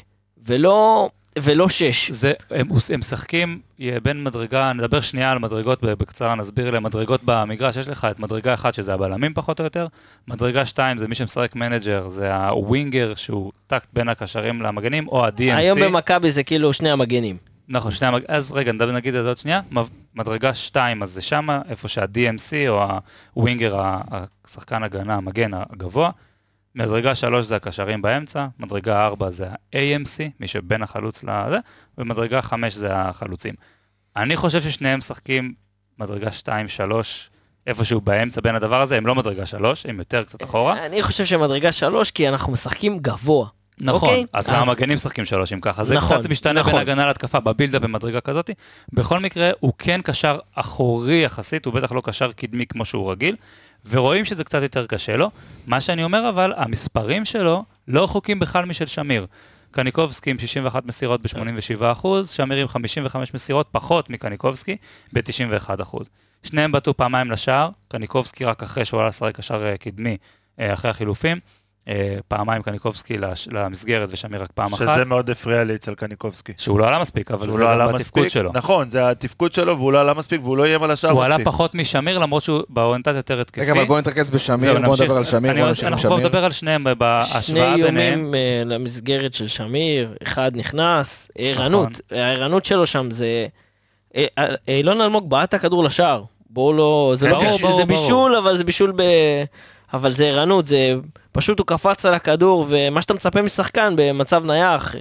ולא, 0.46 1.10
ולא 1.42 1.68
שש. 1.68 2.10
זה, 2.10 2.32
הם, 2.50 2.68
משחקים 2.98 3.60
בין 4.02 4.24
מדרגה, 4.24 4.72
נדבר 4.72 5.00
שנייה 5.00 5.32
על 5.32 5.38
מדרגות 5.38 5.82
בקצרה, 5.82 6.34
נסביר 6.34 6.68
אלה 6.68 6.80
מדרגות 6.80 7.20
במגרש, 7.24 7.76
יש 7.76 7.88
לך 7.88 8.06
את 8.10 8.20
מדרגה 8.20 8.54
אחת 8.54 8.74
שזה 8.74 8.94
הבלמים 8.94 9.34
פחות 9.34 9.60
או 9.60 9.64
יותר, 9.64 9.86
מדרגה 10.28 10.66
שתיים 10.66 10.98
זה 10.98 11.08
מי 11.08 11.14
שמשחק 11.14 11.54
מנג'ר, 11.54 12.08
זה 12.08 12.36
ה 12.36 12.47
winger 12.47 13.14
שהוא 13.14 13.52
טקט 13.66 13.88
בין 13.92 14.08
הקשרים 14.08 14.62
למגנים, 14.62 15.08
או 15.08 15.24
ה-DMC. 15.24 15.54
היום 15.54 15.80
במכבי 15.80 16.32
זה 16.32 16.42
כאילו 16.42 16.72
שני 16.72 16.90
המגנים. 16.90 17.36
נכון, 17.68 17.90
שני 17.90 18.08
המג... 18.08 18.22
אז 18.28 18.52
רגע, 18.52 18.72
נגיד 18.72 19.14
את 19.14 19.22
זה 19.22 19.28
עוד 19.28 19.38
שנייה, 19.38 19.60
מדרגה 20.14 20.54
שתיים 20.54 21.02
אז 21.02 21.10
זה 21.10 21.20
שמה, 21.20 21.60
איפה 21.68 21.88
שה-DMC 21.88 22.68
או 22.68 22.86
הווינגר, 23.34 23.76
השחקן 24.44 24.82
הגנה, 24.82 25.14
המגן 25.14 25.50
הגבוה. 25.54 26.10
מדרגה 26.74 27.14
שלוש 27.14 27.46
זה 27.46 27.56
הקשרים 27.56 28.02
באמצע, 28.02 28.46
מדרגה 28.58 29.06
ארבע 29.06 29.30
זה 29.30 29.48
ה-AMC, 29.50 30.22
מי 30.40 30.48
שבין 30.48 30.82
החלוץ 30.82 31.24
לזה, 31.24 31.58
ומדרגה 31.98 32.42
חמש 32.42 32.74
זה 32.74 32.94
החלוצים. 32.96 33.54
אני 34.16 34.36
חושב 34.36 34.60
ששניהם 34.62 34.98
משחקים 34.98 35.54
מדרגה 35.98 36.32
שתיים, 36.32 36.68
שלוש, 36.68 37.30
איפשהו 37.66 38.00
באמצע 38.00 38.40
בין 38.40 38.54
הדבר 38.54 38.80
הזה, 38.80 38.96
הם 38.96 39.06
לא 39.06 39.14
מדרגה 39.14 39.46
שלוש, 39.46 39.86
הם 39.86 39.98
יותר 39.98 40.22
קצת 40.22 40.42
אחורה. 40.42 40.86
אני 40.86 41.02
חושב 41.02 41.24
שמדרגה 41.24 41.72
שלוש, 41.72 42.10
כי 42.10 42.28
אנחנו 42.28 42.52
משחקים 42.52 42.98
גבוה. 42.98 43.48
נכון, 43.80 44.08
אוקיי? 44.08 44.26
אז 44.32 44.48
אז- 44.50 44.54
המגנים 44.54 44.94
משחקים 44.94 45.24
שלוש 45.24 45.52
אם 45.52 45.60
ככה? 45.60 45.84
זה 45.84 45.94
נכון, 45.94 46.18
קצת 46.20 46.30
משתנה 46.30 46.60
נכון. 46.60 46.72
בין 46.72 46.80
הגנה 46.80 47.06
להתקפה 47.06 47.40
בבילדה 47.40 47.78
במדרגה 47.78 48.20
כזאת. 48.20 48.50
בכל 48.92 49.20
מקרה, 49.20 49.50
הוא 49.60 49.72
כן 49.78 50.00
קשר 50.02 50.38
אחורי 50.54 51.22
יחסית, 51.24 51.64
הוא 51.64 51.74
בטח 51.74 51.92
לא 51.92 52.02
קשר 52.04 52.32
קדמי 52.32 52.66
כמו 52.66 52.84
שהוא 52.84 53.10
רגיל, 53.12 53.36
ורואים 53.86 54.24
שזה 54.24 54.44
קצת 54.44 54.62
יותר 54.62 54.86
קשה 54.86 55.16
לו. 55.16 55.30
מה 55.66 55.80
שאני 55.80 56.04
אומר 56.04 56.28
אבל, 56.28 56.52
המספרים 56.56 57.24
שלו 57.24 57.64
לא 57.88 58.04
רחוקים 58.04 58.38
בכלל 58.38 58.64
משל 58.64 58.86
שמיר. 58.86 59.26
קניקובסקי 59.70 60.30
עם 60.30 60.38
61 60.38 60.86
מסירות 60.86 61.22
ב-87%, 61.22 62.06
שמיר 62.26 62.58
עם 62.58 62.68
55 62.68 63.34
מסירות, 63.34 63.68
פחות 63.72 64.10
מקניקובסקי, 64.10 64.76
ב-91%. 65.12 65.98
שניהם 66.42 66.72
בעטו 66.72 66.96
פעמיים 66.96 67.30
לשער, 67.30 67.70
קניקובסקי 67.88 68.44
רק 68.44 68.62
אחרי 68.62 68.84
שהוא 68.84 69.00
עלה 69.00 69.08
לשחק 69.08 69.36
קשר 69.36 69.66
אה, 69.66 69.76
קדמי, 69.76 70.16
אה, 70.60 70.74
אחרי 70.74 70.90
החילופים. 70.90 71.40
אה, 71.88 72.16
פעמיים 72.28 72.62
קניקובסקי 72.62 73.16
למסגרת 73.52 74.08
ושמיר 74.12 74.42
רק 74.42 74.48
פעם 74.54 74.72
אחת, 74.72 74.86
שזה 74.94 75.04
מאוד 75.04 75.30
הפריע 75.30 75.64
לי 75.64 75.74
אצל 75.74 75.94
קניקובסקי. 75.94 76.52
שהוא 76.56 76.78
לא 76.78 76.88
עלה 76.88 76.98
מספיק, 77.00 77.30
אבל 77.30 77.50
זה 77.50 77.58
לא 77.58 77.66
גם 77.66 77.72
עלה 77.72 77.88
בתפקוד 77.88 78.22
מספיק, 78.22 78.28
שלו. 78.28 78.50
נכון, 78.54 78.90
זה 78.90 79.10
התפקוד 79.10 79.52
שלו 79.54 79.76
והוא 79.78 79.92
לא 79.92 80.00
עלה 80.00 80.14
מספיק 80.14 80.40
והוא 80.44 80.56
לא 80.56 80.64
איים 80.64 80.82
על 80.82 80.90
השאר 80.90 81.10
הוא 81.10 81.24
עלה 81.24 81.34
מספיק. 81.38 81.46
פחות 81.48 81.74
משמיר, 81.74 82.18
למרות 82.18 82.42
שהוא 82.42 82.62
באוריינטציה 82.68 83.16
יותר 83.16 83.40
התקפי. 83.40 83.60
רגע, 83.60 83.72
אבל 83.72 83.84
בואו 83.84 83.98
נתרכז 83.98 84.30
בשמיר, 84.30 84.80
בואו. 84.80 84.94
נדבר 84.94 85.16
על 85.16 85.24
שמיר, 85.24 85.50
אני- 85.52 85.58
בואו 85.60 85.68
נמשיך 85.68 85.84
עם 85.86 85.92
אנחנו 85.92 86.08
כבר 86.08 86.16
שמיר. 86.16 86.26
נדבר 86.28 86.44
על 86.44 86.52
שניהם 86.52 86.82
שני 86.82 86.94
בהשוואה 86.94 87.74
ביניהם. 87.76 88.18
איומים 88.18 88.34
אה, 88.34 88.62
למסגרת 88.66 89.34
של 89.34 89.48
שמיר, 89.48 90.14
אחד 90.22 90.50
נכנס, 90.54 91.30
ערנות, 91.38 91.88
נכון. 91.90 92.18
הערנות 92.18 92.64
שלו 92.64 92.86
שם 92.86 93.10
זה... 93.10 93.46
אה, 94.16 94.26
אה, 94.38 94.46
אילון 94.68 95.00
אלמוג 95.00 95.30
בעט 95.30 95.54
הכדור 95.54 95.84
לשער, 95.84 96.22
בואו 96.50 96.72
לא... 96.72 97.12
זה 97.16 97.26
כן, 97.26 97.32
לא 97.32 97.38
ברור, 97.38 97.50
בישול, 97.52 97.60
ברור, 97.68 97.76
זה 97.78 97.84
ברור. 97.84 98.00
בישול, 98.02 98.36
אבל 98.36 98.56
זה 98.58 98.64
בישול 98.64 98.92
ב... 98.96 99.02
אבל 99.92 100.10
זה 100.10 100.24
ערנות, 100.24 100.66
זה... 100.66 100.94
פשוט 101.32 101.58
הוא 101.58 101.66
קפץ 101.66 102.04
על 102.04 102.14
הכדור, 102.14 102.66
ומה 102.68 103.02
שאתה 103.02 103.14
מצפה 103.14 103.42
משחקן 103.42 103.94
במצב 103.96 104.44
נייח, 104.44 104.94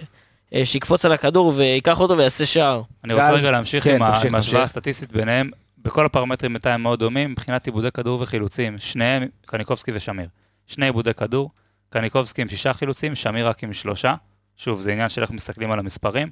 אה, 0.54 0.66
שיקפוץ 0.66 1.06
על 1.06 1.12
הכדור 1.12 1.54
וייקח 1.56 2.00
אותו 2.00 2.18
ויעשה 2.18 2.46
שער. 2.46 2.82
אני 3.04 3.14
רוצה 3.14 3.32
רגע 3.32 3.52
להמשיך 3.52 3.84
כן, 3.84 3.96
עם 3.96 4.36
ההשוואה. 4.36 4.64
הסטטיסטית 4.64 5.12
ביניהם. 5.12 5.50
בכל 5.78 6.06
הפרמטרים 6.06 6.54
בינתיים 6.54 6.84
מאוד 6.84 7.00
דומים, 7.00 7.32
מבחינת 7.32 7.66
עיבודי 7.66 7.92
כדור 7.92 8.22
וחילוצים, 8.22 8.80
שניהם, 8.80 9.24
קניקובסקי 9.46 9.92
ושמיר. 9.96 10.28
שני 10.68 10.86
עיבודי 10.86 11.14
כדור, 11.14 11.52
קניקובסקי 11.90 12.42
עם 12.42 12.50
שישה 12.50 12.74
חילוצים, 12.74 13.16
שמיר 13.16 13.48
רק 13.48 13.64
עם 13.64 13.74
שלושה. 13.74 14.16
שוב, 14.58 14.82
זה 14.82 14.92
עניין 14.92 15.10
של 15.10 15.22
איך 15.22 15.32
מסתכלים 15.32 15.72
על 15.72 15.80
המספרים. 15.80 16.30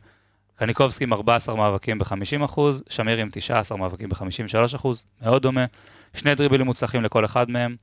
קניקובסקי 0.56 1.04
עם 1.04 1.14
14 1.14 1.56
מאבקים 1.56 2.00
ב-50%, 2.00 2.60
שמיר 2.90 3.18
עם 3.18 3.30
19 3.32 3.78
מאבקים 3.78 4.10
ב-53%, 4.10 4.88
מאוד 5.22 5.42
דומה. 5.42 5.66
שני 6.14 6.36
דריבלים 6.36 6.66
מוצלחים 6.66 7.04
לכל 7.04 7.26
אחד 7.26 7.50
מהם. 7.50 7.76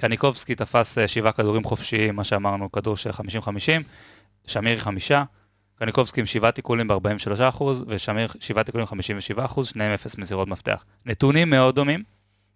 קניקובסקי 0.00 0.54
תפס 0.54 0.98
אה, 0.98 1.08
שבעה 1.08 1.32
כדורים 1.32 1.64
חופשיים, 1.64 2.16
מה 2.16 2.24
שאמרנו, 2.24 2.72
כדור 2.72 2.96
של 2.96 3.10
50-50, 3.10 3.14
שמיר 4.46 4.78
חמישה. 4.78 5.24
קניקובסקי 5.74 6.20
עם 6.20 6.26
שבעה 6.26 6.52
תיקולים 6.52 6.88
ב-43%, 6.88 7.62
ושמיר 7.86 8.28
שבעה 8.40 8.64
תיקולים 8.64 8.86
ב-57%, 8.86 9.64
שניהם 9.64 9.92
אפס 9.92 10.18
מסירות 10.18 10.48
מפתח. 10.48 10.84
נתונים 11.06 11.50
מאוד 11.50 11.74
דומים, 11.74 12.02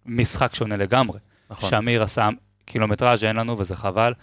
משחק 0.05 0.55
שונה 0.55 0.77
לגמרי. 0.77 1.19
נכון. 1.49 1.69
שמיר 1.69 2.03
עשה 2.03 2.29
קילומטראז' 2.65 3.23
אין 3.23 3.35
לנו, 3.35 3.59
וזה 3.59 3.75
חבל. 3.75 4.13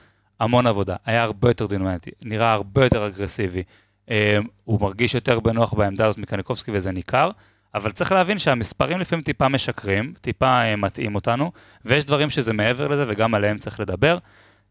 המון 0.40 0.66
עבודה, 0.66 0.96
היה 1.06 1.22
הרבה 1.22 1.50
יותר 1.50 1.66
דינמטי, 1.66 2.10
נראה 2.24 2.52
הרבה 2.52 2.84
יותר 2.84 3.06
אגרסיבי. 3.06 3.62
אה, 4.10 4.38
הוא 4.64 4.80
מרגיש 4.80 5.14
יותר 5.14 5.40
בנוח 5.40 5.74
בעמדה 5.74 6.06
הזאת 6.06 6.18
מקניקובסקי 6.18 6.70
וזה 6.74 6.92
ניכר, 6.92 7.30
אבל 7.74 7.92
צריך 7.92 8.12
להבין 8.12 8.38
שהמספרים 8.38 8.98
לפעמים 8.98 9.22
טיפה 9.22 9.48
משקרים, 9.48 10.14
טיפה 10.20 10.46
אה, 10.62 10.76
מטעים 10.76 11.14
אותנו, 11.14 11.52
ויש 11.84 12.04
דברים 12.04 12.30
שזה 12.30 12.52
מעבר 12.52 12.88
לזה 12.88 13.04
וגם 13.08 13.34
עליהם 13.34 13.58
צריך 13.58 13.80
לדבר. 13.80 14.18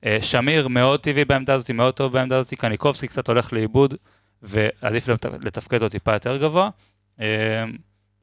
אה, 0.06 0.18
שמיר 0.22 0.68
מאוד 0.68 1.00
טבעי 1.00 1.26
בעמדה 1.26 1.54
הזאת, 1.54 1.72
מאוד 1.72 1.94
טוב 1.94 2.14
בעמדה 2.14 2.38
הזאת, 2.38 2.54
קניקובסקי 2.54 3.08
קצת 3.08 3.28
הולך 3.28 3.54
לאיבוד, 3.54 3.94
ועדיף 4.42 5.08
לת- 5.08 5.26
לתפקד 5.26 5.76
אותו 5.84 5.90
טיפה 5.90 6.14
יותר 6.14 6.38
גבוה. 6.38 6.70
אה, 7.22 7.64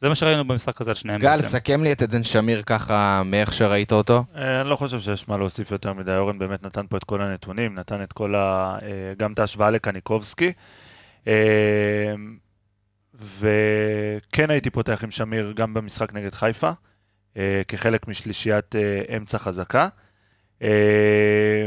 זה 0.01 0.09
מה 0.09 0.15
שראינו 0.15 0.45
במשחק 0.45 0.81
הזה 0.81 0.91
על 0.91 0.95
שניהם. 0.97 1.21
גל. 1.21 1.41
סכם 1.41 1.83
לי 1.83 1.93
את 1.93 2.03
עדן 2.03 2.25
שמיר 2.25 2.63
ככה 2.67 3.23
מאיך 3.25 3.53
שראית 3.53 3.93
אותו. 3.93 4.25
אה, 4.37 4.61
אני 4.61 4.69
לא 4.71 4.77
חושב 4.77 5.01
שיש 5.01 5.29
מה 5.29 5.37
להוסיף 5.37 5.71
יותר 5.71 5.93
מדי, 5.93 6.17
אורן 6.17 6.39
באמת 6.39 6.63
נתן 6.67 6.87
פה 6.89 6.97
את 6.97 7.05
כל 7.05 7.21
הנתונים, 7.21 7.75
נתן 7.75 8.03
את 8.03 8.13
כל 8.13 8.35
ה... 8.35 8.79
גם 9.17 9.33
את 9.33 9.39
ההשוואה 9.39 9.71
לקניקובסקי. 9.71 10.53
וכן 13.19 14.51
הייתי 14.51 14.71
פותח 14.71 15.05
עם 15.05 15.11
שמיר 15.11 15.53
גם 15.57 15.75
במשחק 15.75 16.13
נגד 16.13 16.35
חיפה, 16.35 16.71
אה, 17.37 17.63
כחלק 17.69 18.09
משלישיית 18.09 18.77
אה, 18.77 19.17
אמצע 19.17 19.39
חזקה. 19.39 19.89
אה, 20.63 21.67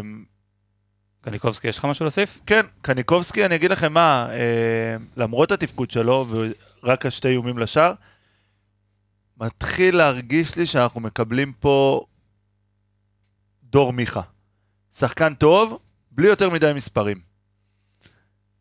קניקובסקי, 1.21 1.67
יש 1.67 1.79
לך 1.79 1.85
משהו 1.85 2.03
להוסיף? 2.03 2.39
כן, 2.45 2.65
קניקובסקי, 2.81 3.45
אני 3.45 3.55
אגיד 3.55 3.71
לכם 3.71 3.93
מה, 3.93 4.27
אה, 4.31 4.95
למרות 5.17 5.51
התפקוד 5.51 5.91
שלו, 5.91 6.27
ורק 6.29 7.05
השתי 7.05 7.27
איומים 7.27 7.57
לשער, 7.57 7.93
מתחיל 9.37 9.97
להרגיש 9.97 10.55
לי 10.55 10.65
שאנחנו 10.65 11.01
מקבלים 11.01 11.53
פה 11.53 12.05
דור 13.63 13.93
מיכה. 13.93 14.21
שחקן 14.95 15.33
טוב, 15.33 15.79
בלי 16.11 16.27
יותר 16.27 16.49
מדי 16.49 16.71
מספרים. 16.75 17.30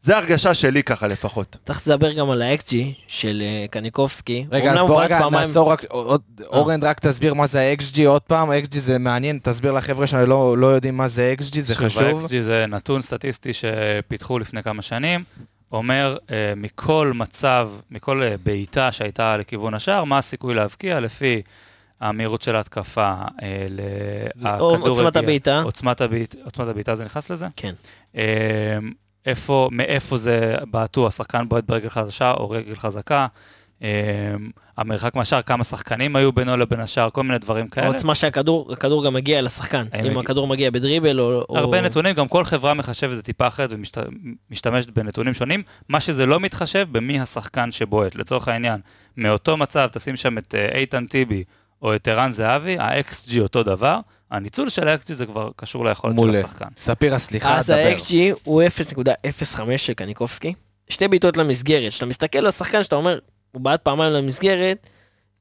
זה 0.02 0.16
הרגשה 0.16 0.54
שלי 0.54 0.82
ככה 0.82 1.06
לפחות. 1.06 1.56
צריך 1.66 1.88
לדבר 1.88 2.12
גם 2.12 2.30
על 2.30 2.42
ה-XG 2.42 2.74
של 3.06 3.42
אה, 3.44 3.66
קניקובסקי. 3.70 4.46
רגע, 4.52 4.72
אז 4.72 4.78
בוא 4.78 5.02
רגע 5.02 5.18
פעמיים- 5.18 5.48
נעצור 5.48 5.70
רק, 5.72 5.84
עוד- 5.84 6.22
אורן 6.46 6.80
רק 6.82 6.98
תסביר 7.00 7.34
מה 7.34 7.46
זה 7.46 7.60
ה-XG 7.60 8.06
עוד 8.06 8.22
פעם, 8.22 8.50
ה-XG 8.50 8.78
זה 8.78 8.98
מעניין, 8.98 9.38
תסביר 9.42 9.72
לחבר'ה 9.72 10.06
שלא 10.06 10.58
לא 10.58 10.66
יודעים 10.66 10.96
מה 10.96 11.08
זה 11.08 11.34
XG, 11.38 11.60
זה 11.60 11.74
שוב, 11.74 11.84
חשוב. 11.86 12.02
ה-XG 12.24 12.40
זה 12.40 12.64
נתון 12.68 13.02
סטטיסטי 13.02 13.50
שפיתחו 13.54 14.38
לפני 14.38 14.62
כמה 14.62 14.82
שנים, 14.82 15.24
אומר 15.72 16.16
אה, 16.30 16.52
מכל 16.56 17.12
מצב, 17.14 17.70
מכל 17.90 18.22
אה, 18.22 18.34
בעיטה 18.44 18.92
שהייתה 18.92 19.36
לכיוון 19.36 19.74
השער, 19.74 20.04
מה 20.04 20.18
הסיכוי 20.18 20.54
להבקיע 20.54 21.00
לפי 21.00 21.42
המהירות 22.00 22.42
של 22.42 22.56
ההתקפה, 22.56 23.12
אה, 23.42 23.66
ל- 23.70 23.80
או 24.60 24.74
הכדור 24.74 24.88
עוצמת 24.88 25.16
הבעיטה. 25.16 25.62
עוצמת 25.62 26.00
הבעיט- 26.00 26.34
עוצמת 26.44 26.68
הבעיטה 26.68 26.94
זה 26.94 27.04
נכנס 27.04 27.30
לזה? 27.30 27.46
כן. 27.56 27.74
איפה, 29.26 29.68
מאיפה 29.72 30.16
זה 30.16 30.56
בעטו, 30.70 31.06
השחקן 31.06 31.48
בועט 31.48 31.64
ברגל 31.64 31.88
חדשה 31.88 32.32
או 32.32 32.50
רגל 32.50 32.76
חזקה, 32.76 33.26
אה, 33.82 33.88
המרחק 34.76 35.14
מהשער, 35.16 35.42
כמה 35.42 35.64
שחקנים 35.64 36.16
היו 36.16 36.32
בינו 36.32 36.56
לבין 36.56 36.80
השער, 36.80 37.10
כל 37.10 37.22
מיני 37.22 37.38
דברים 37.38 37.68
כאלה. 37.68 37.86
העוצמה 37.86 38.14
שהכדור 38.14 38.72
הכדור 38.72 39.04
גם 39.04 39.14
מגיע 39.14 39.42
לשחקן. 39.42 39.86
אם 40.00 40.06
הגיע- 40.06 40.20
הכדור 40.20 40.46
מגיע 40.48 40.70
בדריבל 40.70 41.20
או... 41.20 41.44
או- 41.48 41.58
הרבה 41.58 41.80
נתונים, 41.80 42.14
גם 42.14 42.28
כל 42.28 42.44
חברה 42.44 42.74
מחשבת 42.74 43.10
את 43.10 43.16
זה 43.16 43.22
טיפה 43.22 43.46
אחרת 43.46 43.70
ומשתמשת 43.72 44.90
בנתונים 44.90 45.34
שונים. 45.34 45.62
מה 45.88 46.00
שזה 46.00 46.26
לא 46.26 46.40
מתחשב 46.40 46.86
במי 46.92 47.20
השחקן 47.20 47.72
שבועט. 47.72 48.14
לצורך 48.14 48.48
העניין, 48.48 48.80
מאותו 49.16 49.56
מצב 49.56 49.88
תשים 49.92 50.16
שם 50.16 50.38
את 50.38 50.54
אה, 50.58 50.78
איתן 50.78 51.06
טיבי 51.06 51.44
או 51.82 51.94
את 51.94 52.08
ערן 52.08 52.32
זהבי, 52.32 52.78
ה-XG 52.78 53.40
אותו 53.40 53.62
דבר, 53.62 53.98
הניצול 54.30 54.68
של 54.68 54.88
ה-XG 54.88 55.12
זה 55.12 55.26
כבר 55.26 55.50
קשור 55.56 55.84
ליכולת 55.84 56.16
של. 56.18 56.34
השחקן. 56.36 56.68
ספירה, 56.78 57.18
סליחה, 57.18 57.58
אז 57.58 57.66
דבר. 57.66 57.76
ה-XG 57.76 58.14
הוא 58.44 58.62
0.05 58.62 59.60
של 59.76 59.94
קניקובסקי. 59.94 60.54
שתי 60.88 61.08
בעיטות 61.08 61.36
למסגרת. 61.36 61.90
כשאתה 61.90 62.06
מסתכל 62.06 62.38
על 62.38 62.46
השחקן 62.46 62.82
שאתה 62.82 62.96
אומר, 62.96 63.18
הוא 63.52 63.62
בעט 63.62 63.82
פעמיים 63.82 64.12
למסגרת, 64.12 64.86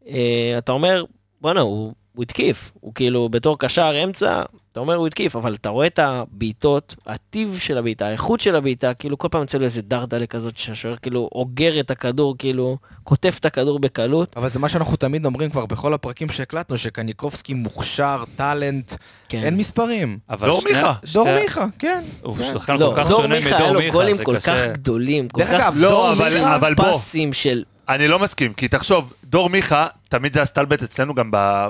אה, 0.08 0.56
אתה 0.58 0.72
אומר, 0.72 1.04
בואנה, 1.42 1.60
הוא, 1.60 1.94
הוא 2.16 2.24
התקיף. 2.24 2.72
הוא 2.80 2.94
כאילו 2.94 3.30
בתור 3.30 3.60
קשר 3.60 4.04
אמצע, 4.04 4.42
אתה 4.72 4.80
אומר 4.80 4.96
הוא 4.96 5.08
התקיף, 5.08 5.36
אבל 5.36 5.54
אתה 5.56 5.70
רואה 5.70 5.88
את 5.88 6.00
הבעיטות, 6.00 6.96
הטיב 7.08 7.58
של 7.62 7.78
הבעיטה, 7.78 8.08
האיכות 8.08 8.40
של 8.40 8.56
הבעיטה, 8.56 8.94
כאילו 8.94 9.18
כל 9.18 9.28
פעם 9.32 9.42
יוצא 9.42 9.58
לו 9.58 9.64
איזה 9.66 9.82
דרדלה 9.82 10.26
כזאת 10.26 10.58
שהשוער 10.58 10.96
כאילו 10.96 11.30
אוגר 11.36 11.80
את 11.80 11.92
הכדור, 11.92 12.36
כאילו 12.38 12.78
קוטף 13.04 13.38
את 13.40 13.46
הכדור 13.46 13.80
בקלות. 13.80 14.34
אבל 14.38 14.48
זה 14.50 14.60
מה 14.60 14.70
שאנחנו 14.70 14.98
תמיד 14.98 15.26
אומרים 15.26 15.50
כבר 15.50 15.66
בכל 15.66 15.94
הפרקים 15.94 16.30
שהקלטנו, 16.30 16.78
שקניקובסקי 16.78 17.54
מוכשר, 17.54 18.24
טאלנט, 18.36 18.94
כן. 19.30 19.44
אין 19.44 19.58
מספרים. 19.58 20.18
אבל 20.30 20.48
דור 20.48 20.62
שני- 20.62 20.72
מיכה. 20.72 20.94
שתי- 21.06 21.14
דור 21.14 21.28
מיכה, 21.42 21.66
כן. 21.80 22.04
הוא 22.22 22.38
כן. 22.38 22.44
שחקן 22.54 22.78
לא, 22.78 22.92
כל 22.96 23.04
כך 23.04 23.10
דור 23.10 23.22
שונה 23.22 23.36
מיכה, 23.36 23.50
היה 23.50 23.58
מדור 23.60 23.74
לו 23.74 23.80
מיכה, 23.80 23.92
גולים 23.94 24.16
זה 24.16 24.24
כל 24.26 24.36
כך 24.40 24.50
קשה. 24.50 24.68
גדולים, 24.68 25.30
כל 25.30 25.40
דרך 25.42 25.50
כך 25.62 25.74
דור 25.82 26.14
מיכה. 26.14 26.60
פסים 26.94 27.34
של... 27.34 27.64
אני 27.90 28.08
לא 28.08 28.20
מסכים, 28.20 28.54
כי 28.54 28.68
תחשוב, 28.68 29.14
דור 29.24 29.50
מיכה, 29.50 29.88
תמיד 30.10 30.34
זה 30.34 30.42
הסטלבט 30.42 30.84
אצלנו 30.84 31.14
גם 31.16 31.30
ב- 31.32 31.68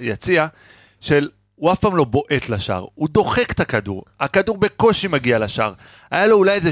ביציע, 0.00 0.46
של 1.00 1.28
הוא 1.56 1.72
אף 1.72 1.78
פעם 1.78 1.96
לא 1.96 2.04
בועט 2.04 2.48
לשער, 2.48 2.84
הוא 2.94 3.08
דוחק 3.12 3.50
את 3.50 3.60
הכדור, 3.60 4.02
הכדור 4.20 4.56
בקושי 4.58 5.08
מגיע 5.08 5.38
לשער. 5.38 5.72
היה 6.10 6.26
לו 6.26 6.36
אולי 6.36 6.52
איזה 6.52 6.70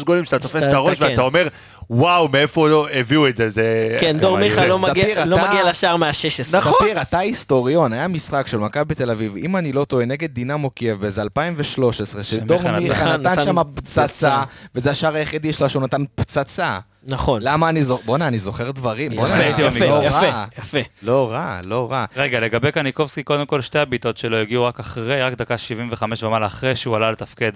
2-3 0.00 0.04
גולים 0.04 0.24
שאתה 0.24 0.38
תופס 0.38 0.62
את 0.62 0.72
הראש. 0.72 1.00
ואתה 1.00 1.22
אומר, 1.22 1.48
וואו, 1.90 2.28
מאיפה 2.28 2.68
לא 2.68 2.88
הביאו 2.92 3.28
את 3.28 3.36
זה, 3.36 3.48
זה... 3.48 3.96
כן, 4.00 4.18
דור 4.18 4.38
מיכה 4.38 4.66
לא 4.66 4.78
מגיע- 4.78 5.24
לא 5.24 5.48
מגיע 5.48 5.70
לשער 5.70 5.96
מה-16. 5.96 6.56
נכון. 6.56 6.72
ספיר, 6.80 7.02
אתה 7.02 7.18
היסטוריון, 7.18 7.92
היה 7.92 8.08
משחק 8.08 8.46
של 8.46 8.58
מכבי 8.58 8.94
תל 8.94 9.10
אביב, 9.10 9.36
אם 9.36 9.56
אני 9.56 9.72
לא 9.72 9.84
טועה, 9.84 10.04
נגד 10.06 10.30
דינמו 10.34 10.70
קייב 10.70 11.00
באיזה 11.00 11.22
2013, 11.22 12.22
שדור 12.22 12.62
מיכה 12.70 13.16
נתן- 13.16 13.44
שם 13.44 13.56
פצצה. 13.74 14.08
פצצה, 14.08 14.42
וזה 14.74 14.90
השער 14.90 15.14
היחידי 15.14 15.52
שלו 15.52 15.70
שהוא 15.70 15.82
נתן 15.82 16.02
פצצה. 16.14 16.78
נכון. 17.06 17.42
למה 17.42 17.68
אני 17.68 17.84
זוכר, 17.84 18.02
בואנה, 18.04 18.28
אני 18.28 18.38
זוכר 18.38 18.70
דברים, 18.70 19.16
בואנה, 19.16 19.46
יפה. 19.46 19.62
לא 19.62 19.66
יפה, 19.66 20.28
רע, 20.28 20.46
יפה. 20.58 20.78
לא 21.02 21.32
רע, 21.32 21.60
לא 21.66 21.90
רע. 21.90 22.04
רגע, 22.16 22.40
לגבי 22.40 22.72
קניקובסקי, 22.72 23.22
קודם 23.22 23.46
כל 23.46 23.60
שתי 23.60 23.78
הבעיטות 23.78 24.18
שלו 24.18 24.36
הגיעו 24.36 24.64
רק 24.64 24.80
אחרי, 24.80 25.22
רק 25.22 25.32
דקה 25.32 25.58
75 25.58 26.22
ומעלה, 26.22 26.46
אחרי 26.46 26.76
שהוא 26.76 26.96
עלה 26.96 27.10
לתפקד 27.10 27.52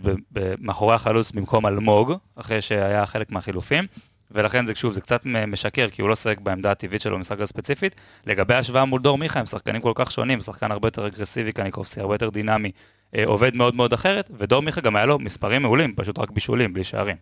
מאחורי 0.58 0.94
החלוץ 0.94 1.32
במקום 1.32 1.66
אלמוג, 1.66 2.12
אחרי 2.37 2.62
שהיה 2.62 3.06
חלק 3.06 3.30
מהחילופים, 3.30 3.87
ולכן 4.30 4.66
זה 4.66 4.74
שוב, 4.74 4.92
זה 4.92 5.00
קצת 5.00 5.20
משקר, 5.24 5.88
כי 5.88 6.02
הוא 6.02 6.08
לא 6.08 6.16
שיחק 6.16 6.40
בעמדה 6.40 6.70
הטבעית 6.70 7.00
שלו 7.00 7.16
במשחק 7.16 7.40
הספציפית. 7.40 7.94
לגבי 8.26 8.54
ההשוואה 8.54 8.84
מול 8.84 9.00
דור 9.00 9.18
מיכה, 9.18 9.40
הם 9.40 9.46
שחקנים 9.46 9.80
כל 9.80 9.92
כך 9.94 10.12
שונים, 10.12 10.40
שחקן 10.40 10.72
הרבה 10.72 10.87
יותר 10.87 11.06
אגרסיבי, 11.06 11.52
קניקובסקי, 11.52 12.00
הרבה 12.00 12.14
יותר 12.14 12.30
דינמי, 12.30 12.70
אה, 13.16 13.22
עובד 13.26 13.56
מאוד 13.56 13.74
מאוד 13.74 13.92
אחרת, 13.92 14.30
ודור 14.38 14.62
מיכה 14.62 14.80
גם 14.80 14.96
היה 14.96 15.06
לו 15.06 15.18
מספרים 15.18 15.62
מעולים, 15.62 15.94
פשוט 15.96 16.18
רק 16.18 16.30
בישולים, 16.30 16.73
בלי 16.73 16.85
שערים. 16.85 17.16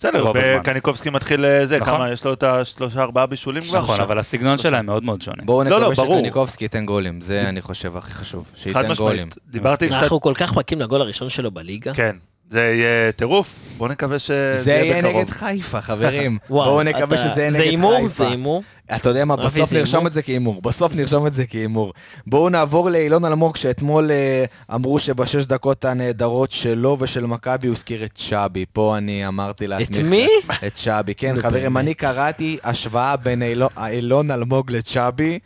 בסדר, 0.00 0.20
רוב 0.22 0.36
הזמן. 0.36 0.60
וקניקובסקי 0.60 1.10
מתחיל 1.10 1.44
אה, 1.44 1.66
זה, 1.66 1.78
נכון. 1.78 1.94
כמה, 1.94 2.10
יש 2.10 2.24
לו 2.24 2.32
את 2.32 2.42
השלושה 2.42 3.02
ארבעה 3.02 3.26
בישולים 3.26 3.62
כבר 3.62 3.78
נכון. 3.78 4.00
אבל 4.00 4.18
הסגנון 4.18 4.58
שלהם 4.58 4.86
מאוד 4.86 5.04
מאוד 5.04 5.22
שונה. 5.22 5.42
בואו 5.44 5.64
לא, 5.64 5.80
לא, 5.80 5.90
נקווה. 5.90 6.06
שקניקובסקי 6.16 6.64
ייתן 6.64 6.86
גולים, 6.86 7.20
זה 7.20 7.48
אני 7.48 7.62
חושב 7.62 7.96
הכי 7.96 8.14
חשוב, 8.14 8.44
שייתן 8.54 8.94
גולים. 8.94 9.28
משמעית. 9.28 9.50
דיברתי 9.50 9.88
קצת, 9.88 10.02
אנחנו 10.02 10.20
כל 10.20 10.34
כך 10.34 10.52
מחכים 10.52 10.80
לגול 10.80 11.00
הראשון 11.00 11.28
שלו 11.28 11.50
בליגה. 11.50 11.94
כן, 11.94 12.16
זה 12.50 12.60
יהיה 12.60 13.12
טירוף, 13.12 13.54
בואו 13.78 13.88
נקווה 13.90 14.18
שזה 14.18 14.54
זה 14.62 14.72
יהיה 14.72 15.02
בקרוב. 15.02 15.16
נגד 15.16 15.30
חיפה, 15.30 15.80
חברים. 15.80 16.38
בואו 16.48 16.82
נקווה 16.82 17.04
אתה- 17.04 17.28
שזה 17.28 17.40
יהיה 17.40 17.50
נגד 17.50 17.60
הימור? 17.60 17.96
חיפה. 18.08 18.24
זה 18.24 18.30
הימור? 18.30 18.62
אתה 18.96 19.08
יודע 19.08 19.24
מה, 19.24 19.34
רבי, 19.34 19.44
בסוף 19.46 19.72
נרשום? 19.72 20.06
את 20.06 20.12
זה 20.12 20.22
כהימור. 20.22 20.62
בסוף 20.62 20.94
נרשום 20.94 21.26
את 21.26 21.34
זה 21.34 21.46
כהימור. 21.46 21.92
בואו 22.26 22.48
נעבור 22.48 22.90
לאילון 22.90 23.24
אלמוג, 23.24 23.56
שאתמול 23.56 24.10
אה, 24.10 24.44
אמרו 24.74 24.98
שבשש 24.98 25.44
דקות 25.46 25.84
הנהדרות 25.84 26.50
שלו 26.50 26.96
ושל 27.00 27.26
מכבי 27.26 27.66
הוא 27.66 27.74
הזכיר 27.76 28.04
את 28.04 28.16
שבי. 28.16 28.64
פה 28.72 28.94
אני 28.98 29.26
אמרתי 29.28 29.66
לעצמי... 29.66 29.98
את 30.02 30.06
מי? 30.10 30.28
את 30.66 30.76
שבי, 30.76 31.14
כן, 31.14 31.34
חברים. 31.38 31.76
אני 31.76 31.94
קראתי 31.94 32.58
השוואה 32.64 33.16
בין 33.16 33.42
אילו- 33.42 33.68
אילון 33.86 34.30
אלמוג 34.30 34.70
לצ'אבי. 34.70 35.38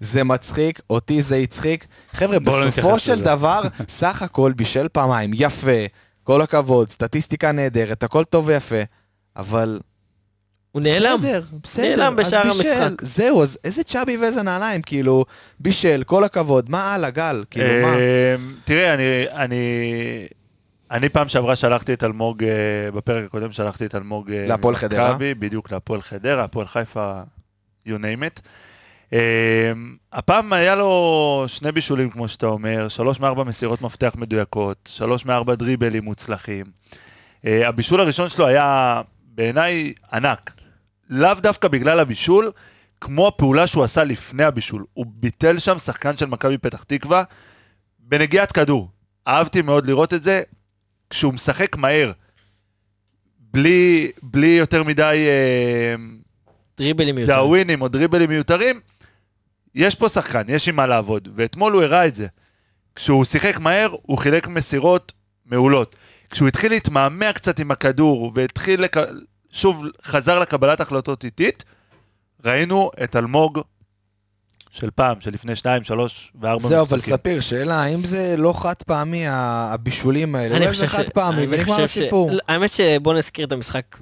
זה 0.00 0.24
מצחיק, 0.24 0.80
אותי 0.90 1.22
זה 1.22 1.36
הצחיק. 1.36 1.86
חבר'ה, 2.12 2.36
לא 2.46 2.66
בסופו 2.66 2.98
של. 2.98 3.20
דבר, 3.20 3.62
סך 3.88 4.22
הכל 4.22 4.52
בישל 4.56 4.88
פעמיים, 4.92 5.30
יפה, 5.34 5.70
כל 6.32 6.42
הכבוד, 6.42 6.90
סטטיסטיקה 6.90 7.52
נהדרת, 7.52 8.02
הכל 8.02 8.24
טוב 8.24 8.46
ויפה, 8.46 8.82
אבל 9.36 9.80
הוא 10.72 10.82
נעלם. 10.82 11.18
בסדר, 11.20 11.42
בסדר, 11.62 11.96
נעלם 11.96 12.16
בשער 12.16 12.42
בישל. 12.42 12.68
המשחק. 12.68 13.02
זהו, 13.02 13.42
אז 13.42 13.58
איזה 13.64 13.84
צ'אבי 13.84 14.16
ואיזה 14.16 14.42
נעליים, 14.42 14.82
כאילו, 14.82 15.24
בישל, 15.60 16.02
כל 16.06 16.24
הכבוד, 16.24 16.70
מה 16.70 16.94
הלאה, 16.94 17.10
גל? 17.10 17.44
כאילו, 17.50 17.86
מה? 17.86 17.94
אמ, 17.94 18.54
תראה, 18.64 18.94
אני, 18.94 19.24
אני, 19.30 19.56
אני 20.90 21.08
פעם 21.08 21.28
שעברה 21.28 21.56
שלחתי 21.56 21.92
את 21.94 22.04
אלמוג, 22.04 22.44
אה, 22.44 22.90
בפרק 22.90 23.24
הקודם 23.24 23.52
שלחתי 23.52 23.86
את 23.86 23.94
אלמוג... 23.94 24.32
אה, 24.32 24.46
להפועל 24.46 24.76
חדרה? 24.76 25.16
בדיוק, 25.18 25.72
להפועל 25.72 26.02
חדרה, 26.02 26.44
הפועל 26.44 26.66
חיפה, 26.66 27.20
you 27.86 27.90
name 27.90 28.22
it. 28.22 28.40
אמ, 29.12 29.18
הפעם 30.12 30.52
היה 30.52 30.74
לו 30.74 31.44
שני 31.46 31.72
בישולים, 31.72 32.10
כמו 32.10 32.28
שאתה 32.28 32.46
אומר, 32.46 32.88
שלוש 32.88 33.20
מארבע 33.20 33.44
מסירות 33.44 33.82
מפתח 33.82 34.12
מדויקות, 34.16 34.88
שלוש 34.88 35.26
מארבע 35.26 35.54
דריבלים 35.54 36.04
מוצלחים. 36.04 36.66
אה, 37.46 37.68
הבישול 37.68 38.00
הראשון 38.00 38.28
שלו 38.28 38.46
היה 38.46 39.00
בעיניי 39.24 39.92
ענק. 40.12 40.52
לאו 41.10 41.34
דווקא 41.34 41.68
בגלל 41.68 42.00
הבישול, 42.00 42.50
כמו 43.00 43.28
הפעולה 43.28 43.66
שהוא 43.66 43.84
עשה 43.84 44.04
לפני 44.04 44.44
הבישול. 44.44 44.84
הוא 44.94 45.06
ביטל 45.08 45.58
שם 45.58 45.78
שחקן 45.78 46.16
של 46.16 46.26
מכבי 46.26 46.58
פתח 46.58 46.82
תקווה 46.82 47.22
בנגיעת 47.98 48.52
כדור. 48.52 48.88
אהבתי 49.28 49.62
מאוד 49.62 49.86
לראות 49.86 50.14
את 50.14 50.22
זה. 50.22 50.42
כשהוא 51.10 51.34
משחק 51.34 51.76
מהר, 51.76 52.12
בלי, 53.38 54.10
בלי 54.22 54.46
יותר 54.46 54.82
מדי 54.82 55.26
אה, 55.28 55.94
דריבלים 56.78 57.14
מיותרים. 57.14 57.36
דאווינים 57.36 57.82
או 57.82 57.88
דריבלים 57.88 58.30
מיותרים, 58.30 58.80
יש 59.74 59.94
פה 59.94 60.08
שחקן, 60.08 60.42
יש 60.48 60.68
עם 60.68 60.76
מה 60.76 60.86
לעבוד. 60.86 61.28
ואתמול 61.36 61.72
הוא 61.72 61.82
הראה 61.82 62.06
את 62.06 62.14
זה. 62.14 62.26
כשהוא 62.94 63.24
שיחק 63.24 63.58
מהר, 63.58 63.88
הוא 64.02 64.18
חילק 64.18 64.46
מסירות 64.48 65.12
מעולות. 65.46 65.96
כשהוא 66.30 66.48
התחיל 66.48 66.72
להתמהמה 66.72 67.32
קצת 67.32 67.58
עם 67.58 67.70
הכדור, 67.70 68.32
והתחיל, 68.34 68.80
לק... 68.82 68.96
שוב, 69.52 69.84
חזר 70.04 70.38
לקבלת 70.38 70.80
החלטות 70.80 71.24
איטית, 71.24 71.64
ראינו 72.44 72.90
את 73.04 73.16
אלמוג 73.16 73.60
של 74.70 74.90
פעם, 74.90 75.20
של 75.20 75.30
לפני 75.30 75.56
שניים, 75.56 75.84
שלוש 75.84 76.32
וארבע 76.40 76.68
זהו, 76.68 76.82
אבל 76.86 76.96
משחקים. 76.96 77.16
ספיר, 77.16 77.40
שאלה, 77.40 77.82
האם 77.82 78.04
זה 78.04 78.34
לא 78.38 78.52
חד 78.62 78.74
פעמי, 78.86 79.24
הבישולים 79.28 80.34
האלה? 80.34 80.56
אני 80.56 80.64
אולי 80.66 80.76
זה 80.76 80.86
חושב 80.86 80.96
חד 80.98 81.04
ש- 81.06 81.08
פעמי, 81.08 81.44
אני 81.44 81.56
ונגמר 81.56 81.82
הסיפור. 81.82 82.30
האמת 82.48 82.70
שבוא 82.72 83.14
נזכיר 83.14 83.46
את 83.46 83.52
המשחק 83.52 83.96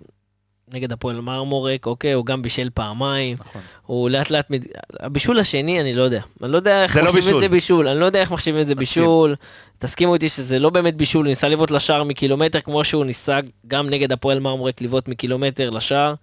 נגד 0.72 0.92
הפועל 0.92 1.20
מרמורק, 1.20 1.86
אוקיי, 1.86 2.12
הוא 2.12 2.26
גם 2.26 2.42
בישל 2.42 2.68
פעמיים, 2.74 3.36
נכון. 3.40 3.62
הוא 3.86 4.10
לאט 4.10 4.30
לאט, 4.30 4.50
מת- 4.50 4.66
הבישול 5.00 5.38
השני, 5.38 5.80
אני 5.80 5.94
לא 5.94 6.02
יודע. 6.02 6.20
אני 6.42 6.52
לא 6.52 6.56
יודע 6.56 6.82
איך 6.82 6.94
זה 6.94 7.00
לא 7.02 7.06
מחשיבים 7.06 7.22
את 7.22 7.32
בישול. 7.34 7.40
זה 7.40 7.48
בישול, 7.48 7.88
אני 7.88 8.00
לא 8.00 8.04
יודע 8.04 8.20
איך 8.20 8.30
מחשיבים 8.32 8.60
את 8.60 8.66
זה 8.66 8.74
מסכים. 8.74 9.02
בישול. 9.02 9.34
תסכימו 9.78 10.14
איתי 10.14 10.28
שזה 10.28 10.58
לא 10.58 10.70
באמת 10.70 10.96
בישול, 10.96 11.24
הוא 11.24 11.30
ניסה 11.30 11.48
לבעוט 11.48 11.70
לשער 11.70 12.04
מקילומטר, 12.04 12.60
כמו 12.60 12.84
שהוא 12.84 13.04
ניסה 13.04 13.38
גם 13.68 13.90
נגד 13.90 14.12
הפועל 14.12 14.40
מרמורק 14.40 14.80
לבעוט 14.80 15.08
מקילומטר 15.08 15.70
לשער. 15.70 16.14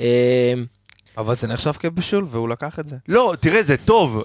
אה, 0.00 0.54
אבל 1.18 1.34
זה 1.34 1.46
נחשב 1.46 1.72
כבישול, 1.72 2.26
והוא 2.30 2.48
לקח 2.48 2.78
את 2.78 2.88
זה. 2.88 2.96
לא, 3.08 3.34
תראה, 3.40 3.62
זה 3.62 3.76
טוב. 3.76 4.24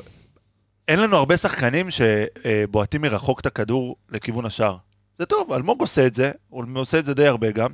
אין 0.87 0.99
לנו 0.99 1.17
הרבה 1.17 1.37
שחקנים 1.37 1.87
שבועטים 1.91 3.01
מרחוק 3.01 3.39
את 3.39 3.45
הכדור 3.45 3.95
לכיוון 4.11 4.45
השער. 4.45 4.75
זה 5.19 5.25
טוב, 5.25 5.53
אלמוג 5.53 5.81
עושה 5.81 6.07
את 6.07 6.13
זה, 6.15 6.31
הוא 6.49 6.63
עושה 6.75 6.99
את 6.99 7.05
זה 7.05 7.13
די 7.13 7.27
הרבה 7.27 7.51
גם, 7.51 7.69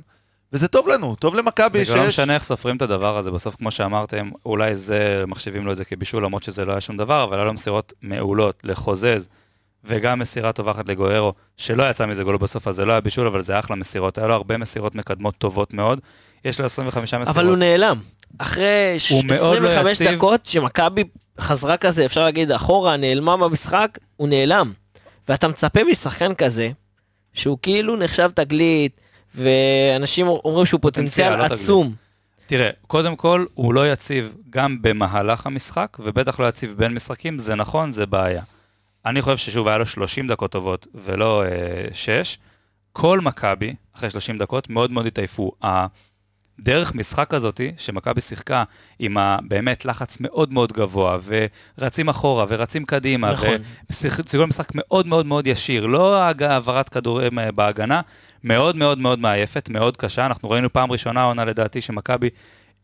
וזה 0.56 0.68
טוב 0.68 0.88
לנו, 0.88 1.16
טוב 1.16 1.34
למכבי 1.34 1.84
זה 1.84 1.92
גם 1.92 1.98
לא 1.98 2.04
שיש... 2.04 2.14
משנה 2.14 2.34
איך 2.34 2.44
סופרים 2.44 2.76
את 2.76 2.82
הדבר 2.82 3.16
הזה, 3.16 3.30
בסוף 3.30 3.56
כמו 3.56 3.70
שאמרתם, 3.70 4.30
אולי 4.46 4.74
זה, 4.74 5.24
מחשיבים 5.26 5.66
לו 5.66 5.72
את 5.72 5.76
זה 5.76 5.84
כבישול, 5.84 6.24
למרות 6.24 6.42
שזה 6.42 6.64
לא 6.64 6.72
היה 6.72 6.80
שום 6.80 6.96
דבר, 6.96 7.24
אבל 7.24 7.36
היה 7.36 7.44
לו 7.44 7.52
מסירות 7.52 7.92
מעולות 8.02 8.60
לחוזז, 8.64 9.28
וגם 9.84 10.18
מסירה 10.18 10.52
טובה 10.52 10.70
אחת 10.70 10.88
לגוארו, 10.88 11.32
שלא 11.56 11.90
יצא 11.90 12.06
מזה 12.06 12.22
גול 12.22 12.36
בסוף, 12.36 12.68
אז 12.68 12.74
זה 12.74 12.84
לא 12.84 12.92
היה 12.92 13.00
בישול, 13.00 13.26
אבל 13.26 13.40
זה 13.40 13.58
אחלה 13.58 13.76
מסירות, 13.76 14.18
היה 14.18 14.26
לו 14.26 14.34
הרבה 14.34 14.56
מסירות 14.58 14.94
מקדמות 14.94 15.34
טובות 15.38 15.74
מאוד, 15.74 16.00
יש 16.44 16.60
לו 16.60 16.66
25 16.66 17.14
מסירות. 17.14 17.36
אבל 17.36 17.46
הוא 17.46 17.56
נעלם. 17.56 18.00
אחרי 18.38 18.94
ש- 18.98 19.10
הוא 19.10 19.24
מאוד 19.24 19.58
לא 19.62 19.68
25 19.68 20.00
יציב. 20.00 20.16
דקות 20.16 20.46
שמכבי 20.46 21.04
חזרה 21.40 21.76
כזה, 21.76 22.04
אפשר 22.04 22.24
להגיד 22.24 22.52
אחורה, 22.52 22.96
נעלמה 22.96 23.36
במשחק, 23.36 23.98
הוא 24.16 24.28
נעלם. 24.28 24.72
ואתה 25.28 25.48
מצפה 25.48 25.80
משחקן 25.90 26.34
כזה, 26.34 26.70
שהוא 27.34 27.58
כאילו 27.62 27.96
נחשב 27.96 28.30
תגלית, 28.34 29.00
ואנשים 29.36 30.28
אומרים 30.28 30.66
שהוא 30.66 30.80
פוטנציאל 30.80 31.36
לא. 31.36 31.42
עצום. 31.42 31.94
תראה, 32.46 32.70
קודם 32.86 33.16
כל, 33.16 33.44
הוא 33.54 33.74
לא 33.74 33.92
יציב 33.92 34.34
גם 34.50 34.82
במהלך 34.82 35.46
המשחק, 35.46 35.96
ובטח 36.00 36.40
לא 36.40 36.48
יציב 36.48 36.74
בין 36.76 36.94
משחקים, 36.94 37.38
זה 37.38 37.54
נכון, 37.54 37.92
זה 37.92 38.06
בעיה. 38.06 38.42
אני 39.06 39.22
חושב 39.22 39.36
ששוב, 39.36 39.68
היה 39.68 39.78
לו 39.78 39.86
30 39.86 40.28
דקות 40.28 40.50
טובות, 40.50 40.86
ולא 40.94 41.44
אה, 41.44 41.48
6. 41.92 42.38
כל 42.92 43.20
מכבי, 43.20 43.74
אחרי 43.96 44.10
30 44.10 44.38
דקות, 44.38 44.70
מאוד 44.70 44.92
מאוד 44.92 45.06
התעייפו. 45.06 45.52
הדרך 45.62 46.94
משחק 46.94 47.34
הזאתי, 47.34 47.72
שמכבי 47.78 48.20
שיחקה 48.20 48.64
עם 48.98 49.16
ה, 49.16 49.38
באמת 49.48 49.84
לחץ 49.84 50.16
מאוד 50.20 50.52
מאוד 50.52 50.72
גבוה, 50.72 51.18
ורצים 51.78 52.08
אחורה, 52.08 52.44
ורצים 52.48 52.84
קדימה, 52.84 53.32
נכון. 53.32 53.56
ושיחקו 53.90 54.46
משחק 54.46 54.68
מאוד 54.74 55.06
מאוד 55.06 55.26
מאוד 55.26 55.46
ישיר, 55.46 55.86
לא 55.86 56.22
העברת 56.22 56.88
כדורים 56.88 57.38
אה, 57.38 57.52
בהגנה, 57.52 58.00
מאוד 58.44 58.76
מאוד 58.76 58.98
מאוד 58.98 59.18
מעייפת, 59.18 59.68
מאוד 59.70 59.96
קשה. 59.96 60.26
אנחנו 60.26 60.50
ראינו 60.50 60.72
פעם 60.72 60.92
ראשונה 60.92 61.20
העונה 61.20 61.44
לדעתי 61.44 61.80
שמכבי 61.80 62.28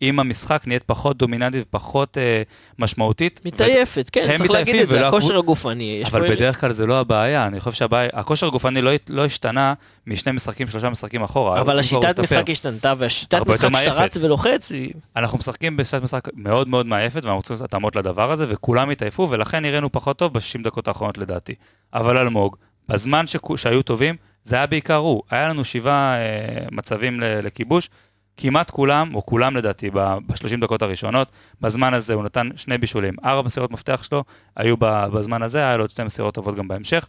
עם 0.04 0.20
המשחק 0.20 0.62
נהיית 0.66 0.82
פחות 0.82 1.16
דומיננטית 1.16 1.64
ופחות 1.68 2.18
אה, 2.18 2.42
משמעותית. 2.78 3.40
מתעייפת, 3.44 4.10
כן, 4.12 4.26
הם 4.30 4.38
צריך 4.38 4.50
להגיד 4.50 4.76
את 4.76 4.88
זה, 4.88 5.08
הכושר 5.08 5.38
הגופני. 5.38 6.02
פה 6.10 6.18
אבל. 6.18 6.30
בדרך 6.36 6.60
כלל 6.60 6.72
זה 6.72 6.86
לא 6.86 7.00
הבעיה, 7.00 7.46
אני 7.46 7.60
חושב 7.60 7.76
שהבעיה, 7.76 8.08
הכושר 8.12 8.46
הגופני 8.46 8.82
לא, 8.82 8.90
לא 9.08 9.24
השתנה 9.24 9.74
משני 10.06 10.32
משחקים, 10.32 10.68
שלושה 10.68 10.90
משחקים 10.90 11.22
אחורה. 11.22 11.60
אבל 11.60 11.78
השיטת. 11.78 12.20
משחק 12.20 12.50
השתנתה, 12.50 12.94
והשיטת 12.98 13.46
משחק 13.46 13.70
שאתה. 13.76 14.04
רץ 14.04 14.16
ולוחץ, 14.16 14.72
היא... 14.72 14.92
אנחנו 15.16 15.38
משחקים 15.38 15.76
בשיטת 15.76 16.02
משחק 16.02 16.28
מאוד 16.34 16.68
מאוד 16.68 16.86
מעייפת, 16.86 17.24
ואנחנו 17.24 17.42
צריכים 17.42 17.54
לעשות 17.54 17.64
התאמות 17.68 17.96
לדבר 17.96 18.30
הזה, 18.32 18.46
וכולם 18.48 18.90
התעייפו, 18.90 19.28
ולכן 19.30 19.62
נראינו 19.62 19.92
פחות 19.92 20.18
טוב 20.18 20.32
ב-60 20.32 20.64
דקות 20.64 20.88
האחרונות 20.88 21.18
לדעתי. 21.18 21.54
אבל 21.94 22.16
אלמוג, 22.18 22.56
בזמן 22.88 23.26
שכו- 23.26 23.56
שהיו 23.56 23.82
טובים, 23.82 24.16
זה 24.44 24.56
היה 24.56 24.66
בעיקר 24.66 24.96
הוא. 24.96 25.22
היה 25.30 25.48
לנו 25.48 25.64
שבעה 25.64 26.16
אה, 26.16 26.66
מצבים 26.72 27.20
לכיבוש, 27.20 27.90
כמעט 28.36 28.70
כולם, 28.70 29.14
או 29.14 29.26
כולם 29.26 29.56
לדעתי, 29.56 29.90
ב-30 29.90 30.60
דקות 30.60 30.82
הראשונות. 30.82 31.32
בזמן 31.60 31.94
הזה 31.94 32.14
הוא 32.14 32.24
נתן 32.24 32.48
שני 32.56 32.78
בישולים. 32.78 33.14
ארבע 33.24 33.46
מסירות 33.46 33.70
מפתח 33.70 34.02
שלו 34.02 34.24
היו 34.56 34.76
בזמן 35.12 35.42
הזה, 35.42 35.58
היה 35.58 35.76
לו 35.76 35.82
עוד 35.82 35.90
שתי 35.90 36.04
מסירות 36.04 36.34
טובות 36.34 36.56
גם 36.56 36.68
בהמשך. 36.68 37.08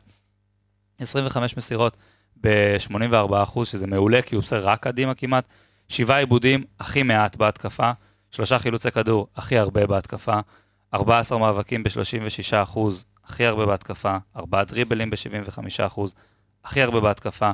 25 0.99 1.57
מסירות 1.57 1.97
ב-84%, 2.43 3.65
שזה 3.65 3.87
מעולה, 3.87 4.21
כי 4.21 4.35
הוא 4.35 4.41
עושה 4.43 4.59
רק 4.59 4.83
קדימה 4.83 5.13
כמעט. 5.13 5.45
שבעה 5.89 6.19
עיבודים, 6.19 6.63
הכי 6.79 7.03
מעט 7.03 7.35
בהתקפה. 7.35 7.91
שלושה 8.31 8.59
חילוצי 8.59 8.91
כדור, 8.91 9.27
הכי 9.35 9.57
הרבה 9.57 9.87
בהתקפה. 9.87 10.39
14 10.93 11.37
מאבקים 11.37 11.83
ב-36%, 11.83 12.79
הכי 13.25 13.45
הרבה 13.45 13.65
בהתקפה. 13.65 14.17
ארבעה 14.35 14.63
דריבלים 14.63 15.09
ב-75%, 15.09 16.01
הכי 16.65 16.81
הרבה 16.81 16.99
בהתקפה. 16.99 17.51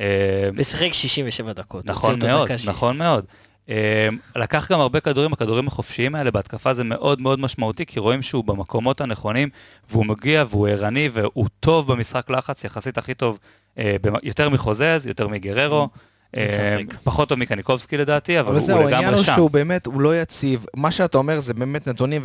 אה, 0.00 0.48
ושיחק 0.56 0.92
67 0.92 1.52
דקות. 1.52 1.86
נכון 1.86 2.18
מאוד. 2.18 2.48
נכון 2.66 2.98
מאוד. 2.98 3.24
אה, 3.68 4.08
לקח 4.36 4.72
גם 4.72 4.80
הרבה 4.80 5.00
כדורים, 5.00 5.32
הכדורים 5.32 5.68
החופשיים 5.68 6.14
האלה 6.14 6.30
בהתקפה 6.30 6.74
זה 6.74 6.84
מאוד 6.84 7.20
מאוד 7.20 7.40
משמעותי, 7.40 7.86
כי 7.86 8.00
רואים 8.00 8.22
שהוא 8.22 8.44
במקומות 8.44 9.00
הנכונים, 9.00 9.48
והוא 9.90 10.06
מגיע 10.06 10.44
והוא 10.50 10.68
ערני 10.68 11.08
והוא 11.12 11.46
טוב 11.60 11.92
במשחק 11.92 12.30
לחץ, 12.30 12.64
יחסית 12.64 12.98
הכי 12.98 13.14
טוב, 13.14 13.38
אה, 13.78 13.96
יותר 14.22 14.48
מחוזז, 14.48 15.06
יותר 15.06 15.28
מגררו, 15.28 15.88
ספק. 16.36 16.94
פחות 17.04 17.28
טוב 17.28 17.38
מקניקובסקי 17.38 17.96
לדעתי, 17.96 18.40
אבל 18.40 18.48
אבל 18.48 18.58
הוא 18.58 18.66
זהו, 18.66 18.78
העניין 18.78 19.00
לגמרי 19.00 19.16
הוא 19.16 19.24
שם. 19.24 19.34
שהוא 19.34 19.50
באמת, 19.50 19.86
הוא 19.86 20.00
לא 20.00 20.20
יציב. 20.20 20.66
מה 20.76 20.90
שאתה 20.90 21.18
אומר 21.18 21.40
זה 21.40 21.54
באמת 21.54 21.88
נתונים, 21.88 22.22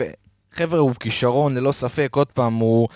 וחבר'ה, 0.54 0.80
הוא 0.80 0.94
כישרון 1.00 1.56
ללא 1.56 1.72
ספק, 1.72 2.10
עוד 2.12 2.28
פעם, 2.28 2.54
הוא... 2.54 2.88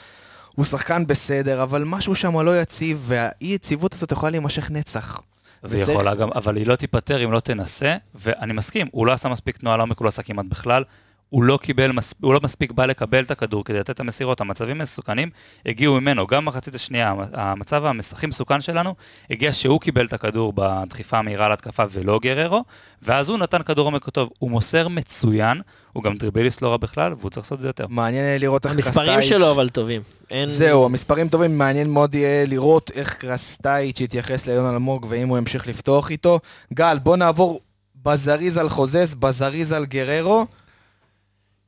הוא 0.59 0.65
שחקן 0.65 1.07
בסדר, 1.07 1.63
אבל 1.63 1.83
משהו 1.85 2.15
שם 2.15 2.39
לא 2.39 2.61
יציב, 2.61 3.03
והאי 3.07 3.47
יציבות 3.47 3.93
הזאת 3.93 4.11
יכולה 4.11 4.29
להימשך 4.29 4.71
נצח. 4.71 5.21
והיא 5.63 5.83
יכולה 5.83 6.15
גם, 6.15 6.29
אבל 6.35 6.55
היא 6.55 6.67
לא 6.67 6.75
תיפטר 6.75 7.23
אם 7.23 7.31
לא 7.31 7.39
תנסה, 7.39 7.95
ואני 8.15 8.53
מסכים, 8.53 8.87
הוא 8.91 9.07
לא 9.07 9.11
עשה 9.11 9.29
מספיק 9.29 9.57
תנועה 9.57 9.77
לעומק, 9.77 9.99
הוא 9.99 10.05
לא 10.05 10.09
עשה 10.09 10.23
כמעט 10.23 10.45
בכלל. 10.49 10.83
הוא 11.29 11.43
לא 11.43 11.59
קיבל, 11.61 11.91
הוא 12.21 12.33
לא 12.33 12.39
מספיק 12.43 12.71
בא 12.71 12.85
לקבל 12.85 13.23
את 13.23 13.31
הכדור 13.31 13.63
כדי 13.65 13.79
לתת 13.79 13.89
את 13.89 13.99
המסירות, 13.99 14.41
המצבים 14.41 14.77
מסוכנים 14.77 15.29
הגיעו 15.65 16.01
ממנו, 16.01 16.27
גם 16.27 16.45
במחצית 16.45 16.75
השנייה, 16.75 17.09
המ- 17.09 17.23
המצב 17.33 17.83
הכי 18.11 18.27
מסוכן 18.27 18.61
שלנו, 18.61 18.95
הגיע 19.29 19.53
שהוא 19.53 19.81
קיבל 19.81 20.05
את 20.05 20.13
הכדור 20.13 20.53
בדחיפה 20.55 21.17
המהירה 21.17 21.49
להתקפה 21.49 21.83
ולא 21.91 22.19
גררו, 22.23 22.63
ואז 23.01 23.29
הוא 23.29 23.37
נתן 23.37 23.63
כדור 23.63 23.85
עומק 23.85 24.09
טוב, 24.09 24.29
הוא 24.39 24.51
מוסר 24.51 24.87
מצוין, 24.87 25.61
הוא 25.93 26.03
גם 26.03 26.17
דריבליסט 26.17 26.61
לא 26.61 26.67
רע 26.71 26.77
בכלל, 26.77 27.13
והוא 27.19 27.29
צריך 27.29 27.45
לעשות 27.45 27.55
את 27.57 27.61
זה 27.61 27.67
יותר. 27.67 27.85
מעניין 27.89 28.41
לראות 28.41 28.65
איך 28.65 28.73
המספרים 28.73 29.07
קרסטייץ'- 29.19 29.29
שלו 29.29 29.51
אבל 29.51 29.69
טובים. 29.69 30.01
אין... 30.31 30.47
זהו, 30.47 30.85
המספרים 30.85 31.29
טובים, 31.29 31.57
מעניין 31.57 31.89
מאוד 31.89 32.15
יהיה 32.15 32.45
לראות 32.45 32.91
איך 32.95 33.13
קרסטייץ' 33.13 34.01
יתייחס 34.01 34.47
ליונל 34.47 34.67
אלמוג 34.67 35.05
ואם 35.09 35.27
הוא 35.27 35.37
ימשיך 35.37 35.67
לפתוח 35.67 36.11
איתו. 36.11 36.39
גל, 36.73 36.97
בוא 37.03 37.17
נעבור 37.17 37.59
בזריז 38.05 38.57
על 38.57 38.69
חוזז, 38.69 39.15
בזריז 39.15 39.71
על 39.71 39.85
גררו. 39.85 40.45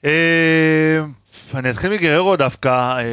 אה, 0.06 1.00
אני 1.54 1.70
אתחיל 1.70 1.92
מגררו 1.92 2.36
דווקא. 2.36 2.70
אה, 2.70 3.04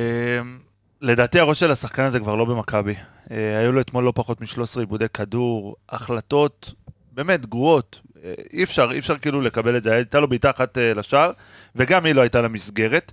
לדעתי 1.01 1.41
הראש 1.41 1.61
של 1.61 1.71
השחקן 1.71 2.03
הזה 2.03 2.21
כבר 2.21 2.35
לא 2.35 2.45
במכבי. 2.45 2.95
אה, 3.31 3.59
היו 3.59 3.73
לו 3.73 3.81
אתמול 3.81 4.05
לא 4.05 4.13
פחות 4.15 4.41
מ-13 4.41 4.81
עיבודי 4.81 5.09
כדור, 5.15 5.77
החלטות 5.89 6.73
באמת 7.13 7.47
גרועות. 7.47 8.01
אה, 8.25 8.33
אי 8.53 8.65
אפשר, 8.65 8.89
אי 8.93 8.99
אפשר 8.99 9.19
כאילו 9.19 9.41
לקבל 9.41 9.77
את 9.77 9.83
זה. 9.83 9.95
הייתה 9.95 10.21
לו 10.21 10.29
בעיטה 10.29 10.51
אחת 10.51 10.79
אה, 10.79 10.95
לשער, 10.95 11.31
וגם 11.77 12.05
היא 12.05 12.15
לא 12.15 12.21
הייתה 12.21 12.43
למסגרת. 12.43 13.13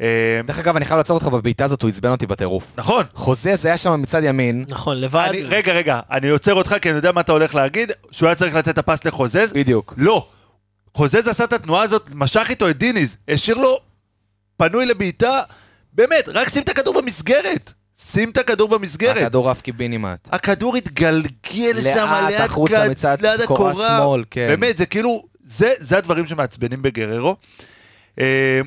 אה, 0.00 0.40
דרך 0.46 0.58
אגב, 0.58 0.76
אני 0.76 0.84
חייב 0.84 0.96
לעצור 0.98 1.16
אותך 1.16 1.26
בבעיטה 1.26 1.64
הזאת, 1.64 1.82
הוא 1.82 1.90
עצבן 1.90 2.10
אותי 2.10 2.26
בטירוף. 2.26 2.72
נכון. 2.76 3.04
חוזז 3.14 3.64
היה 3.66 3.76
שם 3.76 4.02
מצד 4.02 4.22
ימין, 4.24 4.64
נכון, 4.68 5.00
לבד. 5.00 5.26
אני, 5.28 5.42
רגע, 5.42 5.72
רגע, 5.72 6.00
אני 6.10 6.28
עוצר 6.28 6.54
אותך 6.54 6.74
כי 6.82 6.90
אני 6.90 6.96
יודע 6.96 7.12
מה 7.12 7.20
אתה 7.20 7.32
הולך 7.32 7.54
להגיד, 7.54 7.92
שהוא 8.10 8.26
היה 8.26 8.34
צריך 8.34 8.54
לתת 8.54 8.68
את 8.68 8.78
הפס 8.78 9.04
לחוזז. 9.04 9.52
בדיוק. 9.52 9.94
לא. 9.96 10.28
חוזז 10.96 11.28
עשה 11.28 11.44
את 11.44 11.52
התנועה 11.52 11.82
הזאת, 11.82 12.10
משך 12.14 12.46
איתו 12.50 12.70
את 12.70 12.78
דיניז, 12.78 13.16
השאיר 13.28 13.58
לו 13.58 13.80
פנוי 14.56 14.86
לבעיטה, 14.86 15.42
באמת, 15.92 16.28
רק 16.28 16.48
שים 16.48 16.62
את 16.62 16.68
הכדור 16.68 16.94
במסגרת. 16.94 17.72
שים 18.00 18.30
את 18.30 18.36
הכדור 18.36 18.68
במסגרת. 18.68 19.22
הכדור 19.22 19.50
עף 19.50 19.60
קיבינימט. 19.60 20.28
הכדור 20.32 20.76
התגלגל 20.76 21.80
שם 21.80 22.26
ליד 22.28 22.40
החוצה 22.40 22.88
מצד 22.88 23.16
ליד 23.20 23.44
קורה 23.44 23.70
הקורה. 23.70 23.98
שמאל, 23.98 24.24
כן. 24.30 24.48
באמת, 24.48 24.76
זה 24.76 24.86
כאילו, 24.86 25.26
זה, 25.44 25.72
זה 25.78 25.98
הדברים 25.98 26.26
שמעצבנים 26.26 26.82
בגררו. 26.82 27.36
אה, 28.20 28.60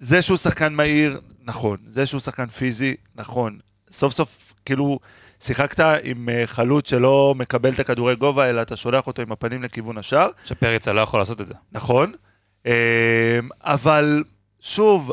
זה 0.00 0.22
שהוא 0.22 0.36
שחקן 0.36 0.72
מהיר, 0.72 1.20
נכון. 1.44 1.76
זה 1.90 2.06
שהוא 2.06 2.20
שחקן 2.20 2.46
פיזי, 2.46 2.94
נכון. 3.14 3.58
סוף 3.90 4.12
סוף, 4.12 4.52
כאילו, 4.64 4.98
שיחקת 5.40 5.80
עם 6.02 6.28
אה, 6.28 6.42
חלוץ 6.46 6.90
שלא 6.90 7.34
מקבל 7.36 7.72
את 7.72 7.80
הכדורי 7.80 8.16
גובה, 8.16 8.50
אלא 8.50 8.62
אתה 8.62 8.76
שולח 8.76 9.06
אותו 9.06 9.22
עם 9.22 9.32
הפנים 9.32 9.62
לכיוון 9.62 9.98
השער. 9.98 10.28
שפריצה 10.44 10.92
לא 10.92 11.00
יכול 11.00 11.20
לעשות 11.20 11.40
את 11.40 11.46
זה. 11.46 11.54
נכון, 11.72 12.12
אמ, 12.66 12.72
אבל 13.60 14.24
שוב, 14.60 15.12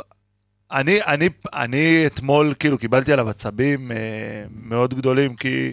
אני, 0.72 1.04
אני, 1.04 1.30
אני 1.54 2.04
אתמול 2.06 2.54
כאילו 2.60 2.78
קיבלתי 2.78 3.14
עליו 3.14 3.30
עצבים 3.30 3.92
אה, 3.92 3.98
מאוד 4.50 4.94
גדולים, 4.94 5.36
כי 5.36 5.72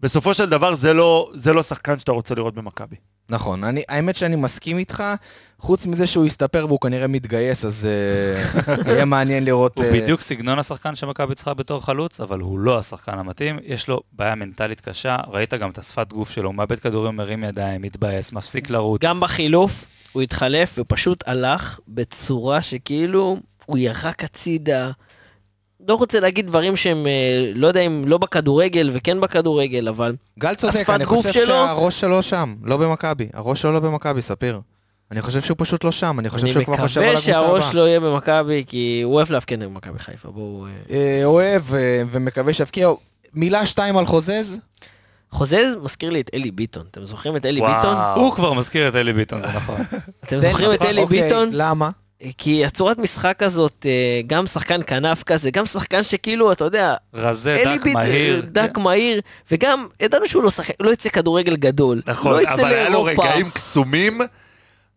בסופו 0.00 0.34
של 0.34 0.50
דבר 0.50 0.74
זה 0.74 0.92
לא, 0.94 1.30
זה 1.34 1.52
לא 1.52 1.62
שחקן 1.62 1.98
שאתה 1.98 2.12
רוצה 2.12 2.34
לראות 2.34 2.54
במכבי. 2.54 2.96
נכון, 3.32 3.64
אני, 3.64 3.82
האמת 3.88 4.16
שאני 4.16 4.36
מסכים 4.36 4.78
איתך, 4.78 5.04
חוץ 5.58 5.86
מזה 5.86 6.06
שהוא 6.06 6.26
יסתפר 6.26 6.64
והוא 6.68 6.80
כנראה 6.80 7.06
מתגייס, 7.06 7.64
אז 7.64 7.88
אה, 7.88 8.74
יהיה 8.92 9.04
מעניין 9.04 9.44
לראות... 9.44 9.78
הוא 9.78 9.84
אה, 9.84 9.92
בדיוק 9.92 10.20
סגנון 10.20 10.58
השחקן 10.58 10.94
שמכבי 10.94 11.34
צריכה 11.34 11.54
בתור 11.54 11.84
חלוץ, 11.84 12.20
אבל 12.20 12.40
הוא 12.40 12.58
לא 12.58 12.78
השחקן 12.78 13.18
המתאים, 13.18 13.58
יש 13.64 13.88
לו 13.88 14.00
בעיה 14.12 14.34
מנטלית 14.34 14.80
קשה, 14.80 15.16
ראית 15.28 15.54
גם 15.54 15.70
את 15.70 15.78
השפת 15.78 16.12
גוף 16.12 16.30
שלו, 16.30 16.48
הוא 16.48 16.54
מאבד 16.54 16.78
כדורים, 16.78 17.16
מרים 17.16 17.44
ידיים, 17.44 17.82
מתבאס, 17.82 18.32
מפסיק 18.32 18.70
לרוץ. 18.70 19.02
גם 19.02 19.20
בחילוף, 19.20 19.84
הוא 20.12 20.22
התחלף 20.22 20.74
ופשוט 20.78 21.24
הלך 21.26 21.80
בצורה 21.88 22.62
שכאילו 22.62 23.36
הוא 23.66 23.78
ירק 23.78 24.24
הצידה. 24.24 24.90
לא 25.88 25.94
רוצה 25.94 26.20
להגיד 26.20 26.46
דברים 26.46 26.76
שהם, 26.76 27.06
אה, 27.06 27.52
לא 27.54 27.66
יודע 27.66 27.80
אם 27.80 28.04
לא 28.06 28.18
בכדורגל 28.18 28.90
וכן 28.92 29.20
בכדורגל, 29.20 29.88
אבל 29.88 30.14
גל 30.38 30.54
צודק, 30.54 30.90
אני 30.90 31.04
חושב 31.06 31.32
שלו- 31.32 31.44
שהראש 31.44 32.00
שלו 32.00 32.22
שם, 32.22 32.54
לא 32.64 32.76
במכבי. 32.76 33.28
הראש 33.34 33.62
שלו 33.62 33.72
לא 33.72 33.80
במכבי, 33.80 34.22
ספיר. 34.22 34.60
אני 35.10 35.22
חושב 35.22 35.40
שהוא 35.40 35.56
פשוט 35.58 35.84
לא 35.84 35.92
שם, 35.92 36.18
אני 36.18 36.30
חושב 36.30 36.44
אני 36.44 36.52
שהוא 36.52 36.64
כבר 36.64 36.76
חושב 36.76 37.00
על 37.00 37.06
מקווה 37.06 37.18
הקבוצה 37.18 37.32
שהראש 37.32 37.62
הבאה. 37.62 37.74
לא 37.74 37.88
יהיה 37.88 38.00
במכבי, 38.00 38.64
כי 38.66 39.00
הוא 39.04 39.14
אוהב 39.14 39.30
להפקד 39.30 39.62
במכבי 39.62 39.98
חיפה, 39.98 40.28
בואו... 40.30 40.66
אה. 40.66 40.94
אה, 40.96 41.24
אוהב 41.24 41.62
ומקווה 42.10 42.52
שיבקיע. 42.54 42.88
מילה 43.34 43.66
שתיים 43.66 43.96
על 43.96 44.06
חוזז? 44.06 44.60
חוזז 45.30 45.76
מזכיר 45.82 46.10
לי 46.10 46.20
את 46.20 46.30
אלי 46.34 46.50
ביטון. 46.50 46.82
אתם 46.90 47.06
זוכרים 47.06 47.36
את 47.36 47.46
אלי 47.46 47.60
וואו. 47.60 47.76
ביטון? 47.76 47.96
הוא 48.14 48.32
כבר 48.34 48.52
מזכיר 48.52 48.88
את 48.88 48.94
אלי 48.96 49.12
ביטון, 49.12 49.40
זה 49.40 49.46
נכון. 49.46 49.80
אתם 50.24 50.40
זוכרים 50.40 50.72
את 50.72 50.82
אלי 50.82 51.02
אוקיי, 51.02 51.22
ביטון? 51.22 51.48
למה? 51.52 51.90
כי 52.38 52.64
הצורת 52.64 52.98
משחק 52.98 53.42
הזאת, 53.42 53.86
אה, 53.88 54.20
גם 54.26 54.46
שחקן 54.46 54.80
כנף 54.86 55.22
כזה, 55.22 55.50
גם 55.50 55.66
שחקן 55.66 56.02
שכאילו, 56.02 56.52
אתה 56.52 56.64
יודע, 56.64 56.94
רזה, 57.14 57.62
דק, 57.64 57.80
ביטון, 57.84 57.92
מהיר. 57.92 58.42
דק 58.46 58.70
כן. 58.74 58.80
מהיר, 58.80 59.20
וגם 59.50 59.86
ידענו 60.00 60.26
שהוא 60.26 60.42
לא 60.42 60.50
שחק, 60.50 60.74
לא 60.80 60.90
יצא 60.90 61.08
כדורגל 61.08 61.56
גדול. 61.56 62.02
נכון, 62.06 62.32
לא 62.32 62.42
יצא 62.42 62.54
אבל 62.54 62.64
היה 62.64 62.88
לו. 62.88 63.04
רגעים 63.04 63.50
קסומים. 63.50 64.20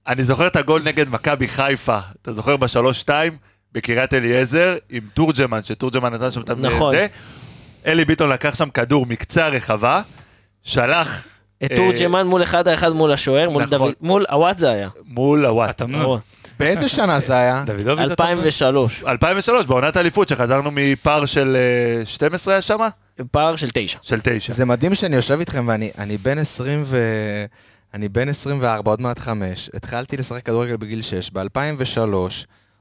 אני 0.07 0.23
זוכר 0.23 0.47
את 0.47 0.55
הגול 0.55 0.82
נגד 0.86 1.09
מכבי 1.09 1.47
חיפה, 1.47 1.99
אתה 2.21 2.34
זוכר 2.34 2.57
בשלוש-שתיים? 2.57 3.38
בקריית 3.71 4.13
אליעזר, 4.13 4.76
עם 4.89 5.01
תורג'מן, 5.13 5.59
שתורג'מן 5.63 6.13
נתן 6.13 6.32
שם 6.32 6.41
את 6.41 6.49
נכון. 6.49 6.95
זה. 6.95 7.07
אלי 7.86 8.05
ביטון 8.05 8.30
לקח 8.30 8.55
שם 8.55 8.69
כדור 8.69 9.05
מקצה 9.05 9.45
הרחבה, 9.45 10.01
שלח 10.63 11.26
את 11.65 11.71
אה, 11.71 11.78
תורג'מן 11.78 12.28
מול 12.28 12.43
אחד 12.43 12.67
האחד 12.67 12.89
מול 12.89 13.11
השוער, 13.11 13.49
מול 13.49 13.63
נכון. 13.63 13.78
דוד, 13.78 13.93
מול 14.01 14.26
הוואט 14.30 14.57
זה 14.57 14.69
היה. 14.69 14.89
מול 15.07 15.45
הוואט. 15.45 15.82
באיזה 16.60 16.88
שנה 16.88 17.20
זה 17.20 17.38
היה? 17.38 17.64
דוידוביץ' 17.66 18.06
זה 18.06 18.12
2003, 18.12 19.03
2003, 19.08 19.66
בעונת 19.66 19.95
האליפות, 19.97 20.28
שחזרנו 20.28 20.70
מפער 20.74 21.26
של 21.26 21.58
אה, 21.99 22.06
12 22.06 22.53
היה 22.53 22.62
שמה? 22.62 22.89
פער 23.32 23.56
של 23.56 23.70
תשע. 23.74 23.97
של 24.01 24.20
9. 24.24 24.53
זה 24.53 24.66
מדהים 24.66 24.95
שאני 24.95 25.16
יושב 25.16 25.39
איתכם 25.39 25.68
ואני 25.68 25.91
אני 25.97 26.18
בן 26.18 26.38
20 26.38 26.82
ו... 26.86 26.97
אני 27.93 28.10
בן 28.10 28.30
24, 28.30 28.91
עוד 28.91 29.01
מעט 29.01 29.20
5. 29.20 29.70
התחלתי 29.74 30.18
לשחק 30.18 30.45
כדורגל 30.45 30.78
בגיל 30.78 31.01
6. 31.01 31.30
ב-2003 31.34 31.99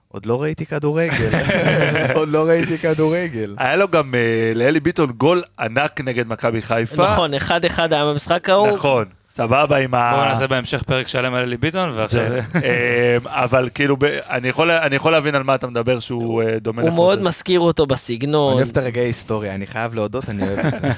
עוד 0.09 0.27
לא 0.27 0.43
ראיתי 0.43 0.67
כדורגל. 0.67 1.31
עוד 2.15 2.29
לא 2.29 2.49
ראיתי 2.49 2.79
כדורגל. 2.79 3.55
היה 3.59 3.77
לו 3.77 3.89
גם 3.89 4.15
אה, 4.15 4.53
לאלי 4.55 4.81
ביטון 4.81 5.13
גול 5.13 5.43
ענק 5.59 6.01
נגד 6.01 6.29
מכבי 6.29 6.63
חיפה. 6.63 7.13
נכון, 7.13 7.35
אחד 7.35 7.65
אחד 7.65 7.93
היה 7.93 8.05
במשחק 8.05 8.49
ההוא. 8.49 8.69
נכון, 8.69 9.05
סבבה 9.37 9.77
עם 9.77 9.95
ה... 9.95 10.13
בואו 10.15 10.25
נעשה 10.29 10.47
בהמשך 10.47 10.83
פרק 10.83 11.09
שלם 11.09 11.35
על 11.35 11.43
אלי 11.43 11.57
ביטון, 11.57 11.91
ועכשיו... 11.95 12.21
אה, 12.65 13.17
אבל 13.27 13.69
כאילו, 13.75 13.97
אני 14.31 14.49
יכול- 14.49 14.71
אני 14.71 14.97
יכול 14.97 15.13
להבין 15.13 15.35
על 15.35 15.43
מה 15.43 15.55
אתה 15.55 15.67
מדבר 15.67 16.01
שהוא 16.01 16.43
אה, 16.43 16.59
דומה 16.59 16.83
הוא 16.83 16.91
מאוד. 16.91 17.23
מזכיר 17.23 17.61
אותו 17.61 17.83
אני 17.83 17.89
בסגנון, 17.93 18.55
אוהב 18.55 18.69
את 18.69 18.77
הרגעי 18.77 19.05
היסטוריה, 19.05 19.55
אני 19.55 19.67
חייב 19.67 19.95
להודות, 19.95 20.29
אני 20.29 20.43
אוהב 20.49 20.59
את 20.59 20.75
זה. 20.75 20.89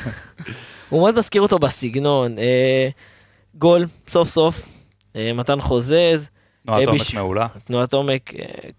הוא 0.91 1.01
מאוד 1.01 1.19
מזכיר 1.19 1.43
אותו 1.43 1.59
בסגנון. 1.59 2.39
אה, 2.39 2.89
גול, 3.55 3.87
סוף 4.09 4.29
סוף, 4.29 4.63
מתן 5.35 5.61
חוזז, 5.61 6.29
תנועת 6.67 6.89
עומק 6.89 7.01
בש- 7.01 7.15
מעולה. 7.15 7.47
תנועת 7.65 7.93
עומק, 7.93 8.31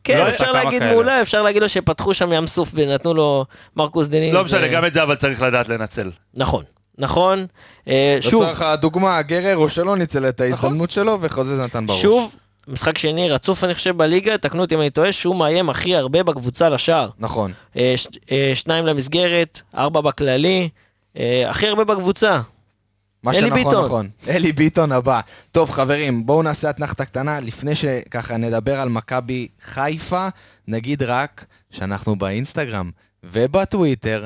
כן, 0.04 0.18
לא 0.18 0.30
אפשר 0.30 0.52
להגיד 0.52 0.80
כאלה. 0.80 0.92
מעולה, 0.92 1.22
אפשר 1.22 1.42
להגיד 1.44 1.62
לו 1.62 1.70
שפתחו 1.70 2.14
שם 2.14 2.34
ים 2.34 2.48
סוף 2.48 2.72
ונתנו 2.74 3.14
לו 3.14 3.46
מרקוס 3.76 4.08
דניס. 4.08 4.34
לא 4.34 4.44
משנה, 4.46 4.68
גם 4.68 4.86
את 4.86 4.94
זה 4.94 5.04
אבל 5.04 5.16
צריך 5.16 5.42
לדעת 5.42 5.70
לנצל. 5.70 6.12
נכון, 6.34 6.64
נכון. 6.98 7.46
אה, 7.88 8.18
שוב, 8.22 8.44
לצורך 8.44 8.62
הדוגמה, 8.62 9.22
גררו 9.22 9.70
שלא 9.70 9.98
ניצל 9.98 10.30
את 10.30 10.42
ההזדמנות 10.42 10.92
שלו 10.92 11.18
וחוזז 11.22 11.58
נתן 11.60 11.88
בראש. 11.88 12.02
שוב, 12.02 12.36
משחק 12.68 12.98
שני 12.98 13.30
רצוף 13.30 13.64
אני 13.64 13.74
חושב 13.74 13.98
בליגה, 13.98 14.38
תקנו 14.38 14.62
אותי 14.62 14.76
אם 14.76 14.82
אני 14.82 14.90
טועה, 14.90 15.12
שהוא 15.12 15.36
מאיים 15.36 15.70
הכי 15.70 15.96
הרבה 15.96 16.24
בקבוצה 16.24 16.70
לשער. 16.70 17.10
נכון. 17.20 17.54
אה, 17.78 17.94
ש- 17.98 18.08
אה, 18.32 18.52
שניים 18.56 18.86
למסגרת, 18.86 19.62
ארבע 19.78 20.02
בכללי, 20.02 20.70
הכי 21.48 21.68
הרבה 21.68 21.84
בקבוצה. 21.84 22.42
מה 23.24 23.32
אלי 23.32 23.40
שנכון 23.40 23.64
ביטון. 23.64 23.86
נכון. 23.86 24.10
אלי 24.28 24.52
ביטון 24.52 24.92
הבא. 24.92 25.20
טוב 25.52 25.72
חברים, 25.72 26.26
בואו 26.26 26.44
נעשה 26.44 26.70
אתנחתה 26.70 27.06
קטנה. 27.06 27.40
לפני 27.40 27.76
שככה 27.76 28.38
נדבר 28.38 28.80
על 28.80 28.90
מכבי 28.90 29.48
חיפה, 29.64 30.28
נגיד 30.68 31.04
רק 31.04 31.46
שאנחנו 31.72 32.16
באינסטגרם 32.16 32.92
ובטוויטר, 33.24 34.26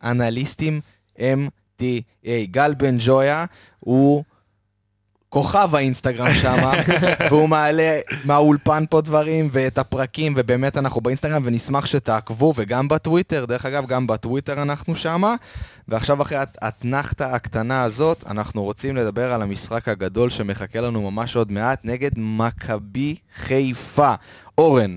האנליסטים 0.00 0.80
MTA. 1.18 2.46
גל 2.50 2.74
בן 2.74 2.96
ג'ויה 2.98 3.44
הוא 3.80 4.24
כוכב 5.28 5.74
האינסטגרם 5.74 6.34
שם, 6.34 6.70
והוא 7.30 7.48
מעלה 7.48 8.00
מהאולפן 8.24 8.84
פה 8.90 9.00
דברים 9.00 9.48
ואת 9.52 9.78
הפרקים, 9.78 10.34
ובאמת 10.36 10.76
אנחנו 10.76 11.00
באינסטגרם 11.00 11.42
ונשמח 11.44 11.86
שתעקבו, 11.86 12.52
וגם 12.56 12.88
בטוויטר, 12.88 13.44
דרך 13.44 13.66
אגב, 13.66 13.86
גם 13.86 14.06
בטוויטר 14.06 14.62
אנחנו 14.62 14.96
שמה. 14.96 15.34
ועכשיו 15.88 16.22
אחרי 16.22 16.38
האתנחתה 16.62 17.34
הקטנה 17.34 17.82
הזאת, 17.82 18.24
אנחנו 18.26 18.62
רוצים 18.62 18.96
לדבר 18.96 19.32
על 19.32 19.42
המשחק 19.42 19.88
הגדול 19.88 20.30
שמחכה 20.30 20.80
לנו 20.80 21.10
ממש 21.10 21.36
עוד 21.36 21.52
מעט 21.52 21.80
נגד 21.84 22.10
מכבי 22.16 23.16
חיפה. 23.36 24.14
אורן, 24.58 24.96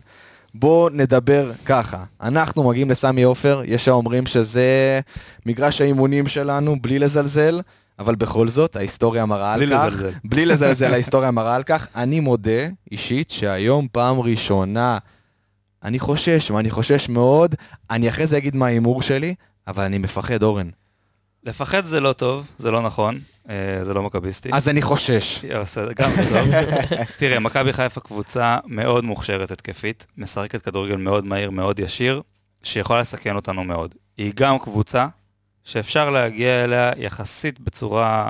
בוא 0.54 0.89
נדבר 0.89 1.52
ככה, 1.66 2.04
אנחנו 2.22 2.64
מגיעים 2.64 2.91
לסמי 2.91 3.24
עופר, 3.24 3.62
יש 3.66 3.88
האומרים 3.88 4.26
שזה 4.26 4.99
מגרש 5.45 5.82
האימונים 5.82 6.28
שלנו, 6.28 6.82
בלי 6.82 6.99
לזלזל, 6.99 7.62
אבל 7.99 8.16
בכל 8.16 8.47
זאת, 8.47 8.76
ההיסטוריה 8.76 9.26
מראה 9.26 9.54
על 9.54 9.66
בלי 9.66 9.76
כך. 9.76 9.84
לזלזל. 9.88 10.10
בלי 10.24 10.45
לזלזל, 10.45 10.93
ההיסטוריה 10.93 11.32
מראה 11.32 11.56
על 11.56 11.64
כך. 11.64 11.88
אני 11.95 12.20
מודה, 12.20 12.68
אישית, 12.91 13.32
שהיום 13.32 13.88
פעם 13.91 14.20
ראשונה, 14.20 14.97
אני 15.84 15.99
חושש, 15.99 16.52
ואני 16.52 16.70
חושש 16.70 17.10
מאוד, 17.10 17.56
אני 17.89 18.10
אחרי 18.10 18.28
זה 18.28 18.38
אגיד 18.38 18.56
מה 18.56 18.66
ההימור 18.66 19.02
שלי, 19.02 19.36
אבל 19.68 19.84
אני 19.84 19.97
מפחד, 19.97 20.43
אורן. 20.43 20.70
לפחד 21.44 21.86
זה 21.86 22.00
לא 22.00 22.14
טוב, 22.14 22.52
זה 22.58 22.72
לא 22.72 22.82
נכון, 22.82 23.20
אה, 23.50 23.84
זה 23.84 23.94
לא 23.94 24.04
מכביסטי. 24.04 24.50
אז 24.54 24.70
אני 24.70 24.82
חושש. 24.82 25.46
בסדר, 25.46 25.92
גם 25.94 26.10
זה 26.16 26.30
טוב. 26.30 26.48
תראה, 27.20 27.39
מכבי 27.39 27.74
חיפה 27.74 28.02
קבוצה 28.02 28.58
מאוד 28.66 29.04
מוכשרת 29.04 29.52
התקפית, 29.52 30.08
משחקת 30.18 30.62
כדורגל 30.62 30.96
מאוד 30.96 31.26
מהיר, 31.26 31.52
מאוד 31.52 31.80
ישיר, 31.80 32.22
שיכולה 32.64 33.02
לסכן 33.02 33.36
אותנו 33.36 33.64
מאוד. 33.64 33.96
היא 34.18 34.32
גם 34.36 34.60
קבוצה 34.60 35.08
שאפשר 35.64 36.10
להגיע 36.10 36.64
אליה 36.64 36.92
יחסית 36.98 37.60
בצורה... 37.60 38.30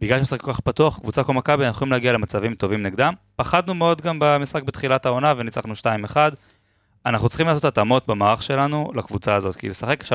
בגלל 0.00 0.18
שמשחק 0.18 0.40
כל 0.40 0.52
כך 0.52 0.60
פתוח, 0.60 0.98
קבוצה 0.98 1.24
כמו 1.24 1.34
מכבי, 1.34 1.64
אנחנו 1.64 1.76
יכולים 1.76 1.92
להגיע 1.92 2.12
למצבים 2.12 2.54
טובים 2.54 2.82
נגדם. 2.82 3.14
פחדנו 3.36 3.74
מאוד 3.74 4.00
גם 4.00 4.16
במשחק 4.20 4.62
בתחילת 4.62 5.06
העונה 5.06 5.34
וניצחנו 5.36 5.74
2-1. 5.74 6.16
אנחנו 7.06 7.28
צריכים 7.28 7.46
לעשות 7.46 7.64
התאמות 7.64 8.06
במערך 8.08 8.42
שלנו 8.42 8.90
לקבוצה 8.94 9.34
הזאת, 9.34 9.56
כי 9.56 9.68
לשחק 9.68 10.04
3-4-3 10.04 10.08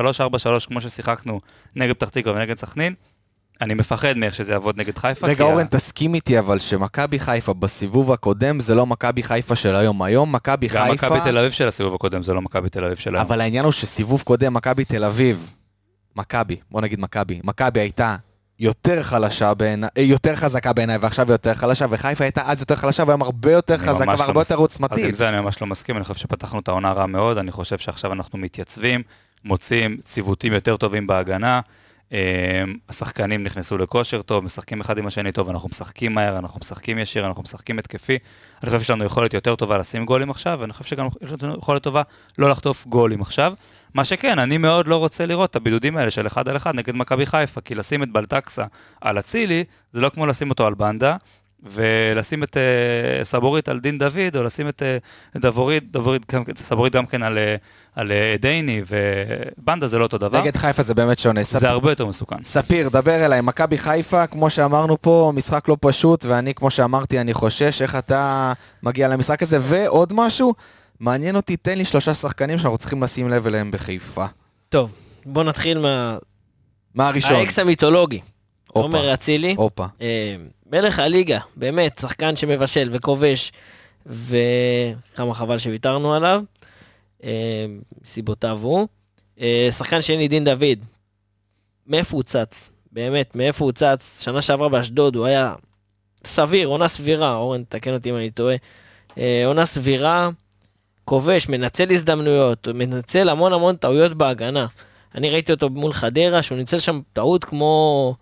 כמו 0.66 0.80
ששיחקנו 0.80 1.40
נגד 1.76 1.92
פתח 1.92 2.08
תקווה 2.08 2.34
ונגד 2.34 2.58
סכנין, 2.58 2.94
אני 3.60 3.74
מפחד 3.74 4.16
מאיך 4.16 4.34
שזה 4.34 4.52
יעבוד 4.52 4.80
נגד 4.80 4.98
חיפה. 4.98 5.26
רגע, 5.26 5.44
ה- 5.44 5.46
אורן, 5.52 5.66
תסכים 5.66 6.14
איתי, 6.14 6.38
אבל 6.38 6.58
שמכבי 6.58 7.18
חיפה 7.18 7.54
בסיבוב 7.54 8.12
הקודם 8.12 8.60
זה 8.60 8.74
לא 8.74 8.86
מכבי 8.86 9.22
חיפה 9.22 9.56
של 9.56 9.76
היום. 9.76 10.02
היום 10.02 10.32
מכבי 10.32 10.68
גם 10.68 10.86
חיפה... 10.90 11.06
מכבי 11.08 11.20
תל 11.24 11.38
אביב 11.38 11.52
של 11.52 11.68
הסיבוב 11.68 11.94
הקודם 11.94 12.22
זה 12.22 12.34
לא 12.34 12.42
מכבי 12.42 12.68
תל 12.68 12.84
אביב 12.84 12.96
של 12.96 13.14
היום. 13.14 13.26
אבל 13.26 13.40
העניין 13.40 13.64
הוא 13.64 13.72
שסיבוב 13.72 14.22
קודם, 14.22 14.54
מכבי 14.54 14.84
תל 14.84 15.04
אביב, 15.04 15.50
מכבי, 16.16 16.56
בוא 16.70 16.80
נגיד 16.80 17.00
מכבי, 17.00 17.40
מכבי 17.44 17.80
הייתה 17.80 18.16
יותר 18.58 19.02
חלשה 19.02 19.54
בעיניי, 19.54 19.88
אה, 19.98 20.02
יותר 20.02 20.34
חזקה 20.34 20.72
בעיניי, 20.72 20.96
ועכשיו 20.96 21.30
יותר 21.32 21.54
חלשה, 21.54 21.86
וחיפה 21.90 22.24
הייתה 22.24 22.42
אז 22.44 22.60
יותר 22.60 22.76
חלשה 22.76 23.04
והיום 23.06 23.22
הרבה 23.22 23.52
יותר 23.52 23.78
חזקה 23.78 24.04
לא 24.04 24.18
והרבה 24.18 24.40
מס- 24.40 24.46
יותר 24.50 24.54
אז 24.54 24.60
עוצמתית. 24.60 25.04
עם 25.04 25.14
זה 25.14 25.28
אני 25.28 25.40
ממש 25.40 25.60
לא 25.60 25.66
מסכים, 25.66 25.96
אני 25.96 26.04
חושב 26.04 26.20
שפתחנו 26.20 26.60
את 26.60 26.68
העונה 26.68 26.92
רע 26.92 27.06
מאוד, 27.06 27.38
אני 27.38 27.52
חושב 27.52 27.78
שעכשיו 27.78 28.12
אנחנו 28.12 28.38
מתייצבים, 28.38 29.02
מוצאים 29.44 29.96
ציוותים 30.04 30.52
יותר 30.52 30.76
טובים 30.76 31.06
בהגנה, 31.06 31.60
אה, 32.12 32.18
השחקנים 32.88 33.44
נכנסו 33.44 33.78
לכושר 33.78 34.22
טוב, 34.22 34.44
משחקים 34.44 34.80
אחד 34.80 34.98
עם 34.98 35.06
השני 35.06 35.32
טוב, 35.32 35.48
אנחנו 35.48 35.68
משחקים 35.68 36.14
מהר, 36.14 36.38
אנחנו 36.38 36.60
משחקים 36.60 36.98
ישיר, 36.98 37.26
אנחנו 37.26 37.42
משחקים 37.42 37.78
התקפי. 37.78 38.18
אני 38.62 38.70
חושב 38.70 38.80
שיש 38.80 38.90
לנו 38.90 39.04
יכולת 39.04 39.34
יותר 39.34 39.54
טובה 39.56 39.78
לשים 39.78 40.04
גולים 40.04 40.30
עכשיו, 40.30 40.58
ואני 40.60 40.72
חושב 40.72 40.84
שגם 40.84 41.06
יש 41.22 41.42
לנו 41.42 41.58
יכולת 41.58 41.82
טובה 41.82 42.02
לא 42.38 42.50
לחטוף 42.50 42.86
גולים 42.86 43.20
עכשיו. 43.22 43.52
מה 43.96 44.04
שכן, 44.04 44.38
אני 44.38 44.58
מאוד 44.58 44.86
לא 44.86 44.96
רוצה 44.96 45.26
לראות 45.26 45.50
את 45.50 45.56
הבידודים 45.56 45.96
האלה 45.96 46.10
של 46.10 46.26
אחד 46.26 46.48
על 46.48 46.56
אחד 46.56 46.74
נגד 46.74 46.94
מכבי 46.96 47.26
חיפה, 47.26 47.60
כי 47.60 47.74
לשים 47.74 48.02
את 48.02 48.08
בלטקסה 48.12 48.64
על 49.00 49.18
אצילי, 49.18 49.64
זה 49.92 50.00
לא 50.00 50.08
כמו 50.08 50.26
לשים 50.26 50.50
אותו 50.50 50.66
על 50.66 50.74
בנדה, 50.74 51.16
ולשים 51.62 52.42
את 52.42 52.56
uh, 52.56 53.24
סבורית 53.24 53.68
על 53.68 53.80
דין 53.80 53.98
דוד, 53.98 54.36
או 54.36 54.42
לשים 54.42 54.68
את 54.68 54.82
uh, 55.36 55.38
דבורית, 55.38 55.92
דבורית, 55.92 56.32
גם- 56.34 56.42
סבורית 56.56 56.92
גם 56.92 57.06
כן 57.06 57.22
על, 57.22 57.38
אה, 57.38 57.56
על 57.94 58.12
אה, 58.12 58.36
דייני, 58.40 58.82
ובנדה 58.88 59.86
זה 59.86 59.98
לא 59.98 60.02
אותו 60.02 60.18
דבר. 60.18 60.40
נגד 60.40 60.56
חיפה 60.56 60.82
זה 60.82 60.94
באמת 60.94 61.18
שונה. 61.18 61.42
זה 61.42 61.58
ספ- 61.58 61.64
הרבה 61.66 61.90
יותר 61.92 62.06
מסוכן. 62.06 62.36
ספיר, 62.44 62.88
דבר 62.88 63.24
אליי, 63.26 63.40
מכבי 63.40 63.78
חיפה, 63.78 64.26
כמו 64.26 64.50
שאמרנו 64.50 65.02
פה, 65.02 65.32
משחק 65.34 65.68
לא 65.68 65.76
פשוט, 65.80 66.24
ואני, 66.24 66.54
כמו 66.54 66.70
שאמרתי, 66.70 67.20
אני 67.20 67.34
חושש 67.34 67.82
איך 67.82 67.96
אתה 67.96 68.52
מגיע 68.82 69.08
למשחק 69.08 69.42
הזה, 69.42 69.58
ועוד 69.62 70.12
משהו, 70.12 70.54
מעניין 71.00 71.36
אותי, 71.36 71.56
תן 71.56 71.78
לי 71.78 71.84
שלושה 71.84 72.14
שחקנים 72.14 72.58
שאנחנו 72.58 72.78
צריכים 72.78 73.02
לשים 73.02 73.28
לב 73.28 73.46
אליהם 73.46 73.70
בחיפה. 73.70 74.26
טוב, 74.68 74.92
בוא 75.26 75.44
נתחיל 75.44 75.78
מה... 75.78 76.18
מה 76.94 77.08
הראשון? 77.08 77.32
האקס 77.32 77.58
המיתולוגי, 77.58 78.20
הופה, 78.66 78.80
עומר 78.80 79.14
אצילי. 79.14 79.54
הופה. 79.58 79.86
אה, 80.00 80.36
מלך 80.72 80.98
הליגה, 80.98 81.38
באמת, 81.56 81.98
שחקן 81.98 82.36
שמבשל 82.36 82.90
וכובש, 82.92 83.52
וכמה 84.06 85.34
חבל 85.34 85.58
שוויתרנו 85.58 86.14
עליו, 86.14 86.42
אה, 87.24 87.66
מסיבותיו 88.02 88.58
הוא. 88.62 88.88
אה, 89.40 89.68
שחקן 89.78 90.02
שני, 90.02 90.28
דין 90.28 90.44
דוד, 90.44 90.78
מאיפה 91.86 92.16
הוא 92.16 92.22
צץ? 92.22 92.68
באמת, 92.92 93.36
מאיפה 93.36 93.64
הוא 93.64 93.72
צץ? 93.72 94.20
שנה 94.24 94.42
שעברה 94.42 94.68
באשדוד 94.68 95.16
הוא 95.16 95.26
היה 95.26 95.54
סביר, 96.24 96.68
עונה 96.68 96.88
סבירה, 96.88 97.34
אורן, 97.34 97.62
תקן 97.68 97.94
אותי 97.94 98.10
אם 98.10 98.16
אני 98.16 98.30
טועה. 98.30 98.56
אה, 99.18 99.42
עונה 99.46 99.66
סבירה, 99.66 100.28
כובש, 101.06 101.48
מנצל 101.48 101.92
הזדמנויות, 101.92 102.68
מנצל 102.74 103.28
המון 103.28 103.52
המון 103.52 103.76
טעויות 103.76 104.14
בהגנה. 104.14 104.66
אני 105.14 105.30
ראיתי 105.30 105.52
אותו 105.52 105.70
מול 105.70 105.92
חדרה, 105.92 106.42
שהוא 106.42 106.58
ניצל 106.58 106.78
שם 106.78 107.00
טעות 107.12 107.44
כמו... 107.44 108.14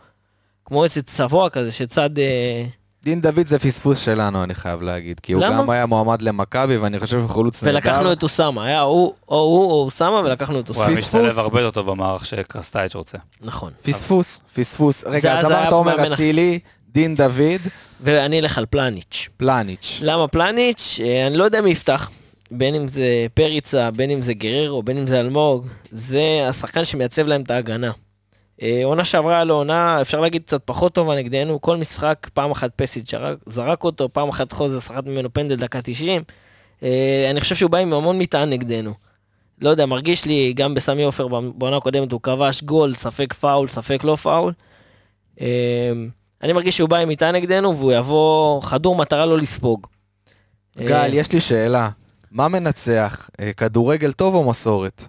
כמו 0.64 0.84
איזה 0.84 1.02
צבוע 1.02 1.50
כזה 1.50 1.72
שצד... 1.72 2.18
אה, 2.18 2.64
דין 3.02 3.20
דוד 3.20 3.46
זה 3.46 3.58
פספוס 3.58 3.98
שלנו, 3.98 4.44
אני 4.44 4.54
חייב 4.54 4.82
להגיד, 4.82 5.20
כי 5.20 5.32
הוא 5.32 5.42
למה? 5.42 5.58
גם 5.58 5.70
היה 5.70 5.86
מועמד 5.86 6.22
למכבי, 6.22 6.76
ואני 6.76 7.00
חושב 7.00 7.18
שהוא 7.18 7.28
חלוץ 7.28 7.62
נהדר. 7.62 7.76
ולקחנו 7.76 8.12
את 8.12 8.22
אוסאמה, 8.22 8.66
היה 8.66 8.80
הוא 8.80 9.14
או 9.28 9.36
הוא 9.38 9.70
או 9.70 9.84
אוסאמה 9.84 10.16
ולקחנו 10.16 10.60
את 10.60 10.68
הוא 10.68 10.82
היה 10.82 10.98
אוסאמה. 10.98 11.22
משתלב 11.22 11.38
הרבה 11.38 11.60
יותר 11.60 11.80
טוב 11.80 11.90
במערך 11.90 12.26
שקרסטייץ' 12.26 12.94
רוצה. 12.94 13.18
נכון. 13.40 13.72
פספוס, 13.82 14.40
פספוס. 14.54 15.04
רגע, 15.06 15.38
אז 15.38 15.44
אמרת 15.44 15.72
עומר 15.72 16.12
אצילי, 16.12 16.58
דין 16.88 17.14
דוד, 17.14 17.60
ואני 18.00 18.40
אלך 18.40 18.58
על 18.58 18.66
פלניץ'. 18.70 19.28
פלניץ'. 19.36 19.98
למה 20.02 20.28
פלניץ'? 20.28 21.00
אה, 21.04 21.26
אני 21.26 21.36
לא 21.36 21.44
יודע 21.44 21.60
מי 21.60 21.70
יפתח. 21.70 22.10
בין 22.50 22.74
אם 22.74 22.88
זה 22.88 23.26
פריצה, 23.34 23.90
בין 23.90 24.10
אם 24.10 24.22
זה 24.22 24.34
גררו, 24.34 24.82
בין 24.82 24.98
אם 24.98 25.06
זה 25.06 25.20
אלמוג, 25.20 25.66
זה 25.90 26.46
השחקן 26.48 26.84
שמייצב 26.84 27.26
להם 27.26 27.42
את 27.42 27.50
ההגנה. 27.50 27.92
אה, 28.62 28.80
עונה 28.84 29.04
שעברה 29.04 29.34
היה 29.34 29.44
לו 29.44 29.54
עונה, 29.54 30.00
אפשר 30.00 30.20
להגיד 30.20 30.42
קצת 30.42 30.62
פחות 30.64 30.94
טובה 30.94 31.16
נגדנו, 31.16 31.60
כל 31.60 31.76
משחק 31.76 32.28
פעם 32.34 32.50
אחת 32.50 32.70
פסיד 32.76 33.08
שרק, 33.08 33.38
זרק 33.46 33.84
אותו, 33.84 34.08
פעם 34.12 34.28
אחת 34.28 34.52
חוזר 34.52 34.80
סחט 34.80 35.06
ממנו 35.06 35.32
פנדל 35.32 35.56
דקה 35.56 35.82
90. 35.82 36.22
אה, 36.82 37.26
אני 37.30 37.40
חושב 37.40 37.54
שהוא 37.54 37.70
בא 37.70 37.78
עם 37.78 37.92
המון 37.92 38.18
מטען 38.18 38.50
נגדנו. 38.50 38.94
לא 39.60 39.70
יודע, 39.70 39.86
מרגיש 39.86 40.24
לי, 40.24 40.52
גם 40.52 40.74
בסמי 40.74 41.02
עופר 41.02 41.28
בעונה 41.28 41.76
הקודמת 41.76 42.12
הוא 42.12 42.20
כבש 42.22 42.62
גול, 42.62 42.94
ספק 42.94 43.32
פאול, 43.32 43.68
ספק 43.68 44.04
לא 44.04 44.16
פאול. 44.16 44.52
אה, 45.40 45.92
אני 46.42 46.52
מרגיש 46.52 46.76
שהוא 46.76 46.88
בא 46.88 46.96
עם 46.96 47.08
מטען 47.08 47.34
נגדנו 47.34 47.76
והוא 47.78 47.92
יבוא 47.92 48.62
חדור 48.62 48.96
מטרה 48.96 49.26
לא 49.26 49.38
לספוג. 49.38 49.86
גל, 50.78 51.10
יש 51.12 51.32
לי 51.32 51.40
שאלה. 51.40 51.88
מה 52.34 52.48
מנצח, 52.48 53.30
אה, 53.40 53.52
כדורגל 53.52 54.12
טוב 54.12 54.34
או 54.34 54.50
מסורת? 54.50 55.06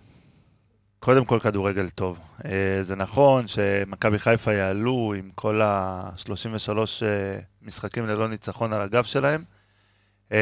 קודם 0.99 1.25
כל 1.25 1.39
כדורגל 1.39 1.89
טוב. 1.89 2.19
אה, 2.45 2.51
זה 2.83 2.95
נכון 2.95 3.47
שמכבי 3.47 4.19
חיפה 4.19 4.53
יעלו 4.53 5.13
עם 5.17 5.29
כל 5.35 5.61
ה-33 5.61 6.69
משחקים 7.61 8.05
ללא 8.07 8.27
ניצחון 8.27 8.73
על 8.73 8.81
הגב 8.81 9.03
שלהם. 9.03 9.43
אה, 10.31 10.37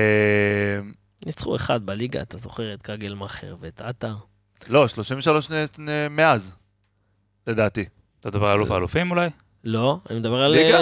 ניצחו 1.25 1.55
אחד 1.55 1.85
בליגה, 1.85 2.21
אתה 2.21 2.37
זוכר 2.37 2.73
את 2.73 2.81
קגלמאכר 2.81 3.55
ואת 3.59 3.81
עטר? 3.81 4.15
לא, 4.67 4.87
33 4.87 5.49
נ- 5.51 5.53
נ- 5.79 6.07
מאז, 6.15 6.51
לדעתי. 7.47 7.85
אתה 8.19 8.29
מדבר 8.29 8.47
על 8.47 8.57
אלוף 8.57 8.71
האלופים 8.71 9.11
אולי? 9.11 9.29
לא, 9.63 9.99
אני 10.09 10.19
מדבר 10.19 10.41
על 10.41 10.51
ליגה? 10.51 10.77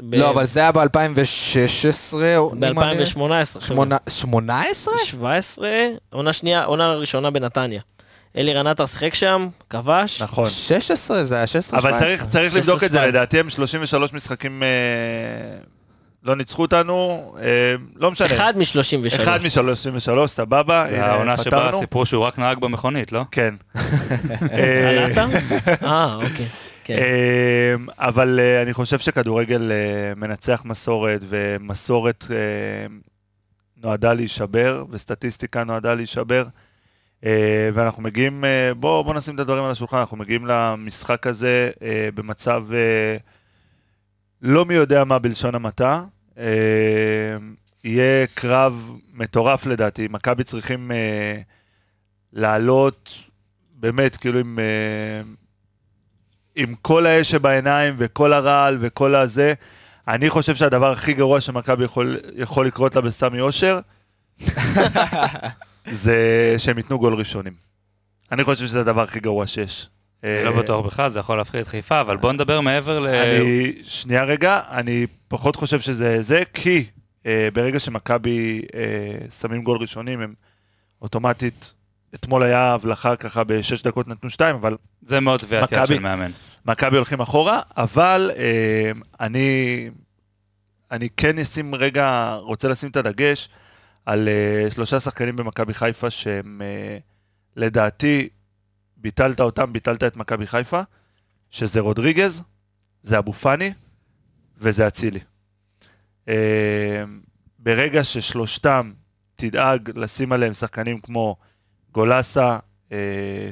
אה, 0.00 0.06
נתניה. 0.06 0.20
לא, 0.20 0.30
אבל 0.30 0.44
זה 0.46 0.60
היה 0.60 0.72
ב-2016, 0.72 2.16
ב-2018, 2.60 3.60
שמונה- 3.60 3.96
18? 4.08 4.94
17, 5.04 5.68
עונה 6.12 6.32
שנייה, 6.32 6.64
עונה 6.64 6.92
ראשונה 6.94 7.30
בנתניה. 7.30 7.80
אלירן 8.36 8.66
עטר 8.66 8.86
שיחק 8.86 9.14
שם, 9.14 9.48
כבש. 9.70 10.22
נכון. 10.22 10.50
16, 10.50 11.24
זה 11.24 11.36
היה 11.36 11.46
16, 11.46 11.78
אבל 11.80 11.90
17. 11.90 12.06
צריך, 12.06 12.26
צריך 12.26 12.54
לבדוק 12.54 12.74
את 12.76 12.80
זה, 12.80 12.86
16. 12.86 13.06
לדעתי 13.06 13.40
הם 13.40 13.50
33 13.50 14.12
משחקים 14.12 14.62
אה, 14.62 14.68
לא 16.24 16.36
ניצחו 16.36 16.62
אותנו, 16.62 16.94
אה, 17.42 17.44
לא 17.96 18.10
משנה. 18.10 18.26
אחד 18.26 18.54
מ-33. 18.58 19.14
אחד 19.14 19.40
מ-33, 19.42 20.26
סבבה. 20.26 20.86
זה 20.88 20.96
הנה, 20.96 21.06
העונה 21.06 21.36
שבה. 21.38 21.70
סיפרו 21.78 22.06
שהוא 22.06 22.24
רק 22.24 22.38
נהג 22.38 22.58
במכונית, 22.58 23.12
לא? 23.12 23.22
כן. 23.30 23.54
על 23.74 23.80
אה, 24.52 25.06
עטר? 25.06 25.26
אה, 25.86 26.14
אוקיי. 26.14 26.46
כן. 26.86 26.96
אה, 26.98 27.74
אבל 27.98 28.40
אה, 28.40 28.62
אני 28.62 28.72
חושב 28.72 28.98
שכדורגל 28.98 29.72
אה, 29.72 30.14
מנצח 30.16 30.62
מסורת, 30.64 31.20
ומסורת 31.28 32.26
אה, 32.30 32.36
נועדה 33.76 34.14
להישבר, 34.14 34.84
וסטטיסטיקה 34.90 35.64
נועדה 35.64 35.94
להישבר. 35.94 36.46
ואנחנו 37.74 38.02
מגיעים, 38.02 38.44
בואו 38.76 39.04
בוא 39.04 39.14
נשים 39.14 39.34
את 39.34 39.40
הדברים 39.40 39.64
על 39.64 39.70
השולחן, 39.70 39.96
אנחנו 39.96 40.16
מגיעים 40.16 40.46
למשחק 40.46 41.26
הזה 41.26 41.70
במצב 42.14 42.64
לא 44.42 44.64
מי 44.64 44.74
יודע 44.74 45.04
מה 45.04 45.18
בלשון 45.18 45.54
המעטה. 45.54 46.04
יהיה 47.84 48.26
קרב 48.34 48.90
מטורף 49.14 49.66
לדעתי, 49.66 50.08
מכבי 50.10 50.44
צריכים 50.44 50.90
לעלות 52.32 53.10
באמת 53.74 54.16
כאילו 54.16 54.38
עם, 54.38 54.58
עם 56.56 56.74
כל 56.82 57.06
האש 57.06 57.30
שבעיניים 57.30 57.94
וכל 57.98 58.32
הרעל 58.32 58.78
וכל 58.80 59.14
הזה. 59.14 59.54
אני 60.08 60.30
חושב 60.30 60.54
שהדבר 60.54 60.92
הכי 60.92 61.14
גרוע 61.14 61.40
שמכבי 61.40 61.84
יכול, 61.84 62.18
יכול 62.36 62.66
לקרות 62.66 62.94
לה 62.94 63.00
בסמי 63.00 63.40
אושר, 63.40 63.80
זה 66.02 66.54
שהם 66.58 66.78
ייתנו 66.78 66.98
גול 66.98 67.14
ראשונים. 67.14 67.52
אני 68.32 68.44
חושב 68.44 68.66
שזה 68.66 68.80
הדבר 68.80 69.02
הכי 69.02 69.20
גרוע 69.20 69.46
שיש. 69.46 69.88
אני 70.24 70.44
לא 70.44 70.52
בטוח 70.52 70.86
בכלל, 70.86 71.10
זה 71.10 71.18
יכול 71.18 71.36
להפחיד 71.36 71.60
את 71.60 71.66
חיפה, 71.66 72.00
אבל 72.00 72.16
בוא 72.16 72.32
נדבר 72.32 72.60
מעבר 72.60 73.00
ל... 73.00 73.06
אני, 73.06 73.72
שנייה 73.82 74.24
רגע, 74.24 74.60
אני 74.70 75.06
פחות 75.28 75.56
חושב 75.56 75.80
שזה 75.80 76.22
זה, 76.22 76.42
כי 76.54 76.84
אה, 77.26 77.48
ברגע 77.52 77.80
שמכבי 77.80 78.62
אה, 78.74 79.28
שמים 79.40 79.62
גול 79.62 79.78
ראשונים, 79.78 80.20
הם 80.20 80.34
אוטומטית, 81.02 81.72
אתמול 82.20 82.42
היה 82.42 82.74
הבלחה 82.74 83.16
ככה 83.16 83.44
בשש 83.44 83.82
דקות 83.82 84.08
נתנו 84.08 84.30
שתיים, 84.30 84.56
אבל 84.56 84.76
זה 85.02 85.20
מאוד 85.20 85.40
טביעת 85.40 85.72
יד 85.72 85.86
של 85.86 85.98
מאמן. 85.98 86.30
מכבי 86.66 86.96
הולכים 86.96 87.20
אחורה, 87.20 87.60
אבל 87.76 88.30
אה, 88.36 88.90
אני, 89.20 89.90
אני 90.90 91.08
כן 91.16 91.38
אשים 91.38 91.74
רגע, 91.74 92.34
רוצה 92.40 92.68
לשים 92.68 92.90
את 92.90 92.96
הדגש 92.96 93.48
על 94.06 94.28
אה, 94.28 94.70
שלושה 94.70 95.00
שחקנים 95.00 95.36
במכבי 95.36 95.74
חיפה 95.74 96.10
שהם 96.10 96.62
אה, 96.64 96.98
לדעתי, 97.56 98.28
ביטלת 98.96 99.40
אותם, 99.40 99.72
ביטלת 99.72 100.04
את 100.04 100.16
מכבי 100.16 100.46
חיפה, 100.46 100.80
שזה 101.50 101.80
רודריגז, 101.80 102.42
זה 103.02 103.18
אבו 103.18 103.32
פאני 103.32 103.72
וזה 104.58 104.86
אצילי. 104.86 105.20
אה, 106.28 107.04
ברגע 107.58 108.04
ששלושתם 108.04 108.92
תדאג 109.36 109.90
לשים 109.94 110.32
עליהם 110.32 110.54
שחקנים 110.54 111.00
כמו 111.00 111.36
גולסה, 111.96 112.58
אה, 112.92 112.98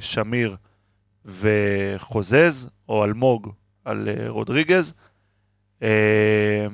שמיר 0.00 0.56
וחוזז, 1.24 2.68
או 2.88 3.04
אלמוג 3.04 3.52
על 3.84 4.08
אה, 4.08 4.28
רודריגז, 4.28 4.94
אה, 5.82 6.66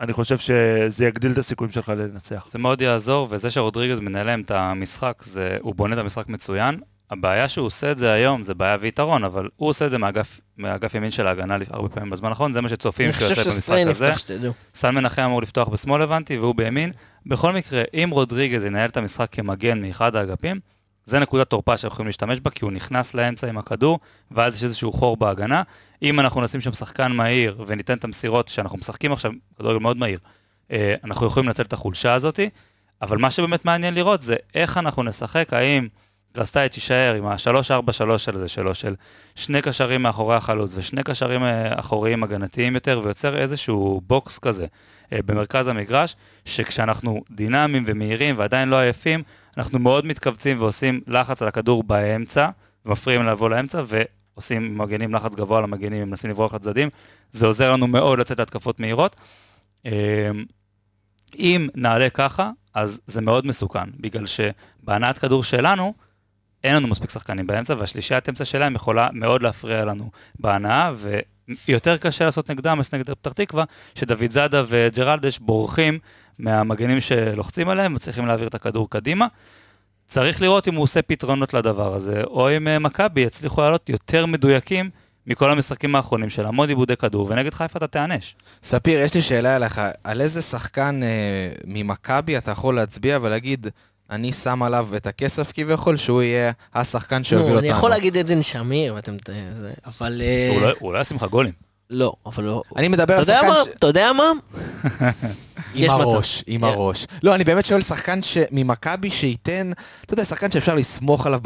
אני 0.00 0.12
חושב 0.12 0.38
שזה 0.38 1.06
יגדיל 1.06 1.32
את 1.32 1.38
הסיכויים 1.38 1.72
שלך 1.72 1.88
לנצח. 1.88 2.46
זה 2.50 2.58
מאוד 2.58 2.80
יעזור, 2.80 3.28
וזה 3.30 3.50
שרודריגז 3.50 4.00
מנהל 4.00 4.26
להם 4.26 4.40
את 4.40 4.50
המשחק, 4.50 5.22
זה, 5.26 5.58
הוא 5.60 5.74
בונה 5.74 5.94
את 5.94 5.98
המשחק 5.98 6.28
מצוין. 6.28 6.80
הבעיה 7.10 7.48
שהוא 7.48 7.66
עושה 7.66 7.90
את 7.92 7.98
זה 7.98 8.12
היום, 8.12 8.42
זה 8.42 8.54
בעיה 8.54 8.76
ויתרון, 8.80 9.24
אבל 9.24 9.48
הוא 9.56 9.68
עושה 9.68 9.86
את 9.86 9.90
זה 9.90 9.98
מאגף, 9.98 10.40
מאגף 10.58 10.94
ימין 10.94 11.10
של 11.10 11.26
ההגנה 11.26 11.58
הרבה 11.70 11.88
פעמים 11.88 12.10
בזמן 12.10 12.28
האחרון, 12.28 12.52
זה 12.52 12.60
מה 12.60 12.68
שצופים 12.68 13.12
שהוא 13.12 13.28
יעשה 13.28 13.50
במשחק 13.50 13.76
הזה. 13.88 14.12
סן 14.74 14.94
מנחם 14.94 15.22
אמור 15.22 15.42
לפתוח 15.42 15.68
בשמאל 15.68 16.02
הבנתי, 16.02 16.38
והוא 16.38 16.54
בימין. 16.54 16.92
בכל 17.26 17.52
מקרה, 17.52 17.82
אם 17.94 18.08
רודריגז 18.12 18.64
ינהל 18.64 18.90
את 18.90 18.96
המשחק 18.96 19.28
כמגן 19.32 19.82
מאחד 19.82 20.16
האגפים, 20.16 20.60
זה 21.04 21.18
נקודת 21.18 21.50
תורפה 21.50 21.76
שאנחנו 21.76 21.94
יכולים 21.94 22.06
להשתמש 22.06 22.40
בה, 22.40 22.50
כי 22.50 22.64
הוא 22.64 22.72
נכנס 22.72 23.14
לאמצע 23.14 23.48
עם 23.48 23.58
הכדור, 23.58 24.00
ואז 24.30 24.56
יש 24.56 24.64
איזשהו 24.64 24.92
חור 24.92 25.16
בהגנה. 25.16 25.62
אם 26.02 26.20
אנחנו 26.20 26.42
נשים 26.42 26.60
שם 26.60 26.72
שחקן 26.72 27.12
מהיר 27.12 27.64
וניתן 27.66 27.96
את 27.96 28.04
המסירות 28.04 28.48
שאנחנו 28.48 28.78
משחקים 28.78 29.12
עכשיו, 29.12 29.32
כדורגל 29.58 29.78
מאוד 29.78 29.96
מהיר, 29.96 30.18
אה, 30.70 30.94
אנחנו 31.04 31.26
יכולים 31.26 31.48
לנצל 31.48 31.62
את 31.62 31.72
החולשה 31.72 32.14
הזאת, 32.14 32.40
אבל 33.02 33.18
מה 33.18 33.30
שבאמת 33.30 33.64
מעניין 33.64 33.94
לראות 33.94 34.22
זה 34.22 34.36
איך 34.54 34.78
אנחנו 34.78 35.02
נשחק, 35.02 35.52
האם 35.52 35.88
גרסטייץ' 36.34 36.76
יישאר 36.76 37.14
עם 37.18 37.26
ה-3-4-3 37.26 38.34
הזה 38.34 38.48
שלו, 38.48 38.74
של 38.74 38.94
שני 39.34 39.62
קשרים 39.62 40.02
מאחורי 40.02 40.36
החלוץ 40.36 40.74
ושני 40.76 41.02
קשרים 41.02 41.42
אה, 41.42 41.80
אחוריים 41.80 42.22
הגנתיים 42.22 42.74
יותר, 42.74 43.00
ויוצר 43.04 43.36
איזשהו 43.36 44.00
box 44.06 44.38
כזה 44.38 44.66
אה, 45.12 45.18
במרכז 45.26 45.68
המגרש, 45.68 46.16
שכשאנחנו 46.44 47.22
דינמיים 47.30 47.84
ומהירים 47.86 48.38
ועדיין 48.38 48.68
לא 48.68 48.76
עייפים, 48.76 49.22
אנחנו 49.58 49.78
מאוד 49.78 50.06
מתכווצים 50.06 50.60
ועושים 50.60 51.00
לחץ 51.06 51.42
על 51.42 51.48
הכדור 51.48 51.82
באמצע, 51.82 52.48
ומפריעים 52.86 53.26
לבוא 53.26 53.50
לאמצע, 53.50 53.82
ועושים 53.86 54.78
מגנים 54.78 55.14
לחץ 55.14 55.34
גבוה 55.34 55.58
על 55.58 55.64
המגנים, 55.64 56.02
ומנסים 56.02 56.30
לברוח 56.30 56.54
לצדדים. 56.54 56.88
זה 57.32 57.46
עוזר 57.46 57.72
לנו 57.72 57.86
מאוד 57.86 58.18
לצאת 58.18 58.38
להתקפות 58.38 58.80
מהירות. 58.80 59.16
אה, 59.86 60.30
אם 61.38 61.68
נעלה 61.74 62.10
ככה, 62.10 62.50
אז 62.74 63.00
זה 63.06 63.20
מאוד 63.20 63.46
מסוכן, 63.46 63.90
בגלל 64.00 64.26
שבהנעת 64.26 65.18
כדור 65.18 65.44
שלנו, 65.44 65.94
אין 66.64 66.76
לנו 66.76 66.88
מספיק 66.88 67.10
שחקנים 67.10 67.46
באמצע, 67.46 67.74
והשלישיית 67.78 68.28
אמצע 68.28 68.44
שלהם 68.44 68.74
יכולה 68.74 69.08
מאוד 69.12 69.42
להפריע 69.42 69.84
לנו 69.84 70.10
בהנאה, 70.38 70.92
ויותר 71.68 71.96
קשה 71.96 72.24
לעשות 72.24 72.50
נגדם, 72.50 72.80
אז 72.80 72.94
נגד 72.94 73.10
פתח 73.10 73.32
תקווה, 73.32 73.64
שדוד 73.94 74.30
זאדה 74.30 74.64
וג'רלדש 74.68 75.38
בורחים 75.38 75.98
מהמגנים 76.38 77.00
שלוחצים 77.00 77.68
עליהם, 77.68 77.94
מצליחים 77.94 78.26
להעביר 78.26 78.48
את 78.48 78.54
הכדור 78.54 78.90
קדימה. 78.90 79.26
צריך 80.06 80.42
לראות 80.42 80.68
אם 80.68 80.74
הוא 80.74 80.82
עושה 80.82 81.02
פתרונות 81.02 81.54
לדבר 81.54 81.94
הזה, 81.94 82.22
או 82.24 82.56
אם 82.56 82.68
אה, 82.68 82.78
מכבי 82.78 83.20
יצליחו 83.20 83.60
לעלות 83.60 83.88
יותר 83.88 84.26
מדויקים 84.26 84.90
מכל 85.26 85.50
המשחקים 85.50 85.94
האחרונים 85.94 86.30
של 86.30 86.46
המון 86.46 86.68
עיבודי 86.68 86.96
כדור, 86.96 87.26
ונגד 87.30 87.54
חיפה 87.54 87.78
אתה 87.78 87.86
תיענש. 87.86 88.34
ספיר, 88.62 89.00
יש 89.00 89.14
לי 89.14 89.22
שאלה 89.22 89.56
אליך, 89.56 89.80
על 90.04 90.20
איזה 90.20 90.42
שחקן 90.42 91.00
אה, 91.02 91.48
ממכבי 91.64 92.38
אתה 92.38 92.50
יכול 92.50 92.76
להצביע 92.76 93.18
ולהגיד, 93.22 93.66
אני 94.10 94.32
שם 94.32 94.62
עליו 94.62 94.88
את 94.96 95.06
הכסף 95.06 95.52
כביכול, 95.52 95.96
שהוא 95.96 96.22
יהיה 96.22 96.52
השחקן 96.74 97.24
שיוביל 97.24 97.48
נו, 97.48 97.54
אותנו? 97.54 97.68
אני 97.70 97.78
יכול 97.78 97.90
להגיד 97.90 98.16
עדן 98.16 98.42
שמיר, 98.42 98.94
ואתם... 98.94 99.16
אבל... 99.86 100.22
אה, 100.24 100.50
הוא 100.54 100.70
הוא 100.78 100.92
לא 100.92 100.98
ישים 100.98 101.16
לך 101.16 101.24
גולים. 101.24 101.63
לא, 101.90 102.12
אבל 102.26 102.44
לא... 102.44 102.62
אני 102.76 102.88
מדבר 102.88 103.14
על 103.14 103.24
שחקן? 103.24 103.54
ש... 103.64 103.68
אתה 103.78 103.86
יודע 103.86 104.12
מה? 104.12 104.32
עם. 105.74 105.90
הראש, 105.90 106.44
עם 106.46 106.60
כן. 106.60 106.66
הראש. 106.66 107.06
לא, 107.22 107.34
אני 107.34 107.44
באמת 107.44 107.64
שואל 107.64 107.82
שחקן 107.82 108.20
ממכבי 108.50 109.10
שייתן, 109.10 109.72
אתה 110.04 110.14
יודע, 110.14 110.24
שחקן 110.24 110.50
שאפשר 110.50 110.74
לסמוך 110.74 111.26
עליו 111.26 111.40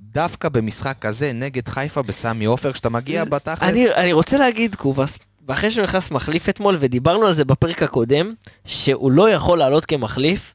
דווקא 0.00 0.48
במשחק 0.48 0.96
כזה 1.00 1.32
נגד 1.34 1.68
חיפה 1.68 2.02
בסמי 2.02 2.44
עופר, 2.44 2.72
כשאתה 2.72 2.88
מגיע 2.88 3.24
בתכלס... 3.24 3.68
אני, 3.68 3.94
אני 3.94 4.12
רוצה 4.12 4.38
להגיד, 4.38 4.74
קובאס, 4.74 5.18
ואחרי 5.48 5.70
שהוא 5.70 5.84
נכנס 5.84 6.10
מחליף 6.10 6.48
אתמול, 6.48 6.76
ודיברנו 6.80 7.26
על 7.26 7.34
זה 7.34 7.44
בפרק 7.44 7.82
הקודם, 7.82 8.34
שהוא 8.64 9.12
לא 9.12 9.30
יכול 9.30 9.58
לעלות 9.58 9.86
כמחליף, 9.86 10.54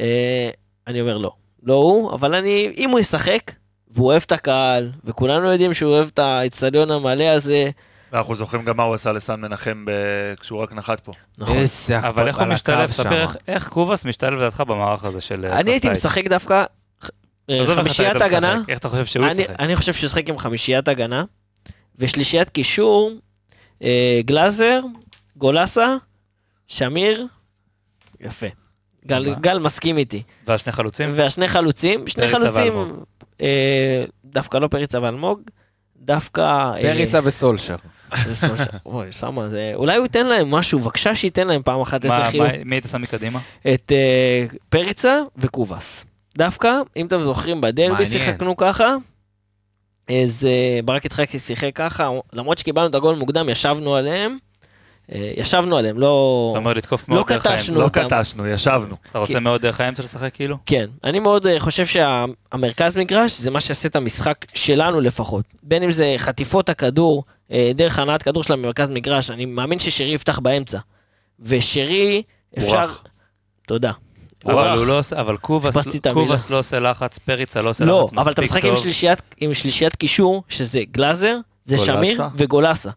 אה, 0.00 0.50
אני 0.86 1.00
אומר 1.00 1.18
לא. 1.18 1.32
לא 1.62 1.74
הוא, 1.74 2.12
אבל 2.12 2.34
אני, 2.34 2.72
אם 2.76 2.90
הוא 2.90 3.00
ישחק, 3.00 3.52
והוא 3.90 4.06
אוהב 4.06 4.22
את 4.26 4.32
הקהל, 4.32 4.92
וכולנו 5.04 5.52
יודעים 5.52 5.74
שהוא 5.74 5.92
אוהב 5.92 6.08
את 6.14 6.18
האצטדיון 6.18 6.90
המלא 6.90 7.24
הזה, 7.24 7.70
ואנחנו 8.16 8.34
זוכרים 8.36 8.64
גם 8.64 8.76
מה 8.76 8.82
הוא 8.82 8.94
עשה 8.94 9.12
לסן 9.12 9.40
מנחם. 9.40 9.84
כשהוא 10.40 10.62
רק 10.62 10.72
נחת 10.72 11.00
פה. 11.00 11.12
נכון. 11.38 11.56
איזה 11.56 11.98
הקפ- 11.98 12.06
אבל 12.06 12.28
איך 12.28 12.38
הוא 12.38 12.46
משתלב. 12.46 12.90
ספר 12.92 13.26
איך- 13.48 13.68
קובאס 13.68 14.04
משתלב 14.04 14.32
לדעתך 14.38 14.60
במערך 14.60 15.04
הזה 15.04 15.20
של 15.20 15.44
אה, 15.44 15.60
אני 15.60 15.70
הייתי? 15.70 15.88
משחק 15.90 16.26
דווקא 16.28 16.64
אה, 17.50 17.64
חמישיית 17.76 18.22
הגנה, 18.22 18.60
איך 18.68 18.78
אתה 18.78 18.88
חושב 18.88 19.04
שהוא 19.06 19.26
אני, 19.26 19.42
ישחק? 19.42 19.54
אני 19.58 19.76
חושב 19.76 19.92
שהוא 19.92 20.06
ישחק 20.06 20.28
עם 20.28 20.38
חמישיית 20.38 20.88
הגנה, 20.88 21.24
ושלישיית 21.98 22.48
קישור, 22.48 23.12
אה, 23.82 24.20
גלאזר, 24.24 24.80
גולסה, 25.36 25.96
שמיר, 26.68 27.26
יפה. 28.20 28.46
גל, 29.40 29.58
מסכים 29.58 29.98
איתי. 29.98 30.22
והשני 30.46 30.72
חלוצים? 30.72 31.12
והשני 31.14 31.48
חלוצים, 31.48 32.08
שני 32.08 32.28
חלוצים. 32.28 33.02
אה, 33.40 34.04
דווקא 34.24 34.56
לא 34.58 34.68
פריצה 34.68 35.02
ואלמוג, 35.02 35.40
דווקא... 35.96 36.40
אה, 36.40 36.80
פריצה 36.94 37.20
וסולשר. 37.24 37.76
אוי, 38.86 39.12
שמה 39.12 39.48
זה... 39.48 39.72
אולי 39.74 39.96
הוא 39.96 40.02
ייתן 40.04 40.26
להם 40.26 40.50
משהו, 40.50 40.78
בבקשה 40.78 41.16
שייתן 41.16 41.46
להם 41.48 41.62
פעם 41.62 41.80
אחת 41.80 42.04
איזה. 42.04 42.16
מה- 42.38 42.48
מי 42.64 42.74
היית 42.74 42.86
שם 42.90 43.02
מקדימה? 43.02 43.38
את 43.74 43.92
אה, 43.92 44.44
פריצה 44.68 45.20
וקובאס. 45.36 46.04
דווקא, 46.38 46.72
אם 46.96 47.06
אתם 47.06 47.22
זוכרים, 47.22 47.60
בדרבי 47.60 47.88
מעניין. 47.90 48.10
שיחקנו 48.10 48.56
ככה, 48.56 48.94
אז 50.22 50.46
אה, 50.48 50.80
ברק 50.84 51.04
יצחקי 51.04 51.38
שיחק 51.38 51.70
ככה, 51.74 52.10
למרות 52.32 52.58
שקיבלנו 52.58 52.86
את 52.88 52.94
הגול 52.94 53.14
מוקדם, 53.16 53.48
ישבנו 53.48 53.96
עליהם. 53.96 54.38
אה, 55.14 55.32
ישבנו 55.36 55.76
עליהם, 55.76 55.98
לא... 55.98 56.48
אתה 56.52 56.58
אומר 56.58 56.72
לתקוף 56.72 57.08
לא 57.08 57.14
מאוד 57.14 57.28
דרך. 57.32 57.46
האמצע. 57.46 57.72
לא 57.72 57.84
אותם. 57.84 58.08
קטשנו, 58.08 58.46
ישבנו. 58.46 58.96
אתה 59.10 59.18
רוצה 59.18 59.40
מאוד 59.40 59.62
דרך 59.62 59.80
האמצע 59.80 60.02
לשחק 60.02 60.34
כאילו? 60.34 60.56
כן, 60.66 60.86
אני 61.04 61.20
מאוד 61.20 61.46
חושב 61.58 61.86
שהמרכז 61.86 62.96
מגרש 62.96 63.40
זה 63.40 63.50
מה 63.50 63.60
שיעשה 63.60 63.88
את 63.88 63.96
המשחק 63.96 64.44
שלנו 64.54 65.00
לפחות. 65.00 65.44
בין 65.62 65.82
אם 65.82 65.90
זה 65.90 66.14
חטיפות 66.18 66.68
הכדור, 66.68 67.24
דרך 67.74 67.98
הנעת 67.98 68.22
כדור 68.22 68.42
שלה 68.42 68.56
ממרכז 68.56 68.88
מגרש, 68.88 69.30
אני 69.30 69.44
מאמין 69.44 69.78
ששרי 69.78 70.08
יפתח 70.08 70.38
באמצע. 70.38 70.78
ושרי, 71.40 72.22
אפשר... 72.58 72.86
תודה. 73.66 73.92
אבל 74.44 74.78
הוא 74.78 74.86
לא 74.86 74.98
עושה, 74.98 75.20
אבל 75.20 75.36
קובאס 75.36 76.50
לא 76.50 76.58
עושה 76.58 76.80
לחץ, 76.80 77.18
פריצה 77.18 77.62
לא 77.62 77.70
עושה 77.70 77.84
לא, 77.84 78.02
לחץ 78.04 78.18
אבל 78.18 78.32
אתה 78.32 78.42
מספיק 78.42 78.56
משחק 78.56 78.64
עם 79.38 79.48
טוב. 79.48 79.54
שלישיית, 79.54 79.96
קישור, 79.96 80.42
שזה 80.48 80.80
גלאזר, 80.90 81.38
זה 81.64 81.76
גולסה. 81.76 81.92
שמיר 81.92 82.22
וגולסה. 82.36 82.90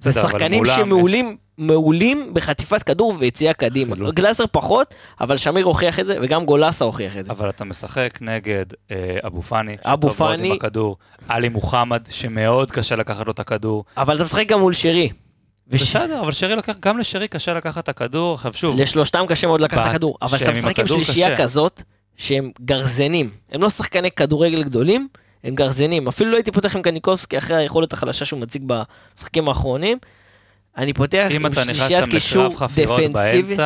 זה 0.00 0.12
שחקנים 0.12 0.64
שמעולים 0.66 1.36
מעולים 1.58 2.34
בחטיפת 2.34 2.82
כדור 2.82 3.14
ויציאה 3.18 3.52
קדימה. 3.52 3.94
חילוץ. 3.96 4.14
גלאזר 4.14 4.44
פחות, 4.52 4.94
אבל 5.20 5.36
שמיר 5.36 5.64
הוכיח 5.64 6.00
את 6.00 6.06
זה, 6.06 6.18
וגם 6.22 6.44
גולסה 6.44 6.84
הוכיח 6.84 7.16
את 7.16 7.24
זה. 7.24 7.30
אבל 7.32 7.48
אתה 7.48 7.64
משחק 7.64 8.18
נגד 8.20 8.66
אה, 8.90 9.16
אבו 9.26 9.42
פאני, 9.42 9.76
אבו 9.84 10.10
פאני. 10.10 10.46
עם 10.48 10.52
הכדור, 10.52 10.96
עלי 11.28 11.48
מוחמד, 11.48 12.02
שמאוד 12.10 12.70
קשה 12.70 12.96
לקחת 12.96 13.26
לו 13.26 13.32
את 13.32 13.40
הכדור. 13.40 13.84
אבל 13.96 14.14
אתה 14.16 14.24
משחק 14.24 14.46
גם 14.48 14.60
מול 14.60 14.74
שרי. 14.74 15.10
וש- 15.68 15.82
בסדר, 15.82 16.20
אבל 16.20 16.32
שרי 16.32 16.56
לוקח, 16.56 16.74
גם 16.80 16.98
לשרי 16.98 17.28
קשה 17.28 17.54
לקחת 17.54 17.84
את 17.84 17.88
הכדור, 17.88 18.34
עכשיו 18.34 18.52
שוב, 18.54 18.80
לשלושתם 18.80 19.24
קשה 19.28 19.46
מאוד 19.46 19.60
לקחת 19.60 19.86
את 19.86 19.90
הכדור, 19.90 20.18
אבל 20.22 20.38
כשאתה 20.38 20.52
משחק 20.52 20.78
עם 20.80 20.86
שלישייה 20.86 21.34
קשה. 21.34 21.42
כזאת, 21.42 21.82
שהם 22.16 22.50
גרזנים, 22.60 23.30
הם 23.52 23.62
לא 23.62 23.70
שחקני 23.70 24.10
כדורגל 24.10 24.62
גדולים, 24.62 25.08
הם 25.44 25.54
גרזנים. 25.54 26.08
אפילו 26.08 26.30
לא 26.30 26.36
הייתי 26.36 26.50
פותח 26.52 26.76
עם 26.76 26.82
קניקובסקי 26.82 27.38
אחרי 27.38 27.56
היכולת 27.56 27.92
החלשה 27.92 28.24
שהוא 28.24 28.40
מציג 28.40 28.62
במשחקים 28.66 29.48
האחרונים. 29.48 29.98
אני 30.76 30.92
פותח 30.92 31.28
אם 31.36 31.46
עם 31.46 31.54
שלישיית 31.54 32.08
קישור 32.08 32.54
דפנסיבי. 32.76 33.56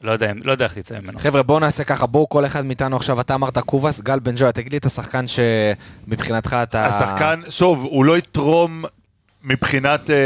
לא 0.00 0.12
יודע, 0.12 0.32
לא 0.44 0.52
יודע 0.52 0.64
איך 0.64 0.78
תצא 0.78 1.00
ממנו. 1.00 1.18
חבר'ה, 1.18 1.42
בואו 1.42 1.58
נעשה 1.58 1.84
ככה, 1.84 2.06
בואו 2.06 2.28
כל 2.28 2.46
אחד 2.46 2.66
מאיתנו 2.66 2.96
עכשיו, 2.96 3.20
אתה 3.20 3.34
אמרת 3.34 3.58
קובאס, 3.58 4.00
גל 4.00 4.20
בן 4.20 4.34
ג'ויה, 4.36 4.52
תגיד 4.52 4.72
לי 4.72 4.78
את 4.78 4.84
השחקן 4.84 5.24
שמבחינתך 5.28 6.56
אתה... 6.62 6.86
השחקן, 6.86 7.40
שוב, 7.50 7.84
הוא 7.84 8.04
לא 8.04 8.18
יתרום 8.18 8.84
מבחינת 9.44 10.10
אה, 10.10 10.16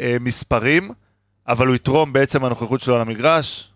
אה, 0.00 0.16
מספרים, 0.20 0.90
אבל 1.48 1.66
הוא 1.66 1.74
יתרום 1.74 2.12
בעצם 2.12 2.44
הנוכחות 2.44 2.80
שלו 2.80 2.94
על 2.94 3.00
המגרש. 3.00 3.68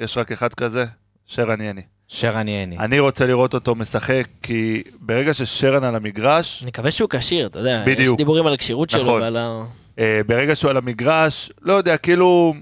יש 0.00 0.18
רק 0.18 0.32
אחד 0.32 0.54
כזה, 0.54 0.84
שרן 1.26 1.60
יני. 1.60 1.82
שרן 2.08 2.48
יני. 2.48 2.78
אני 2.78 2.98
רוצה 3.00 3.26
לראות 3.26 3.54
אותו 3.54 3.74
משחק, 3.74 4.24
כי 4.42 4.82
ברגע 5.00 5.34
ששרן 5.34 5.84
על 5.84 5.94
המגרש, 5.94 6.62
אני 6.62 6.68
מקווה 6.68 6.90
שהוא 6.90 7.08
כשיר, 7.10 7.46
אתה 7.46 7.58
יודע, 7.58 7.84
יש 7.86 7.94
בדיוק. 7.94 8.18
דיבורים 8.18 8.46
על 8.46 8.54
הכשירות 8.54 8.90
שלו 8.90 9.02
נכון. 9.02 9.22
ועל 9.22 9.36
ה... 9.36 9.64
אה, 9.98 10.20
ברגע 10.26 10.56
שהוא 10.56 10.70
על 10.70 10.76
המגרש, 10.76 11.52
לא 11.62 11.72
יודע, 11.72 11.96
כאילו, 11.96 12.54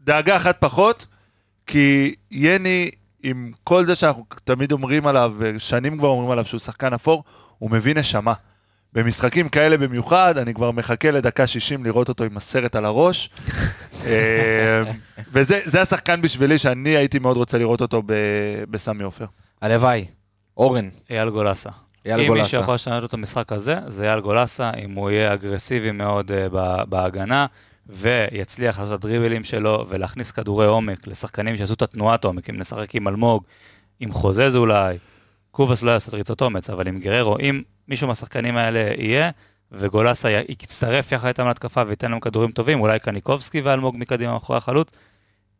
דאגה 0.00 0.36
אחת 0.36 0.56
פחות, 0.60 1.06
כי 1.66 2.14
יני, 2.30 2.90
עם 3.22 3.50
כל 3.64 3.86
זה 3.86 3.96
שאנחנו 3.96 4.24
תמיד 4.44 4.72
אומרים 4.72 5.06
עליו, 5.06 5.32
ושנים 5.38 5.98
כבר 5.98 6.08
אומרים 6.08 6.30
עליו 6.30 6.44
שהוא 6.44 6.60
שחקן 6.60 6.92
אפור, 6.92 7.24
הוא 7.58 7.70
מביא 7.70 7.94
נשמה. 7.94 8.32
במשחקים 8.92 9.48
כאלה 9.48 9.76
במיוחד, 9.76 10.38
אני 10.38 10.54
כבר 10.54 10.70
מחכה 10.70 11.10
לדקה 11.10 11.46
60 11.46 11.84
לראות 11.84 12.08
אותו 12.08 12.24
עם 12.24 12.36
הסרט 12.36 12.76
על 12.76 12.84
הראש. 12.84 13.30
אה, 14.06 14.82
וזה 15.32 15.60
זה 15.64 15.82
השחקן 15.82 16.22
בשבילי 16.22 16.58
שאני 16.58 16.90
הייתי 16.90 17.18
מאוד 17.18 17.36
רוצה 17.36 17.58
לראות 17.58 17.80
אותו 17.80 18.02
ב- 18.06 18.64
בסמי 18.70 19.02
עופר. 19.04 19.24
הלוואי. 19.62 20.04
אורן, 20.56 20.88
אייל 21.10 21.30
גולסה. 21.30 21.70
אייל 22.06 22.20
אם 22.20 22.26
גולסה. 22.26 22.42
מישהו 22.42 22.60
יכול 22.60 22.74
לשנות 22.74 23.04
את 23.04 23.14
המשחק 23.14 23.52
הזה, 23.52 23.78
זה 23.86 24.04
אייל 24.04 24.20
גולסה, 24.20 24.70
אם 24.84 24.92
הוא 24.94 25.10
יהיה 25.10 25.34
אגרסיבי 25.34 25.90
מאוד 25.90 26.30
ב- 26.52 26.82
בהגנה, 26.88 27.46
ויצליח 27.86 28.78
לעשות 28.78 28.98
את 28.98 29.04
הדריבלים 29.04 29.44
שלו 29.44 29.86
ולהכניס 29.88 30.30
כדורי 30.30 30.66
עומק 30.66 31.06
לשחקנים 31.06 31.56
שיעשו 31.56 31.74
את 31.74 31.82
התנועת 31.82 32.24
עומק, 32.24 32.50
אם 32.50 32.58
נשחק 32.58 32.94
עם 32.94 33.08
אלמוג, 33.08 33.44
עם 34.00 34.12
חוזז 34.12 34.56
אולי, 34.56 34.98
קובאס 35.50 35.82
לא 35.82 35.90
יעשה 35.90 36.08
את 36.08 36.14
ריצות 36.14 36.42
אומץ, 36.42 36.70
אבל 36.70 36.88
עם 36.88 37.00
גררו, 37.00 37.36
אם 37.40 37.62
מישהו 37.88 38.08
מהשחקנים 38.08 38.56
האלה 38.56 38.92
יהיה, 38.98 39.30
וגולסה 39.72 40.30
יצטרף 40.48 41.12
יחד 41.12 41.26
איתם 41.28 41.46
להתקפה 41.46 41.82
וייתן 41.86 42.10
להם 42.10 42.20
כדורים 42.20 42.50
טובים, 42.50 42.80
אולי 42.80 42.98
קניקובסקי 42.98 43.60
ואלמוג 43.60 43.96
מקדימה 43.98 44.32
מאחורי 44.32 44.58
החלוץ, 44.58 44.88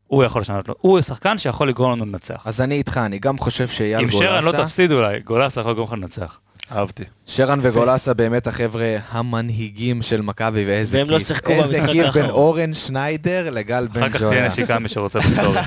הוא 0.08 0.24
יכול 0.24 0.40
לשנות 0.40 0.68
לו. 0.68 0.74
הוא 0.80 1.00
שחקן 1.00 1.38
שיכול 1.38 1.68
לגרום 1.68 1.92
לנו 1.92 2.04
לנצח. 2.04 2.42
אז 2.46 2.60
אני 2.60 2.74
איתך, 2.74 3.00
אני 3.06 3.18
גם 3.18 3.38
חושב 3.38 3.68
שאייל 3.68 4.00
אם 4.00 4.08
גולסה... 4.10 4.26
שרן 4.26 4.44
לא 4.44 4.52
תפסיד 4.52 4.92
אולי, 4.92 5.20
גולסה 5.20 5.60
יכול 5.60 5.72
לגרום 5.72 5.86
לך 5.86 5.92
לנצח. 5.92 6.40
אהבתי. 6.72 7.04
שרן 7.28 7.58
וגולסה 7.62 8.14
באמת 8.14 8.46
החבר'ה 8.46 8.96
המנהיגים 9.10 10.02
של 10.02 10.20
מכבי, 10.20 10.64
ואיזה 10.66 10.96
והם 10.96 11.06
כיף. 11.06 11.12
לא 11.12 11.18
שיחקו 11.18 11.52
איזה 11.52 11.62
במשחק 11.62 11.92
כיף 11.92 12.14
בין 12.14 12.24
האחרון. 12.24 12.30
אורן 12.30 12.74
שניידר 12.74 13.50
לגל 13.50 13.88
בן 13.92 14.02
אחר 14.02 14.10
כך 14.10 14.20
ג'ויה. 14.20 14.30
תהיה 14.30 14.46
נשיקה 14.46 14.78
מי 14.78 14.88
שרוצה 14.88 15.18
ב 15.18 15.24
story. 15.24 15.58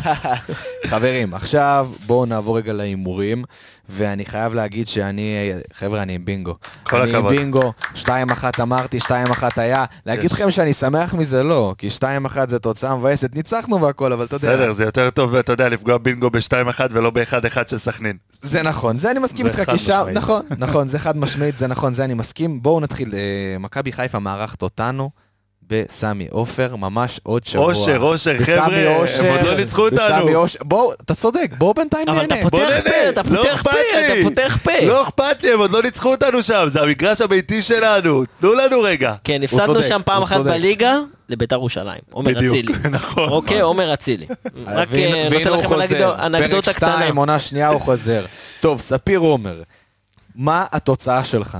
חברים, 0.91 1.33
עכשיו 1.33 1.89
בואו 2.05 2.25
נעבור 2.25 2.57
רגע 2.57 2.73
להימורים, 2.73 3.43
ואני 3.89 4.25
חייב 4.25 4.53
להגיד 4.53 4.87
שאני, 4.87 5.51
חבר'ה, 5.73 6.01
אני 6.01 6.15
עם 6.15 6.25
בינגו. 6.25 6.55
כל 6.83 7.01
אני 7.01 7.11
הכבוד. 7.11 7.33
עם 7.33 7.37
בינגו, 7.37 7.73
2-1 7.95 8.07
אמרתי, 8.61 8.99
2-1 8.99 9.11
היה. 9.55 9.85
להגיד 10.05 10.31
לכם 10.31 10.51
שאני 10.51 10.73
שמח 10.73 11.13
מזה, 11.13 11.43
לא, 11.43 11.75
כי 11.77 11.89
2-1 11.99 12.03
זה 12.47 12.59
תוצאה 12.59 12.95
מבאסת, 12.95 13.35
ניצחנו 13.35 13.81
והכל, 13.81 14.13
אבל 14.13 14.25
אתה 14.25 14.35
יודע, 14.35 14.53
בסדר, 14.55 14.71
זה 14.71 14.83
יותר 14.83 15.09
טוב, 15.09 15.35
אתה 15.35 15.51
יודע, 15.51 15.69
לפגוע 15.69 15.97
בינגו 15.97 16.29
ב-2-1 16.29 16.79
ולא 16.91 17.09
ב-1-1 17.09 17.69
של 17.69 17.77
סכנין. 17.77 18.17
זה 18.41 18.63
נכון, 18.63 18.95
זה 18.97 19.11
אני 19.11 19.19
מסכים 19.19 19.45
איתך, 19.45 19.71
כי 19.71 19.77
שם. 19.77 20.05
נכון, 20.13 20.41
נכון, 20.57 20.87
זה 20.87 20.99
חד 20.99 21.17
משמעית, 21.51 21.57
זה 21.57 21.67
נכון, 21.67 21.93
זה 21.93 22.03
אני 22.03 22.13
מסכים. 22.13 22.61
בואו 22.61 22.79
נתחיל, 22.79 23.13
אה, 23.13 23.19
מכבי 23.59 23.91
חיפה 23.91 24.19
מארחת 24.19 24.61
אותנו 24.61 25.09
בסמי 25.67 26.27
עופר, 26.31 26.75
ממש 26.75 27.19
עוד 27.23 27.45
שבוע. 27.45 27.65
אושר, 27.65 27.97
אושר, 27.97 28.37
חבר'ה, 28.43 28.95
אושר, 28.95 29.23
הם 29.25 29.37
עוד 29.37 29.47
לא 29.47 29.55
ניצחו 29.57 29.85
בסמי 29.91 30.35
אותנו. 30.35 30.63
בואו, 30.63 30.93
אתה 30.93 31.15
צודק, 31.15 31.51
בואו 31.57 31.73
בינתיים 31.73 32.09
אבל 32.09 32.23
אתה 32.25 32.35
נהנה. 32.35 32.49
פותח 32.49 32.59
פה, 32.59 32.69
נהנה, 32.91 33.09
אתה 33.09 33.21
לא 33.29 33.37
פותח 33.43 33.61
פה. 33.63 33.69
אתה 33.71 34.13
פותח 34.23 34.57
פה. 34.63 34.71
לא 34.87 35.03
אכפת 35.03 35.43
לי, 35.43 35.53
הם 35.53 35.59
עוד 35.59 35.71
לא 35.71 35.81
ניצחו 35.83 36.11
אותנו 36.11 36.43
שם, 36.43 36.65
זה 36.67 36.81
המגרש 36.81 37.21
הביתי 37.21 37.61
שלנו, 37.61 38.23
תנו 38.39 38.53
לנו 38.53 38.81
רגע. 38.81 39.13
כן, 39.23 39.43
הפסדנו 39.43 39.83
שם 39.83 40.01
פעם 40.05 40.23
אחת. 40.23 40.41
בליגה 40.41 40.95
לביתר 41.29 41.55
ירושלים. 41.55 41.99
עומר 42.11 42.31
בדיוק, 42.33 42.55
אצילי. 42.55 42.73
נכון. 42.97 43.29
אוקיי, 43.29 43.61
עומר 43.61 43.93
אצילי. 43.93 44.25
רק 44.67 44.87
והנה- 44.91 45.15
אה, 45.17 45.29
נותן 45.29 45.51
לכם 45.53 45.73
אנקדוטה 46.25 46.61
פרק 46.65 46.75
קטנה. 46.75 46.95
2, 46.97 47.15
עונה 47.15 47.39
שנייה 47.39 47.67
הוא 47.67 47.81
חוזר. 47.81 48.25
טוב, 48.59 48.81
ספיר 48.81 49.19
עומר, 49.19 49.61
מה 50.35 50.65
התוצאה 50.71 51.23
שלך? 51.23 51.57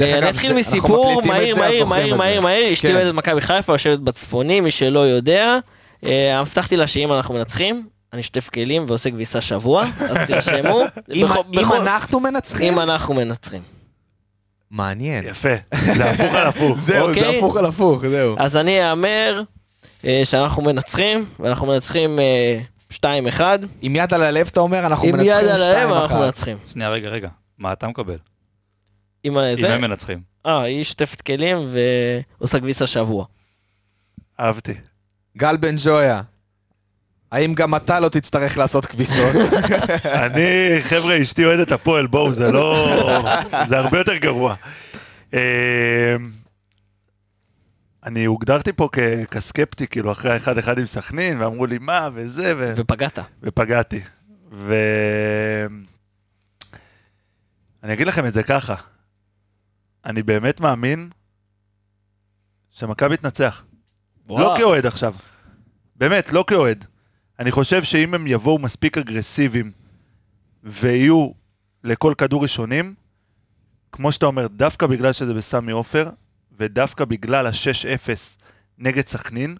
אה, 0.00 0.18
אני 0.18 0.30
אתחיל 0.30 0.50
אנחנו 0.52 0.60
מסיפור 0.60 1.22
מהיר, 1.24 1.56
מהיר, 1.56 1.84
מהיר. 1.84 2.16
מהיר, 2.16 2.40
מהיר. 2.40 2.72
אשתי 2.72 2.88
כן. 2.88 2.94
אוהדת 2.94 3.14
מכבי 3.14 3.40
חיפה, 3.40 3.72
יושבת 3.72 3.98
בצפוני, 3.98 4.60
מי 4.60 4.70
שלא 4.70 4.98
יודע. 4.98 5.58
אה, 6.06 6.38
הבטחתי 6.40 6.76
לה 6.76 6.86
שאם 6.86 7.12
אנחנו 7.12 7.34
מנצחים, 7.34 7.86
אני 8.12 8.22
שוטף 8.22 8.48
כלים 8.48 8.84
ועושה 8.88 9.10
כביסה 9.10 9.40
שבוע, 9.40 9.84
אז 10.00 10.16
תרשמו. 10.28 10.80
אם- 11.14 11.26
אנחנו 11.72 12.20
מנצחים, 12.20 12.72
אם 12.72 12.80
אנחנו 12.80 13.14
מנצחים. 13.14 13.62
מעניין. 14.70 15.26
יפה, 15.26 15.54
זה 15.94 16.04
הפוך 16.10 16.34
על 16.34 16.46
הפוך. 16.46 16.78
זהו, 16.86 16.86
זה 16.86 17.00
אוקיי. 17.20 17.38
הפוך 17.38 17.56
על 17.56 17.66
הפוך, 17.66 18.00
זהו. 18.06 18.36
אז 18.38 18.56
אני 18.56 18.90
אאמר 18.90 19.42
אה, 20.04 20.20
שאנחנו 20.24 20.62
מנצחים, 20.62 21.24
ואנחנו 21.40 21.66
מנצחים 21.66 22.18
אה, 22.18 22.60
2-1. 23.38 23.40
עם 23.82 23.96
יד 23.96 24.14
על 24.14 24.22
הלב 24.22 24.48
אתה 24.52 24.60
אומר, 24.60 24.86
אנחנו 24.86 25.08
עם 25.08 25.16
מנצחים 25.16 25.30
יד 25.44 25.48
על 25.48 25.62
הלב 25.62 25.92
אנחנו 25.92 26.16
2-1. 26.16 26.18
מנצחים. 26.18 26.56
שנייה, 26.72 26.90
רגע, 26.90 27.08
רגע. 27.08 27.28
מה 27.58 27.72
אתה 27.72 27.88
מקבל? 27.88 28.18
אם 29.24 29.34
זה? 29.60 29.74
הם 29.74 29.80
מנצחים. 29.80 30.20
אה, 30.46 30.62
היא 30.62 30.84
שוטפת 30.84 31.20
כלים 31.20 31.58
ועושה 32.38 32.60
כביסה 32.60 32.86
שבוע. 32.86 33.26
אהבתי. 34.40 34.74
גל 35.36 35.56
בן 35.56 35.74
ג'ויה, 35.84 36.20
האם 37.32 37.54
גם 37.54 37.74
אתה 37.74 38.00
לא 38.00 38.08
תצטרך 38.08 38.58
לעשות 38.58 38.86
כביסות? 38.86 39.34
אני, 40.24 40.76
חבר'ה, 40.80 41.22
אשתי 41.22 41.44
אוהדת 41.44 41.72
הפועל, 41.72 42.06
בואו, 42.06 42.32
זה 42.32 42.52
לא... 42.52 42.88
זה 43.68 43.78
הרבה 43.78 43.98
יותר 43.98 44.16
גרוע. 44.16 44.54
אה, 45.34 46.16
אני 48.06 48.24
הוגדרתי 48.24 48.72
פה 48.72 48.88
כ- 48.92 49.24
כסקפטי, 49.30 49.86
כאילו, 49.86 50.12
אחרי 50.12 50.32
האחד 50.32 50.58
אחד 50.58 50.78
עם 50.78 50.86
סכנין, 50.86 51.40
ואמרו 51.40 51.66
לי 51.66 51.78
מה, 51.80 52.08
וזה, 52.14 52.54
ו... 52.56 52.72
ופגעת. 52.76 53.18
ופגעתי. 53.42 54.00
ו... 54.52 54.74
אני 57.82 57.92
אגיד 57.92 58.06
לכם 58.06 58.26
את 58.26 58.34
זה 58.34 58.42
ככה, 58.42 58.74
אני 60.04 60.22
באמת 60.22 60.60
מאמין 60.60 61.10
שמכבי 62.70 63.16
תנצח. 63.16 63.64
לא. 64.28 64.54
כאוהד 64.58 64.86
עכשיו. 64.86 65.14
באמת, 65.96 66.32
לא 66.32 66.44
כאוהד. 66.46 66.84
אני 67.38 67.50
חושב 67.50 67.84
שאם 67.84 68.14
הם 68.14 68.26
יבואו 68.26 68.58
מספיק 68.58 68.98
אגרסיביים 68.98 69.72
ויהיו 70.62 71.30
לכל 71.84 72.14
כדור 72.18 72.42
ראשונים, 72.42 72.94
כמו 73.92 74.12
שאתה 74.12 74.26
אומר, 74.26 74.46
דווקא 74.46 74.86
בגלל 74.86 75.12
שזה 75.12 75.34
בסמי 75.34 75.72
עופר, 75.72 76.10
ודווקא 76.58 77.04
בגלל 77.04 77.46
ה-6-0 77.46 78.08
נגד 78.78 79.06
סכנין, 79.06 79.56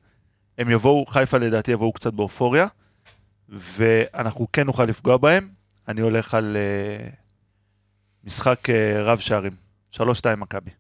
הם 0.59 0.71
יבואו, 0.71 1.07
חיפה 1.07 1.39
לדעתי 1.39 1.71
יבואו 1.71 1.93
קצת 1.93 2.13
באופוריה, 2.13 2.67
ואנחנו 3.49 4.47
כן 4.53 4.67
נוכל 4.67 4.85
לפגוע 4.85 5.17
בהם. 5.17 5.49
אני 5.89 6.01
הולך 6.01 6.35
על 6.35 6.57
uh, 6.57 7.15
משחק 8.29 8.69
uh, 8.69 8.73
רב 8.99 9.19
שערים. 9.19 9.53
3-2 9.95 10.01
מכבי. 10.37 10.71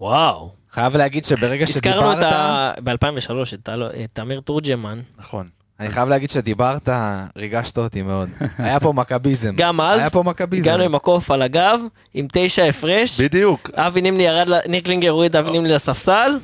וואו. 0.00 0.52
חייב 0.70 0.96
להגיד 0.96 1.24
שברגע 1.24 1.64
הזכרנו 1.68 2.12
שדיברת, 2.12 2.32
ה... 2.32 2.72
ב-2003 2.84 3.70
את 4.04 4.18
אמיר 4.22 4.40
תורג'מן. 4.40 5.00
נכון. 5.18 5.48
אני 5.80 5.90
חייב 5.90 6.08
להגיד 6.08 6.30
שדיברת, 6.30 6.88
ריגשת 7.36 7.78
אותי 7.78 8.02
מאוד. 8.02 8.28
היה 8.58 8.80
פה 8.80 8.92
מכביזם. 8.92 9.54
גם 9.56 9.80
אז 9.80 10.00
היה 10.00 10.10
פה 10.10 10.22
מכביזם. 10.22 10.62
הגענו 10.62 10.82
עם 10.82 10.94
הקוף 10.94 11.30
על 11.30 11.42
הגב, 11.42 11.80
עם 12.14 12.26
תשע 12.32 12.64
הפרש. 12.64 13.20
בדיוק. 13.20 13.70
אבי 13.74 14.00
נימני 14.00 14.22
ירד, 14.22 14.48
ניקלינגר 14.68 15.10
הוריד 15.10 15.36
אבי 15.36 15.50
נימני 15.50 15.68
לספסל. 15.68 16.38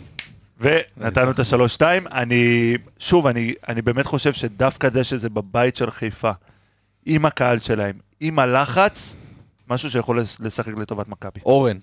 ונתנו 0.60 1.30
את 1.30 1.38
השלוש-שתיים. 1.38 2.06
אני, 2.06 2.74
שוב, 2.98 3.26
אני, 3.26 3.54
אני 3.68 3.82
באמת 3.82 4.06
חושב 4.06 4.32
שדווקא 4.32 4.90
זה 4.90 5.04
שזה 5.04 5.28
בבית 5.30 5.76
של 5.76 5.90
חיפה, 5.90 6.30
עם 7.06 7.26
הקהל 7.26 7.58
שלהם, 7.58 7.94
עם 8.20 8.38
הלחץ, 8.38 9.16
משהו 9.70 9.90
שיכול 9.90 10.20
לש- 10.20 10.36
לשחק 10.40 10.72
לטובת 10.76 11.08
מכבי. 11.08 11.40
אורן, 11.46 11.78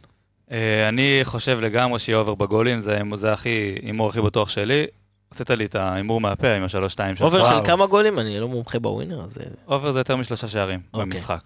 אה, 0.52 0.90
אני 0.90 1.20
חושב 1.24 1.60
לגמרי 1.62 2.00
שיהיה 2.00 2.18
over 2.18 2.36
בגולים, 2.36 2.80
זה 3.16 3.34
הכי, 3.34 3.76
הימור 3.82 4.10
הכי 4.10 4.22
בטוח 4.22 4.50
שלי. 4.50 4.86
הוצאת 5.30 5.52
לי 5.52 5.66
את 5.66 5.76
ההימור 5.76 6.22
מהפה 6.22 6.54
עם 6.54 6.64
השלוש-שתיים 6.64 7.16
שלך. 7.16 7.26
over 7.26 7.50
של. 7.62 7.66
כמה 7.68 7.86
גולים? 7.86 8.20
אני 8.20 8.40
לא 8.40 8.48
מומחה 8.48 8.80
בווינר, 8.80 9.24
אז... 9.24 9.38
אה, 9.38 9.46
over 9.68 9.92
זה 9.92 10.00
יותר 10.00 10.16
משלושה 10.16 10.48
שערים 10.48 10.80
אוקיי. 10.94 11.06
במשחק. 11.06 11.40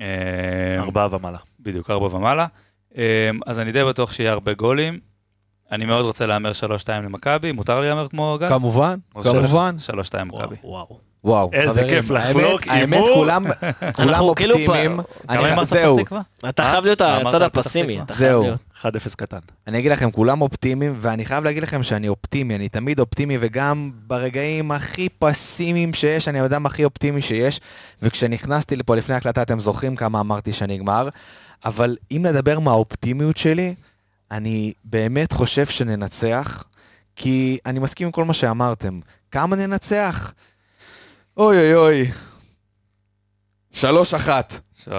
אה, 0.00 0.06
ארבעה 0.78 1.08
ומעלה. 1.16 1.38
בדיוק, 1.60 1.90
ארבע 1.90 2.16
ומעלה. 2.16 2.46
אז 3.46 3.58
אני 3.58 3.72
די 3.72 3.84
בטוח 3.84 4.12
שיהיה 4.12 4.32
הרבה 4.32 4.54
גולים. 4.54 4.98
אני 5.72 5.84
מאוד 5.84 6.04
רוצה 6.04 6.26
להמר 6.26 6.52
שלוש-שתיים 6.52 7.04
למכבי, 7.04 7.52
מותר 7.52 7.80
לי 7.80 7.88
להמר 7.88 8.08
כמו 8.08 8.36
גל? 8.40 8.48
כמובן, 8.48 8.98
כמובן. 9.14 9.72
שלוש- 9.78 9.86
שלוש-שתיים 9.86 10.30
וואו, 10.30 10.42
מכבי. 10.42 10.56
וואו. 10.64 10.98
וואו, 11.26 11.50
איזה 11.52 11.68
חברים, 11.74 11.88
כיף 11.88 12.10
האמת- 12.10 12.36
לחלוק 12.36 12.62
האמת, 12.68 12.92
הימור. 12.98 13.14
כולם 13.14 13.44
כולם 13.94 14.08
אנחנו 14.08 14.34
כאילו 14.34 14.54
אופטימיים. 14.54 14.96
ב- 14.96 15.00
אני 15.30 15.64
זהו? 15.66 15.98
אתה 16.48 16.62
אה? 16.62 16.70
חייב 16.70 16.84
להיות 16.84 17.00
הצד 17.00 17.42
הפסימי. 17.42 18.00
אתה 18.02 18.14
זהו. 18.14 18.42
להיות. 18.42 18.58
1-0 18.82 18.84
קטן. 19.16 19.38
אני 19.66 19.78
אגיד 19.78 19.92
לכם, 19.92 20.10
כולם 20.10 20.40
אופטימיים, 20.40 20.94
ואני 21.00 21.24
חייב 21.24 21.44
להגיד 21.44 21.62
לכם 21.62 21.82
שאני 21.82 22.08
אופטימי, 22.08 22.54
אני 22.56 22.68
תמיד 22.68 23.00
אופטימי, 23.00 23.36
וגם 23.40 23.90
ברגעים 24.06 24.70
הכי 24.72 25.08
פסימיים 25.18 25.94
שיש, 25.94 26.28
אני 26.28 26.40
האדם 26.40 26.66
הכי 26.66 26.84
אופטימי 26.84 27.22
שיש, 27.22 27.60
וכשנכנסתי 28.02 28.76
לפה 28.76 28.96
לפני 28.96 29.14
ההקלטה, 29.14 29.42
אתם 29.42 29.60
זוכרים 29.60 29.96
כמה 29.96 30.20
אמרתי 30.20 30.52
שנגמר, 30.52 31.08
אבל 31.64 31.96
אם 32.10 32.22
נדבר 32.26 32.58
מהאופטימיות 32.58 33.36
שלי, 33.36 33.74
אני 34.30 34.72
באמת 34.84 35.32
חושב 35.32 35.66
שננצח, 35.66 36.64
כי 37.16 37.58
אני 37.66 37.78
מסכים 37.78 38.06
עם 38.06 38.12
כל 38.12 38.24
מה 38.24 38.34
שאמרתם. 38.34 38.98
כמה 39.30 39.56
ננצח? 39.56 40.32
אוי 41.36 41.56
אוי 41.56 41.74
אוי. 41.74 42.10
שלוש 43.72 44.14
אחת. 44.14 44.60
זה 44.86 44.92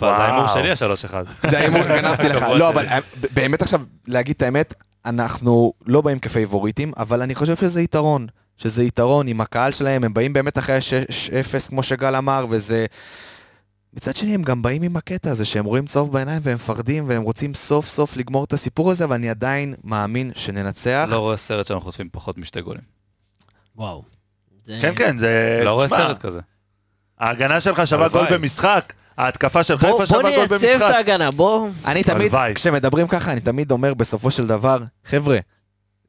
ההימור. 0.00 0.46
שלי 0.46 0.70
השלוש 0.70 1.04
אחד. 1.04 1.24
זה 1.50 1.58
ההימור, 1.58 1.82
גנבתי 1.82 2.28
לך. 2.28 2.42
לא. 2.42 2.68
אבל 2.68 2.86
אה, 2.86 2.98
באמת 3.34 3.62
עכשיו, 3.62 3.80
להגיד 4.08 4.34
את 4.36 4.42
האמת, 4.42 4.74
אנחנו 5.06 5.72
לא 5.86 6.00
באים 6.00 6.18
כפייבוריטים, 6.18 6.92
אבל 6.96 7.22
אני 7.22 7.34
חושב 7.34 7.56
שזה 7.56 7.80
יתרון. 7.80 8.26
שזה 8.56 8.84
יתרון 8.84 9.28
עם 9.28 9.40
הקהל 9.40 9.72
שלהם, 9.72 10.04
הם 10.04 10.14
באים 10.14 10.32
באמת 10.32 10.58
אחרי 10.58 10.74
ה-6-0, 10.74 11.68
כמו 11.68 11.82
שגל 11.82 12.16
אמר, 12.16 12.46
וזה... 12.50 12.86
מצד 13.92 14.16
שני, 14.16 14.34
הם 14.34 14.42
גם 14.42 14.62
באים 14.62 14.82
עם 14.82 14.96
הקטע 14.96 15.30
הזה, 15.30 15.44
שהם 15.44 15.64
רואים 15.64 15.86
צהוב 15.86 16.12
בעיניים 16.12 16.40
והם 16.44 16.54
מפחדים, 16.54 17.08
והם 17.08 17.22
רוצים 17.22 17.54
סוף 17.54 17.88
סוף 17.88 18.16
לגמור 18.16 18.44
את 18.44 18.52
הסיפור 18.52 18.90
הזה, 18.90 19.04
אבל 19.04 19.14
אני 19.14 19.30
עדיין 19.30 19.74
מאמין 19.84 20.32
שננצח. 20.34 21.08
לא 21.10 21.18
רואה 21.18 21.36
סרט 21.36 21.66
שאנחנו 21.66 21.84
חוטפים 21.84 22.08
פחות 22.12 22.38
משתי 22.38 22.60
גולים. 22.60 22.82
וואו. 23.76 24.13
זה- 24.66 24.78
כן, 24.82 24.92
כן, 24.96 25.18
זה... 25.18 25.60
לא 25.64 25.72
רואה 25.72 25.88
סרט 25.88 26.20
כזה. 26.20 26.40
ההגנה 27.20 27.60
שלך 27.60 27.86
שווה. 27.86 28.08
גול 28.08 28.26
במשחק, 28.30 28.92
ההתקפה 29.18 29.62
של 29.62 29.74
בוא 29.74 29.80
חיפה 29.80 29.96
בוא 29.96 30.06
שווה 30.06 30.20
גול 30.22 30.30
נייצב 30.30 30.52
את 30.54 30.60
במשחק. 30.60 30.82
ההגנה, 30.94 31.30
בוא. 31.30 31.68
אני 31.84 32.02
תמיד. 32.02 32.32
כשמדברים 32.54 33.08
ככה, 33.08 33.32
אני 33.32 33.40
תמיד 33.40 33.70
אומר 33.70 33.94
בסופו 33.94 34.30
של 34.30 34.46
דבר, 34.46 34.78
חבר'ה, 35.04 35.38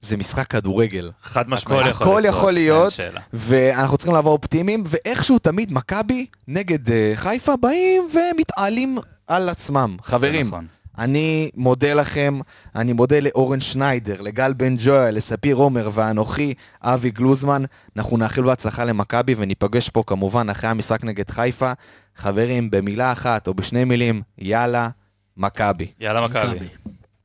זה 0.01 0.18
משחק 0.18 0.47
כדורגל. 0.47 1.12
חד 1.24 1.49
משמעית. 1.49 1.86
הכל 1.95 2.22
יכול 2.26 2.51
להיות. 2.51 2.93
ואנחנו 3.34 3.97
צריכים 3.97 4.14
לעבור 4.16 4.32
אופטימיים, 4.34 4.84
ואיכשהו 4.88 5.39
תמיד 5.39 5.74
מכבי 5.74 6.26
נגד 6.47 6.91
אה, 6.91 7.12
חיפה 7.16 7.56
באים 7.58 8.08
ומתעלים 8.14 8.97
על 9.28 9.49
עצמם. 9.49 9.97
חברים, 10.03 10.47
נכון. 10.47 10.68
אני 10.98 11.50
מודה 11.56 11.93
לכם, 11.93 12.39
אני 12.76 12.93
מודה 12.93 13.20
לאורן 13.20 13.60
שניידר, 13.60 14.22
לגל 14.22 14.54
בן 14.54 14.76
ג'ויה, 14.80 15.12
לספיר 15.12 15.56
עומר 15.56 15.89
ואנוכי, 15.93 16.54
אבי 16.82 17.12
גלוזמן. 17.12 17.64
אנחנו 17.98 18.18
נאחל 18.18 18.41
בהצלחה 18.41 18.84
למכבי 18.84 19.36
וניפגש 19.38 19.89
פה 19.89 20.04
כמובן 20.08 20.50
אחרי 20.50 20.70
המשחק 20.70 21.04
נגד 21.04 21.30
חיפה. 21.30 21.72
חברים, 22.16 22.72
במילה 22.72 23.12
אחת 23.12 23.48
או 23.48 23.54
בשני 23.54 23.84
מילים, 23.84 24.22
יאללה, 24.38 24.89
מכבי. 25.38 25.88
יאללה 26.00 26.28
מכבי. 26.28 26.56
מכבי. 26.56 26.68